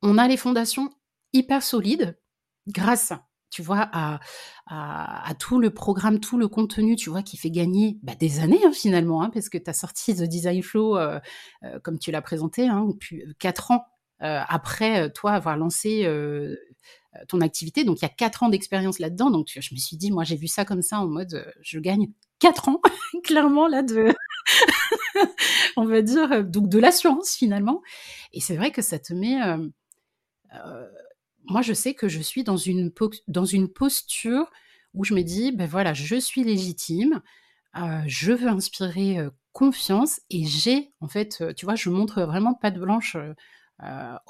on 0.00 0.16
a 0.16 0.26
les 0.28 0.38
fondations 0.38 0.88
hyper 1.34 1.62
solides 1.62 2.18
grâce 2.66 3.12
tu 3.50 3.62
vois, 3.62 3.88
à, 3.92 5.34
tout 5.38 5.58
le 5.58 5.70
programme, 5.70 6.20
tout 6.20 6.38
le 6.38 6.48
contenu, 6.48 6.96
tu 6.96 7.10
vois, 7.10 7.22
qui 7.22 7.36
fait 7.36 7.50
gagner 7.50 7.98
bah, 8.02 8.14
des 8.14 8.40
années 8.40 8.60
hein, 8.64 8.72
finalement, 8.72 9.22
hein, 9.22 9.30
parce 9.30 9.48
que 9.48 9.58
tu 9.58 9.68
as 9.68 9.74
sorti 9.74 10.14
The 10.14 10.24
Design 10.24 10.62
Flow, 10.62 10.98
comme 11.82 11.98
tu 11.98 12.10
l'as 12.10 12.22
présenté, 12.22 12.68
euh, 12.70 12.92
quatre 13.38 13.70
ans 13.70 13.86
après 14.20 15.10
toi 15.12 15.32
avoir 15.32 15.56
lancé 15.56 16.06
ton 17.28 17.40
activité. 17.40 17.84
Donc 17.84 17.98
il 18.00 18.02
y 18.02 18.06
a 18.06 18.10
quatre 18.10 18.42
ans 18.42 18.48
d'expérience 18.48 18.98
là-dedans. 18.98 19.30
Donc 19.30 19.48
je 19.48 19.74
me 19.74 19.78
suis 19.78 19.96
dit, 19.96 20.10
moi 20.10 20.24
j'ai 20.24 20.36
vu 20.36 20.48
ça 20.48 20.64
comme 20.64 20.82
ça 20.82 21.00
en 21.00 21.06
mode, 21.06 21.52
je 21.62 21.78
gagne 21.78 22.08
quatre 22.38 22.68
ans, 22.68 22.80
clairement 23.24 23.68
là 23.68 23.82
de, 23.82 24.14
on 25.76 25.84
va 25.84 26.02
dire, 26.02 26.44
donc 26.44 26.68
de 26.68 26.78
l'assurance 26.78 27.34
finalement. 27.34 27.82
Et 28.32 28.40
c'est 28.40 28.56
vrai 28.56 28.70
que 28.70 28.82
ça 28.82 28.98
te 28.98 29.12
met 29.12 29.38
moi, 31.48 31.62
je 31.62 31.72
sais 31.72 31.94
que 31.94 32.08
je 32.08 32.20
suis 32.20 32.44
dans 32.44 32.56
une, 32.56 32.92
dans 33.26 33.44
une 33.44 33.68
posture 33.68 34.50
où 34.94 35.04
je 35.04 35.14
me 35.14 35.22
dis, 35.22 35.52
ben 35.52 35.66
voilà, 35.66 35.94
je 35.94 36.16
suis 36.16 36.44
légitime, 36.44 37.22
euh, 37.76 38.02
je 38.06 38.32
veux 38.32 38.48
inspirer 38.48 39.18
euh, 39.18 39.30
confiance 39.52 40.20
et 40.30 40.44
j'ai, 40.44 40.92
en 41.00 41.08
fait, 41.08 41.38
euh, 41.40 41.52
tu 41.54 41.64
vois, 41.64 41.74
je 41.74 41.90
montre 41.90 42.22
vraiment 42.22 42.54
pas 42.54 42.70
de 42.70 42.80
blanche 42.80 43.16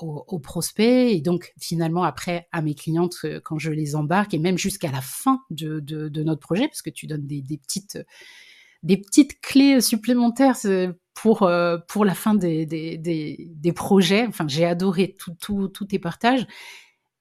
aux, 0.00 0.38
prospects 0.38 0.84
et 0.84 1.20
donc 1.20 1.54
finalement 1.58 2.02
après 2.02 2.48
à 2.52 2.60
mes 2.60 2.74
clientes 2.74 3.24
quand 3.44 3.58
je 3.58 3.70
les 3.70 3.96
embarque 3.96 4.34
et 4.34 4.38
même 4.38 4.58
jusqu'à 4.58 4.90
la 4.90 5.00
fin 5.00 5.40
de, 5.50 5.80
de, 5.80 6.22
notre 6.22 6.40
projet, 6.40 6.68
parce 6.68 6.82
que 6.82 6.90
tu 6.90 7.06
donnes 7.06 7.26
des, 7.26 7.40
des, 7.40 7.56
petites, 7.56 7.98
des 8.82 8.98
petites 8.98 9.40
clés 9.40 9.80
supplémentaires 9.80 10.56
pour, 11.14 11.50
pour 11.88 12.04
la 12.04 12.14
fin 12.14 12.34
des, 12.34 12.66
des, 12.66 12.98
des 12.98 13.72
projets. 13.72 14.26
Enfin, 14.26 14.46
j'ai 14.48 14.66
adoré 14.66 15.16
tous 15.40 15.68
tes 15.88 15.98
partages. 15.98 16.46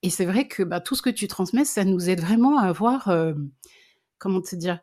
Et 0.04 0.10
c'est 0.10 0.26
vrai 0.26 0.48
que 0.48 0.64
bah, 0.64 0.80
tout 0.80 0.96
ce 0.96 1.02
que 1.02 1.10
tu 1.10 1.28
transmets, 1.28 1.66
ça 1.66 1.84
nous 1.84 2.10
aide 2.10 2.22
vraiment 2.22 2.60
à 2.60 2.64
avoir, 2.64 3.08
euh, 3.10 3.34
comment 4.20 4.42
te 4.42 4.56
dire, 4.56 4.80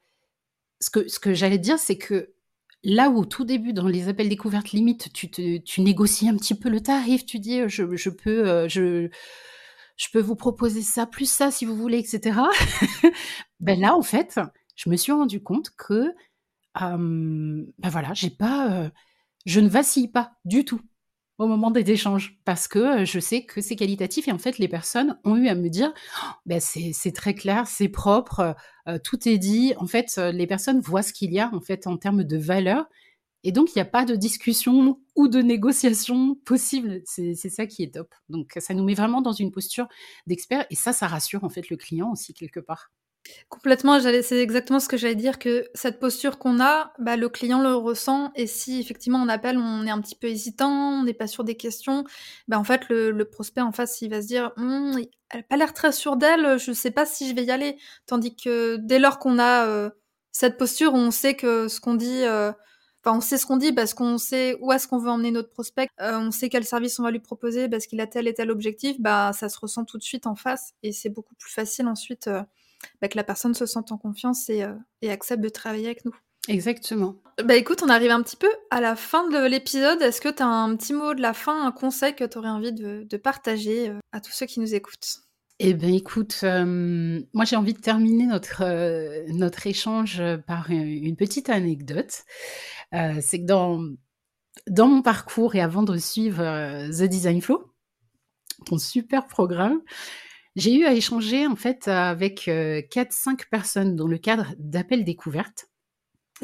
ce 0.81 0.91
que, 0.91 1.09
ce 1.09 1.19
que 1.19 1.35
j'allais 1.35 1.59
dire, 1.59 1.79
c'est 1.79 1.99
que 1.99 2.34
là 2.85 3.09
où 3.11 3.19
au 3.19 3.25
tout 3.25 3.45
début, 3.45 3.73
dans 3.73 3.89
les 3.89 4.09
appels 4.09 4.29
découvertes 4.29 4.73
limite, 4.73 5.13
tu, 5.13 5.81
négocies 5.81 6.29
un 6.29 6.37
petit 6.37 6.55
peu 6.55 6.69
le 6.69 6.81
tarif, 6.81 7.27
tu 7.27 7.39
dis, 7.39 7.61
je, 7.69 8.11
peux, 8.11 8.49
euh, 8.49 8.69
je, 8.69 9.09
peux 10.13 10.21
vous 10.21 10.37
proposer 10.37 10.83
ça, 10.83 11.07
plus 11.07 11.29
ça 11.29 11.51
si 11.51 11.65
vous 11.65 11.77
voulez, 11.77 11.99
etc. 11.99 12.41
ben 13.61 13.81
là, 13.81 13.97
en 13.97 14.03
fait, 14.03 14.39
je 14.77 14.91
me 14.91 14.97
suis 14.97 15.13
rendu 15.13 15.43
compte 15.43 15.71
que, 15.77 16.15
ben 16.79 17.67
voilà, 17.83 18.13
j'ai 18.15 18.31
pas, 18.31 18.91
je 19.47 19.61
ne 19.61 19.69
vacille 19.69 20.09
pas 20.09 20.33
du 20.45 20.65
tout 20.65 20.81
au 21.39 21.47
moment 21.47 21.71
des 21.71 21.91
échanges 21.91 22.39
parce 22.45 22.69
que 22.69 23.05
je 23.05 23.19
sais 23.19 23.45
que 23.45 23.61
c'est 23.61 23.77
qualitatif 23.77 24.29
et 24.29 24.33
en 24.33 24.39
fait 24.39 24.59
les 24.59 24.69
personnes 24.69 25.19
ont 25.25 25.37
eu 25.37 25.49
à 25.49 25.55
me 25.55 25.69
dire 25.69 25.93
«Oh, 26.23 26.31
ben 26.47 26.61
c'est 26.61 27.13
très 27.13 27.35
clair, 27.35 27.67
c'est 27.67 27.89
propre, 27.89 28.55
tout 29.03 29.29
est 29.29 29.39
dit. 29.39 29.75
En 29.79 29.87
fait, 29.87 30.17
les 30.17 30.47
personnes 30.47 30.81
voient 30.81 31.03
ce 31.03 31.13
qu'il 31.13 31.33
y 31.33 31.41
a 31.41 31.51
en 31.53 31.61
fait 31.61 31.87
en 31.87 31.97
termes 31.97 32.25
de 32.25 32.37
valeur 32.37 32.87
et 33.45 33.53
donc 33.53 33.71
il 33.75 33.79
n'y 33.79 33.83
a 33.83 33.87
pas 33.87 34.07
de 34.07 34.17
discussion 34.17 34.99
ou 35.17 35.29
de 35.29 35.41
négociation 35.43 36.35
possible. 36.47 37.03
C'est 37.05 37.35
ça 37.35 37.67
qui 37.67 37.83
est 37.83 37.95
top. 37.95 38.15
Donc 38.31 38.53
ça 38.57 38.73
nous 38.73 38.85
met 38.85 38.95
vraiment 38.95 39.21
dans 39.21 39.33
une 39.33 39.51
posture 39.51 39.87
d'expert 40.27 40.65
et 40.71 40.75
ça, 40.75 40.93
ça 40.93 41.07
rassure 41.07 41.45
en 41.45 41.51
fait 41.51 41.69
le 41.69 41.77
client 41.77 42.11
aussi 42.11 42.33
quelque 42.33 42.61
part. 42.61 42.91
Complètement, 43.49 43.99
c'est 44.01 44.39
exactement 44.43 44.81
ce 44.81 44.89
que 44.89 44.97
j'allais 44.97 45.15
dire, 45.15 45.39
que 45.39 45.67
cette 45.75 45.99
posture 45.99 46.39
qu'on 46.39 46.61
a, 46.61 46.93
bah, 46.99 47.17
le 47.17 47.29
client 47.29 47.63
le 47.63 47.75
ressent 47.75 48.31
et 48.35 48.47
si 48.47 48.81
effectivement 48.81 49.19
on 49.23 49.29
appelle, 49.29 49.57
on 49.59 49.87
est 49.87 49.91
un 49.91 50.01
petit 50.01 50.17
peu 50.17 50.27
hésitant, 50.27 50.71
on 51.01 51.05
n'est 51.05 51.15
pas 51.15 51.27
sûr 51.27 51.45
des 51.45 51.57
questions, 51.57 52.05
bah, 52.49 52.59
en 52.59 52.65
fait 52.65 52.83
le 52.91 53.25
prospect 53.25 53.63
en 53.63 53.73
face, 53.73 54.01
il 54.03 54.11
va 54.11 54.21
se 54.23 54.27
dire: 54.27 54.53
«Mmh, 54.57 54.99
elle 55.31 55.41
a 55.41 55.43
pas 55.43 55.57
l'air 55.57 55.73
très 55.73 55.93
sûre 55.93 56.17
d'elle, 56.17 56.59
je 56.59 56.73
sais 56.73 56.91
pas 56.91 57.07
si 57.07 57.29
je 57.31 57.35
vais 57.35 57.45
y 57.45 57.51
aller». 57.51 57.79
Tandis 58.07 58.37
que 58.37 58.77
dès 58.77 58.99
lors 58.99 59.19
qu'on 59.19 59.39
a, 59.39 59.67
euh, 59.67 59.91
cette 60.33 60.59
posture 60.59 60.93
on 60.95 61.11
sait 61.11 61.35
que 61.35 61.69
ce 61.69 61.81
qu'on 61.81 61.95
dit, 61.95 62.25
euh, 62.25 62.53
on 63.07 63.21
sait 63.21 63.39
ce 63.39 63.47
qu'on 63.47 63.57
dit 63.59 63.73
parce 63.73 63.95
qu'on 63.95 64.19
sait 64.19 64.57
où 64.61 64.73
est-ce 64.73 64.89
qu'on 64.89 64.99
veut 64.99 65.11
emmener 65.11 65.31
notre 65.31 65.51
prospect, 65.51 65.89
euh, 66.01 66.19
on 66.19 66.31
sait 66.31 66.49
quel 66.51 66.65
service 66.65 66.99
on 66.99 67.03
va 67.05 67.11
lui 67.11 67.21
proposer 67.21 67.69
parce 67.69 67.87
qu'il 67.87 68.01
a 68.01 68.07
tel 68.07 68.27
et 68.29 68.35
tel 68.35 68.51
objectif, 68.51 69.01
bah, 69.01 69.33
ça 69.33 69.49
se 69.49 69.59
ressent 69.59 69.85
tout 69.85 69.99
de 69.99 70.03
suite 70.03 70.27
en 70.27 70.35
face 70.35 70.73
et 70.83 70.93
c'est 70.93 71.11
beaucoup 71.11 71.35
plus 71.37 71.51
facile 71.53 71.87
ensuite, 71.89 72.29
bah, 73.01 73.09
que 73.09 73.17
la 73.17 73.25
personne 73.25 73.55
se 73.55 73.67
sente 73.67 73.93
en 73.93 73.99
confiance 73.99 74.49
euh, 74.51 74.75
et, 75.03 75.11
accepte 75.11 75.43
de 75.43 75.49
travailler 75.49 75.87
avec 75.87 76.05
nous. 76.05 76.15
Exactement. 76.49 77.17
Bah 77.43 77.57
écoute, 77.57 77.83
on 77.83 77.89
arrive 77.89 78.11
un 78.11 78.23
petit 78.23 78.37
peu 78.37 78.51
à 78.71 78.81
la 78.81 78.97
fin 78.97 79.29
de 79.29 79.47
l'épisode. 79.47 80.03
Est-ce 80.03 80.21
que 80.21 80.29
tu 80.29 80.43
as 80.43 80.47
un 80.47 80.77
petit 80.77 80.93
mot 80.93 81.15
de 81.15 81.23
la 81.23 81.33
fin, 81.33 81.67
un 81.67 81.73
conseil 81.73 82.15
que 82.15 82.25
tu 82.25 82.39
aurais 82.39 82.51
envie 82.51 82.73
de, 82.73 83.17
partager 83.17 83.89
euh, 83.89 83.99
à 84.13 84.21
tous 84.21 84.33
ceux 84.33 84.47
qui 84.47 84.61
nous 84.61 84.75
écoutent? 84.75 85.21
Eh 85.59 85.73
bien, 85.73 85.93
écoute, 85.93 86.41
euh, 86.43 87.21
moi 87.33 87.45
j'ai 87.45 87.57
envie 87.57 87.75
de 87.75 87.81
terminer 87.81 88.27
notre, 88.27 88.65
notre 89.33 89.67
échange 89.67 90.21
par 90.47 90.71
une 90.71 91.17
petite 91.17 91.49
anecdote. 91.49 92.25
c'est 92.93 93.41
que 93.41 93.47
dans, 93.47 93.81
dans 94.69 94.89
mon 94.89 95.01
parcours 95.01 95.55
et 95.55 95.61
avant 95.61 95.85
de 95.85 95.97
suivre 95.97 96.43
The 96.91 97.05
Design 97.05 97.41
Flow, 97.41 97.75
ton 98.65 98.79
super 98.79 99.27
programme, 99.27 99.81
j'ai 100.57 100.75
eu 100.75 100.85
à 100.85 100.93
échanger 100.93 101.47
en 101.47 101.57
fait 101.57 101.89
avec 101.89 102.47
4-5 102.47 102.49
euh, 102.49 103.37
personnes 103.51 103.97
dans 103.97 104.07
le 104.07 104.19
cadre 104.19 104.55
d'appels 104.59 105.05
découvertes 105.05 105.67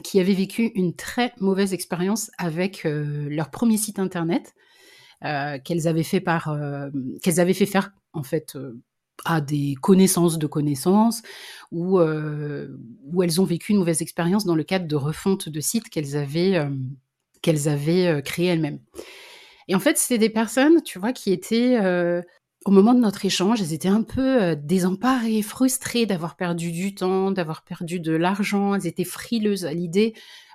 qui 0.03 0.21
avaient 0.21 0.35
vécu 0.35 0.73
une 0.75 0.95
très 0.95 1.33
mauvaise 1.39 1.73
expérience 1.73 2.31
avec 2.39 2.87
euh, 2.87 3.29
leur 3.29 3.51
premier 3.51 3.77
site 3.77 3.99
internet 3.99 4.55
euh, 5.25 5.59
qu'elles 5.59 5.87
avaient 5.87 6.03
fait 6.03 6.21
par 6.21 6.57
qu'elles 7.23 7.41
avaient 7.41 7.55
fait 7.55 7.67
faire 7.67 7.93
en 8.13 8.23
fait 8.23 8.59
à 9.25 9.41
des 9.41 9.75
connaissances 9.81 10.39
de 10.39 10.47
connaissances 10.47 11.23
ou 11.71 12.01
où 12.01 13.23
elles 13.23 13.41
ont 13.41 13.45
vécu 13.45 13.73
une 13.73 13.79
mauvaise 13.79 14.03
expérience 14.03 14.45
dans 14.45 14.57
le 14.57 14.65
cadre 14.65 14.89
de 14.89 14.97
refonte 14.97 15.49
de 15.49 15.61
sites 15.61 15.89
qu'elles 15.89 16.17
avaient 16.17 16.67
qu'elles 17.43 17.69
avaient 17.69 18.23
créé 18.25 18.47
elles-mêmes. 18.47 18.81
Et 19.69 19.75
en 19.77 19.79
fait, 19.79 19.99
c'était 19.99 20.19
des 20.19 20.31
personnes, 20.31 20.83
tu 20.83 20.99
vois, 20.99 21.13
qui 21.13 21.33
étaient 21.33 21.79
au 22.67 22.71
moment 22.71 22.93
de 22.93 23.01
notre 23.01 23.25
échange, 23.25 23.63
elles 23.63 23.73
étaient 23.73 23.89
un 23.89 24.03
peu 24.03 24.43
euh, 24.43 24.55
désemparées, 24.55 25.43
frustrées 25.43 26.05
d'avoir 26.07 26.37
perdu 26.37 26.73
du 26.73 26.95
temps, 26.95 27.31
d'avoir 27.31 27.63
perdu 27.63 28.01
de 28.01 28.13
l'argent. 28.13 28.75
Elles 28.75 28.87
étaient 28.87 29.05
frileuses 29.05 29.65
à 29.65 29.73
l'idée 29.73 30.15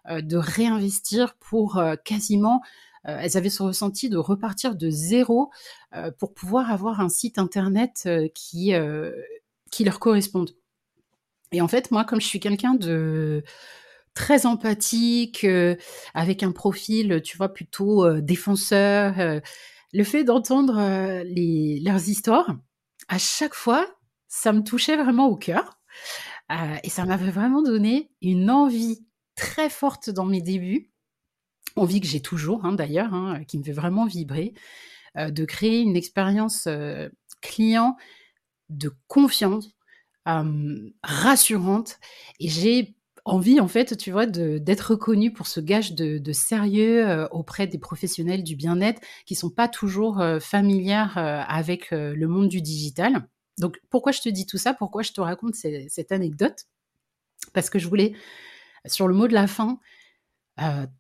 euh, 0.10 0.22
de 0.22 0.38
réinvestir 0.38 1.36
pour 1.36 1.78
euh, 1.78 1.96
quasiment 2.04 2.62
elles 3.08 3.38
avaient 3.38 3.52
ce 3.52 3.62
ressenti 3.62 4.10
de 4.10 4.18
repartir 4.18 4.74
de 4.74 4.90
zéro 4.90 5.52
pour 6.18 6.34
pouvoir 6.34 6.72
avoir 6.72 7.02
un 7.02 7.10
site 7.10 7.38
internet 7.38 8.10
qui, 8.34 8.74
qui 9.70 9.84
leur 9.84 10.00
corresponde. 10.00 10.56
Et 11.52 11.62
en 11.62 11.68
fait, 11.68 11.92
moi, 11.92 12.04
comme 12.04 12.20
je 12.20 12.26
suis 12.26 12.40
quelqu'un 12.40 12.74
de 12.74 13.44
très 14.16 14.48
empathique, 14.48 15.46
avec 16.16 16.42
un 16.42 16.52
profil, 16.52 17.22
tu 17.24 17.38
vois, 17.38 17.54
plutôt 17.54 18.12
défenseur, 18.22 19.42
le 19.96 20.04
fait 20.04 20.26
d'entendre 20.26 20.78
euh, 20.78 21.24
leurs 21.82 22.10
histoires, 22.10 22.54
à 23.08 23.18
chaque 23.18 23.54
fois, 23.54 23.88
ça 24.28 24.52
me 24.52 24.62
touchait 24.62 24.98
vraiment 24.98 25.28
au 25.28 25.38
cœur. 25.38 25.80
Euh, 26.52 26.76
et 26.84 26.90
ça 26.90 27.06
m'avait 27.06 27.32
vraiment 27.32 27.62
donné 27.62 28.12
une 28.22 28.52
envie 28.52 29.06
très 29.36 29.70
forte 29.70 30.10
dans 30.10 30.26
mes 30.26 30.42
débuts, 30.42 30.92
envie 31.78 32.02
que 32.02 32.08
j'ai 32.08 32.22
toujours 32.22 32.66
hein, 32.66 32.74
d'ailleurs, 32.74 33.14
hein, 33.14 33.46
qui 33.46 33.58
me 33.58 33.64
fait 33.64 33.72
vraiment 33.72 34.06
vibrer, 34.06 34.54
euh, 35.16 35.32
de 35.32 35.46
créer 35.46 35.80
une 35.80 35.96
expérience 35.96 36.68
client 37.42 37.96
de 38.68 38.92
confiance, 39.08 39.78
rassurante. 41.04 42.00
Et 42.42 42.50
j'ai 42.50 42.95
envie, 43.26 43.60
en 43.60 43.68
fait, 43.68 43.98
tu 43.98 44.12
vois, 44.12 44.28
d'être 44.28 44.92
reconnue 44.92 45.34
pour 45.34 45.48
ce 45.48 45.60
gage 45.60 45.94
de, 45.94 46.32
sérieux 46.32 47.08
euh, 47.08 47.28
auprès 47.32 47.68
des 47.68 47.80
professionnels 47.80 48.44
du 48.44 48.56
bien-être 48.56 49.02
qui 49.26 49.36
sont 49.36 49.50
pas 49.50 49.68
toujours 49.68 50.22
euh, 50.22 50.40
familières 50.40 51.18
euh, 51.18 51.42
avec 51.48 51.90
le 51.92 52.26
monde 52.28 52.48
du 52.48 52.62
digital. 52.62 53.28
Donc, 53.58 53.80
pourquoi 53.90 54.12
je 54.12 54.22
te 54.22 54.30
dis 54.30 54.46
tout 54.46 54.58
ça? 54.58 54.74
Pourquoi 54.74 55.02
je 55.02 55.12
te 55.12 55.22
raconte 55.22 55.56
cette 55.56 56.12
anecdote? 56.12 56.66
Parce 57.54 57.70
que 57.70 57.80
je 57.80 57.88
voulais, 57.88 58.14
sur 58.86 59.08
le 59.08 59.16
mot 59.16 59.28
de 59.28 59.34
la 59.34 59.48
fin, 59.48 59.80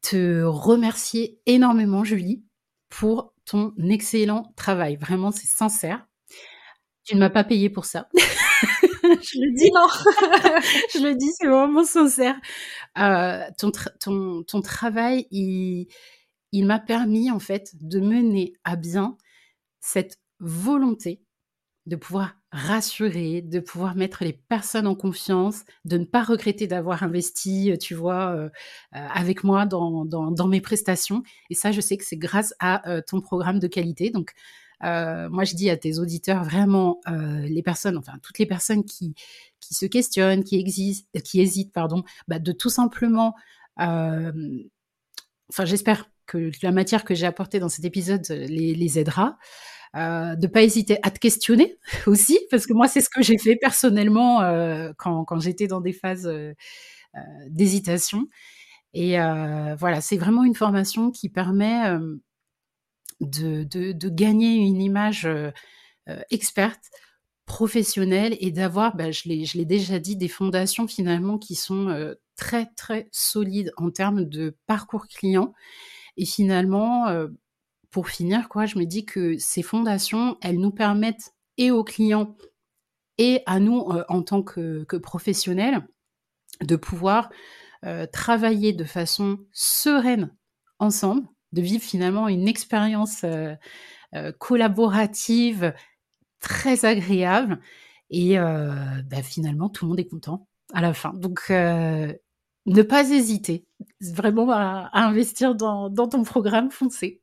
te 0.01 0.43
remercier 0.43 1.39
énormément, 1.45 2.03
Julie, 2.03 2.43
pour 2.89 3.33
ton 3.45 3.73
excellent 3.89 4.53
travail. 4.55 4.95
Vraiment, 4.95 5.31
c'est 5.31 5.47
sincère. 5.47 6.07
Tu 7.03 7.15
ne 7.15 7.19
m'as 7.19 7.29
pas 7.29 7.43
payé 7.43 7.69
pour 7.69 7.85
ça. 7.85 8.07
je 9.21 9.39
le 9.39 9.55
dis, 9.55 9.71
non. 9.71 9.87
je 10.93 10.99
le 10.99 11.15
dis, 11.15 11.31
c'est 11.37 11.47
vraiment 11.47 11.83
sincère. 11.83 12.35
Euh, 12.97 13.43
ton, 13.57 13.71
ton, 13.99 14.43
ton, 14.43 14.61
travail, 14.61 15.27
il, 15.31 15.87
il 16.51 16.65
m'a 16.65 16.79
permis, 16.79 17.31
en 17.31 17.39
fait, 17.39 17.71
de 17.79 17.99
mener 17.99 18.53
à 18.63 18.75
bien 18.75 19.17
cette 19.81 20.17
volonté 20.39 21.21
de 21.85 21.95
pouvoir 21.95 22.35
rassurer, 22.51 23.41
de 23.41 23.59
pouvoir 23.59 23.95
mettre 23.95 24.23
les 24.23 24.33
personnes 24.33 24.87
en 24.87 24.95
confiance, 24.95 25.63
de 25.83 25.97
ne 25.97 26.05
pas 26.05 26.23
regretter 26.23 26.65
d'avoir 26.65 27.03
investi, 27.03 27.77
tu 27.79 27.93
vois, 27.93 28.49
avec 28.91 29.43
moi 29.43 29.67
dans, 29.67 30.05
dans, 30.05 30.47
mes 30.47 30.61
prestations. 30.61 31.21
Et 31.51 31.53
ça, 31.53 31.71
je 31.71 31.81
sais 31.81 31.97
que 31.97 32.03
c'est 32.03 32.17
grâce 32.17 32.55
à 32.59 32.81
ton 33.07 33.21
programme 33.21 33.59
de 33.59 33.67
qualité. 33.67 34.09
Donc, 34.09 34.33
moi, 34.81 35.43
je 35.43 35.55
dis 35.55 35.69
à 35.69 35.77
tes 35.77 35.99
auditeurs 35.99 36.43
vraiment, 36.43 36.99
les 37.07 37.63
personnes, 37.63 37.97
enfin 37.97 38.13
toutes 38.21 38.39
les 38.39 38.45
personnes 38.45 38.83
qui, 38.85 39.15
qui 39.59 39.73
se 39.73 39.85
questionnent, 39.85 40.43
qui, 40.43 40.59
existent, 40.59 41.19
qui 41.23 41.41
hésitent, 41.41 41.73
pardon, 41.73 42.03
bah, 42.27 42.39
de 42.39 42.51
tout 42.51 42.69
simplement, 42.69 43.35
enfin, 43.77 44.31
j'espère 45.63 46.09
que 46.25 46.51
la 46.63 46.71
matière 46.71 47.03
que 47.05 47.13
j'ai 47.13 47.25
apportée 47.25 47.59
dans 47.59 47.69
cet 47.69 47.85
épisode 47.85 48.25
les, 48.29 48.73
les 48.73 48.99
aidera. 48.99 49.37
Euh, 49.95 50.35
de 50.35 50.47
pas 50.47 50.61
hésiter 50.61 50.97
à 51.03 51.11
te 51.11 51.19
questionner 51.19 51.77
aussi, 52.05 52.37
parce 52.51 52.65
que 52.65 52.73
moi, 52.73 52.89
c'est 52.89 52.99
ce 52.99 53.09
que 53.09 53.23
j'ai 53.23 53.37
fait 53.37 53.55
personnellement 53.55 54.41
euh, 54.41 54.91
quand, 54.97 55.23
quand 55.23 55.39
j'étais 55.39 55.67
dans 55.67 55.79
des 55.79 55.93
phases 55.93 56.27
euh, 56.27 56.53
euh, 57.15 57.19
d'hésitation. 57.49 58.27
Et 58.93 59.17
voilà, 59.77 59.99
c'est 59.99 60.15
vraiment 60.15 60.45
une 60.45 60.55
formation 60.55 61.11
qui 61.11 61.27
permet 61.27 61.97
de, 63.21 64.09
gagner 64.09 64.55
une 64.55 64.81
image 64.81 65.27
experte, 66.29 66.89
professionnelle, 67.45 68.35
et 68.39 68.51
d'avoir, 68.51 68.95
bah, 68.95 69.11
je 69.11 69.27
l'ai 69.27 69.65
déjà 69.65 69.99
dit, 69.99 70.15
des 70.15 70.27
fondations 70.27 70.87
finalement 70.87 71.37
qui 71.37 71.55
sont 71.55 72.15
très, 72.35 72.67
très 72.75 73.07
solides 73.11 73.71
en 73.77 73.91
termes 73.91 74.25
de 74.25 74.57
parcours 74.67 75.07
client. 75.07 75.53
Et 76.17 76.25
finalement, 76.25 77.07
pour 77.91 78.09
finir, 78.09 78.49
quoi, 78.49 78.65
je 78.65 78.77
me 78.77 78.85
dis 78.85 79.05
que 79.05 79.37
ces 79.37 79.61
fondations, 79.61 80.37
elles 80.41 80.59
nous 80.59 80.71
permettent 80.71 81.33
et 81.57 81.71
aux 81.71 81.83
clients 81.83 82.35
et 83.17 83.41
à 83.45 83.59
nous 83.59 83.87
euh, 83.89 84.03
en 84.09 84.21
tant 84.21 84.43
que, 84.43 84.83
professionnels 84.97 85.87
de 86.61 86.75
pouvoir 86.75 87.29
euh, 87.85 88.05
travailler 88.05 88.73
de 88.73 88.83
façon 88.83 89.39
sereine 89.51 90.35
ensemble, 90.79 91.23
de 91.51 91.61
vivre 91.61 91.83
finalement 91.83 92.27
une 92.27 92.47
expérience 92.47 93.23
euh, 93.23 93.55
collaborative 94.39 95.73
très 96.39 96.85
agréable 96.85 97.59
et 98.09 98.37
bah, 98.37 99.23
finalement 99.23 99.67
tout 99.67 99.85
le 99.85 99.89
monde 99.89 99.99
est 99.99 100.07
content 100.07 100.47
à 100.73 100.81
la 100.81 100.93
fin. 100.93 101.11
Donc 101.13 101.49
ne 102.65 102.81
pas 102.81 103.09
hésiter 103.09 103.65
vraiment 104.01 104.49
à, 104.51 104.89
investir 104.93 105.55
dans, 105.55 105.89
ton 105.89 106.23
programme 106.23 106.71
foncé. 106.71 107.21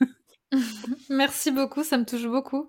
Merci 1.10 1.50
beaucoup, 1.50 1.84
ça 1.84 1.98
me 1.98 2.04
touche 2.04 2.26
beaucoup. 2.26 2.66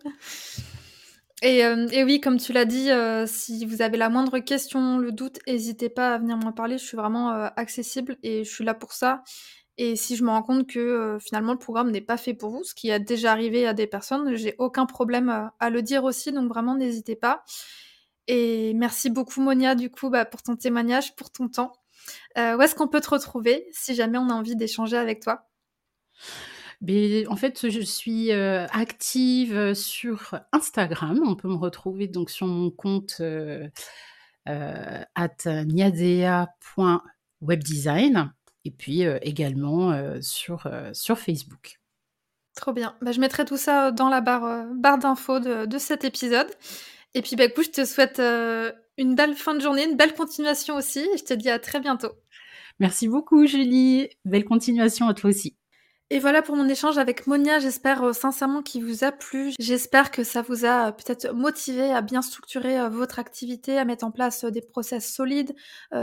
Et, 1.42 1.66
euh, 1.66 1.88
oui, 2.06 2.20
comme 2.22 2.38
tu 2.38 2.54
l'as 2.54 2.66
dit, 2.66 2.92
euh, 2.92 3.26
si 3.26 3.66
vous 3.66 3.82
avez 3.82 3.98
la 3.98 4.10
moindre 4.10 4.38
question, 4.40 5.00
le 5.00 5.12
doute, 5.12 5.40
n'hésitez 5.48 5.90
pas 5.90 6.14
à 6.14 6.18
venir 6.20 6.38
m'en 6.38 6.52
parler. 6.52 6.78
Je 6.78 6.84
suis 6.84 6.98
vraiment 6.98 7.32
euh, 7.32 7.48
accessible 7.56 8.18
et 8.22 8.44
je 8.44 8.50
suis 8.52 8.64
là 8.64 8.76
pour 8.76 8.94
ça. 8.94 9.24
Et 9.84 9.96
si 9.96 10.16
je 10.16 10.24
me 10.24 10.30
rends 10.30 10.44
compte 10.44 10.68
que 10.68 11.18
finalement 11.20 11.54
le 11.54 11.58
programme 11.58 11.90
n'est 11.90 12.02
pas 12.02 12.18
fait 12.18 12.36
pour 12.36 12.52
vous, 12.52 12.64
ce 12.64 12.76
qui 12.76 12.92
a 12.92 13.00
déjà 13.00 13.32
arrivé 13.32 13.66
à 13.66 13.74
des 13.74 13.88
personnes, 13.88 14.36
j'ai 14.36 14.54
aucun 14.60 14.86
problème 14.86 15.50
à 15.60 15.70
le 15.72 15.82
dire 15.82 16.04
aussi. 16.04 16.32
Donc 16.32 16.48
vraiment, 16.50 16.76
n'hésitez 16.76 17.16
pas. 17.16 17.44
Et 18.28 18.76
merci 18.76 19.10
beaucoup 19.10 19.42
Monia 19.42 19.74
du 19.74 19.90
coup 19.90 20.12
bah, 20.12 20.26
pour 20.26 20.44
ton 20.44 20.56
témoignage, 20.56 21.16
pour 21.16 21.32
ton 21.32 21.50
temps. 21.50 21.72
où 22.38 22.62
est-ce 22.62 22.76
qu'on 22.76 22.88
peut 22.88 23.02
te 23.02 23.10
retrouver 23.10 23.66
si 23.72 23.96
jamais 23.96 24.20
on 24.20 24.30
a 24.30 24.34
envie 24.34 24.56
d'échanger 24.56 24.98
avec 24.98 25.20
toi? 25.20 25.50
En 27.28 27.36
fait, 27.36 27.68
je 27.68 27.82
suis 27.82 28.32
active 28.32 29.74
sur 29.74 30.36
Instagram. 30.52 31.20
On 31.26 31.36
peut 31.36 31.48
me 31.48 31.56
retrouver 31.56 32.08
donc 32.08 32.30
sur 32.30 32.46
mon 32.46 32.70
compte 32.70 33.16
euh, 33.20 33.68
at 34.46 35.66
niadea.webdesign 35.66 38.32
et 38.66 38.72
puis 38.72 39.02
également 39.22 40.22
sur, 40.22 40.70
sur 40.94 41.18
Facebook. 41.18 41.80
Trop 42.56 42.74
bien. 42.74 42.96
Bah, 43.02 43.12
je 43.12 43.20
mettrai 43.20 43.46
tout 43.46 43.58
ça 43.58 43.92
dans 43.92 44.10
la 44.10 44.22
barre, 44.22 44.66
barre 44.76 44.98
d'infos 44.98 45.40
de, 45.40 45.78
cet 45.78 46.04
épisode. 46.04 46.48
Et 47.14 47.22
puis, 47.22 47.36
bah, 47.36 47.46
je 47.56 47.70
te 47.70 47.86
souhaite 47.86 48.20
une 48.98 49.16
belle 49.16 49.36
fin 49.36 49.56
de 49.56 49.62
journée, 49.62 49.86
une 49.86 49.98
belle 49.98 50.14
continuation 50.14 50.76
aussi. 50.76 51.00
Et 51.00 51.18
je 51.18 51.24
te 51.24 51.34
dis 51.34 51.50
à 51.50 51.60
très 51.60 51.80
bientôt. 51.80 52.12
Merci 52.80 53.08
beaucoup, 53.08 53.46
Julie. 53.46 54.10
Belle 54.26 54.46
continuation 54.46 55.08
à 55.08 55.14
toi 55.14 55.30
aussi. 55.30 55.56
Et 56.14 56.20
voilà 56.20 56.42
pour 56.42 56.58
mon 56.58 56.68
échange 56.68 56.98
avec 56.98 57.26
Monia. 57.26 57.60
J'espère 57.60 58.04
euh, 58.04 58.12
sincèrement 58.12 58.62
qu'il 58.62 58.84
vous 58.84 59.06
a 59.06 59.14
plu. 59.14 59.54
J'espère 59.60 60.12
que 60.12 60.26
ça 60.26 60.42
vous 60.42 60.66
a 60.66 60.90
euh, 60.90 60.92
peut-être 60.92 61.34
motivé 61.34 61.90
à 61.90 62.02
bien 62.02 62.22
structurer 62.22 62.78
euh, 62.78 62.90
votre 62.90 63.18
activité, 63.18 63.78
à 63.78 63.86
mettre 63.86 64.04
en 64.04 64.12
place 64.12 64.44
des 64.44 64.60
process 64.60 65.10
solides, 65.10 65.56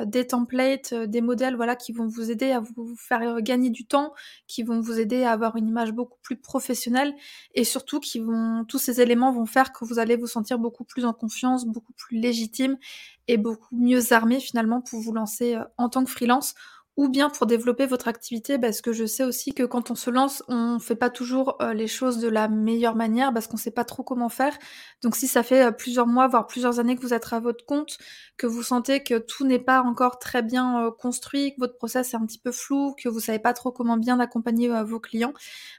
des 0.07 0.27
templates, 0.27 0.95
des 0.95 1.21
modèles, 1.21 1.57
voilà, 1.57 1.77
qui 1.77 1.93
vont 1.93 2.07
vous 2.07 2.31
aider 2.31 2.53
à 2.53 2.61
vous 2.61 2.97
faire 2.97 3.43
gagner 3.43 3.69
du 3.69 3.85
temps, 3.85 4.15
qui 4.47 4.63
vont 4.63 4.81
vous 4.81 4.99
aider 4.99 5.25
à 5.25 5.33
avoir 5.33 5.57
une 5.57 5.69
image 5.69 5.93
beaucoup 5.93 6.19
plus 6.23 6.37
professionnelle 6.37 7.15
et 7.55 7.65
surtout 7.65 8.01
qui 8.01 8.19
vont, 8.19 8.65
tous 8.67 8.79
ces 8.79 9.03
éléments 9.03 9.31
vont 9.31 9.45
faire 9.45 9.73
que 9.75 9.85
vous 9.85 9.99
allez 9.99 10.17
vous 10.17 10.27
sentir 10.27 10.59
beaucoup 10.59 10.85
plus 10.85 11.05
en 11.05 11.13
confiance, 11.13 11.67
beaucoup 11.67 11.93
plus 11.93 12.19
légitime 12.19 12.79
et 13.27 13.37
beaucoup 13.37 13.77
mieux 13.77 14.15
armé 14.15 14.41
finalement 14.41 14.81
pour 14.81 15.01
vous 15.01 15.13
lancer 15.13 15.59
en 15.77 15.91
tant 15.91 16.03
que 16.05 16.11
freelance 16.11 16.55
ou 16.99 17.09
bien 17.09 17.31
pour 17.31 17.47
développer 17.47 17.87
votre 17.87 18.09
activité 18.09 18.59
parce 18.59 18.81
que 18.81 18.93
je 18.93 19.07
sais 19.07 19.23
aussi 19.23 19.55
que 19.55 19.63
quand 19.63 19.93
on 19.93 19.95
se 19.95 20.11
lance, 20.11 20.43
on 20.49 20.81
fait 20.81 20.97
pas 20.97 21.11
toujours 21.11 21.57
euh, 21.63 21.73
les 21.73 21.87
choses 21.87 22.19
de 22.19 22.27
la 22.27 22.49
meilleure 22.49 22.97
manière 22.97 23.33
parce 23.33 23.47
qu'on 23.47 23.57
sait 23.57 23.71
pas 23.71 23.85
trop 23.85 24.03
comment 24.03 24.29
faire. 24.29 24.59
Donc 25.03 25.15
si 25.15 25.29
ça 25.29 25.45
fait 25.45 25.67
euh, 25.67 25.71
plusieurs 25.71 26.09
mois 26.09 26.27
voire 26.27 26.49
plusieurs 26.49 26.81
années 26.81 26.97
que 26.97 27.01
vous 27.01 27.15
êtes 27.15 27.33
à 27.33 27.39
votre 27.39 27.65
compte, 27.65 27.99
que 28.37 28.49
vous 28.49 28.65
sentez 28.65 29.05
que 29.05 29.17
tout 29.17 29.47
n'est 29.47 29.61
pas 29.61 29.83
encore 29.83 30.19
très 30.19 30.43
bien 30.43 30.87
euh, 30.87 30.91
construit, 30.91 31.55
que 31.55 31.61
votre 31.61 31.77
process 31.77 32.15
est 32.15 32.17
un 32.17 32.27
petit 32.27 32.41
peu 32.41 32.51
flou, 32.51 32.97
que 33.01 33.09
vous 33.09 33.21
savez 33.21 33.39
pas 33.39 33.53
trop 33.53 33.71
comment 33.71 33.97
bien 33.97 34.19
accompagner 34.19 34.69
vos 34.83 34.99
clients, 34.99 35.35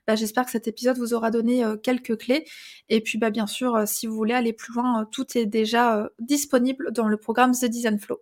bah, 0.07 0.15
j'espère 0.15 0.45
que 0.45 0.51
cet 0.51 0.69
épisode 0.69 0.97
vous 0.97 1.13
aura 1.13 1.31
donné 1.31 1.65
quelques 1.83 2.17
clés 2.17 2.45
et 2.87 3.01
puis 3.01 3.17
bah 3.17 3.29
bien 3.29 3.47
sûr 3.47 3.83
si 3.85 4.07
vous 4.07 4.15
voulez 4.15 4.33
aller 4.33 4.53
plus 4.53 4.73
loin, 4.73 5.05
tout 5.11 5.37
est 5.37 5.45
déjà 5.45 6.09
disponible 6.19 6.93
dans 6.93 7.09
le 7.09 7.17
programme 7.17 7.51
The 7.51 7.65
Design 7.65 7.99
Flow. 7.99 8.21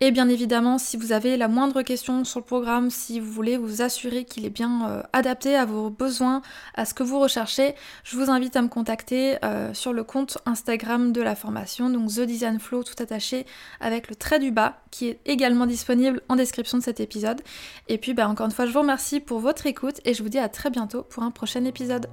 Et 0.00 0.10
bien 0.10 0.28
évidemment, 0.28 0.76
si 0.76 0.98
vous 0.98 1.12
avez 1.12 1.38
la 1.38 1.48
moindre 1.48 1.80
question 1.80 2.22
sur 2.24 2.40
le 2.40 2.44
programme, 2.44 2.90
si 2.90 3.18
vous 3.18 3.32
voulez 3.32 3.56
vous 3.56 3.80
assurer 3.80 4.24
qu'il 4.26 4.44
est 4.44 4.50
bien 4.50 4.90
euh, 4.90 5.02
adapté 5.14 5.56
à 5.56 5.64
vos 5.64 5.88
besoins, 5.88 6.42
à 6.74 6.84
ce 6.84 6.92
que 6.92 7.02
vous 7.02 7.18
recherchez, 7.18 7.74
je 8.04 8.18
vous 8.18 8.30
invite 8.30 8.56
à 8.56 8.62
me 8.62 8.68
contacter 8.68 9.42
euh, 9.42 9.72
sur 9.72 9.94
le 9.94 10.04
compte 10.04 10.36
Instagram 10.44 11.12
de 11.12 11.22
la 11.22 11.34
formation, 11.34 11.88
donc 11.88 12.10
The 12.10 12.20
Design 12.20 12.60
Flow 12.60 12.84
tout 12.84 13.02
attaché 13.02 13.46
avec 13.80 14.10
le 14.10 14.16
trait 14.16 14.38
du 14.38 14.50
bas, 14.50 14.82
qui 14.90 15.08
est 15.08 15.20
également 15.24 15.64
disponible 15.64 16.20
en 16.28 16.36
description 16.36 16.76
de 16.76 16.82
cet 16.82 17.00
épisode. 17.00 17.40
Et 17.88 17.96
puis 17.96 18.12
bah, 18.12 18.28
encore 18.28 18.44
une 18.44 18.52
fois, 18.52 18.66
je 18.66 18.72
vous 18.72 18.80
remercie 18.80 19.20
pour 19.20 19.40
votre 19.40 19.66
écoute 19.66 20.02
et 20.04 20.12
je 20.12 20.22
vous 20.22 20.28
dis 20.28 20.38
à 20.38 20.50
très 20.50 20.68
bientôt 20.68 21.04
pour 21.04 21.22
un 21.22 21.30
prochain 21.30 21.64
épisode. 21.64 22.06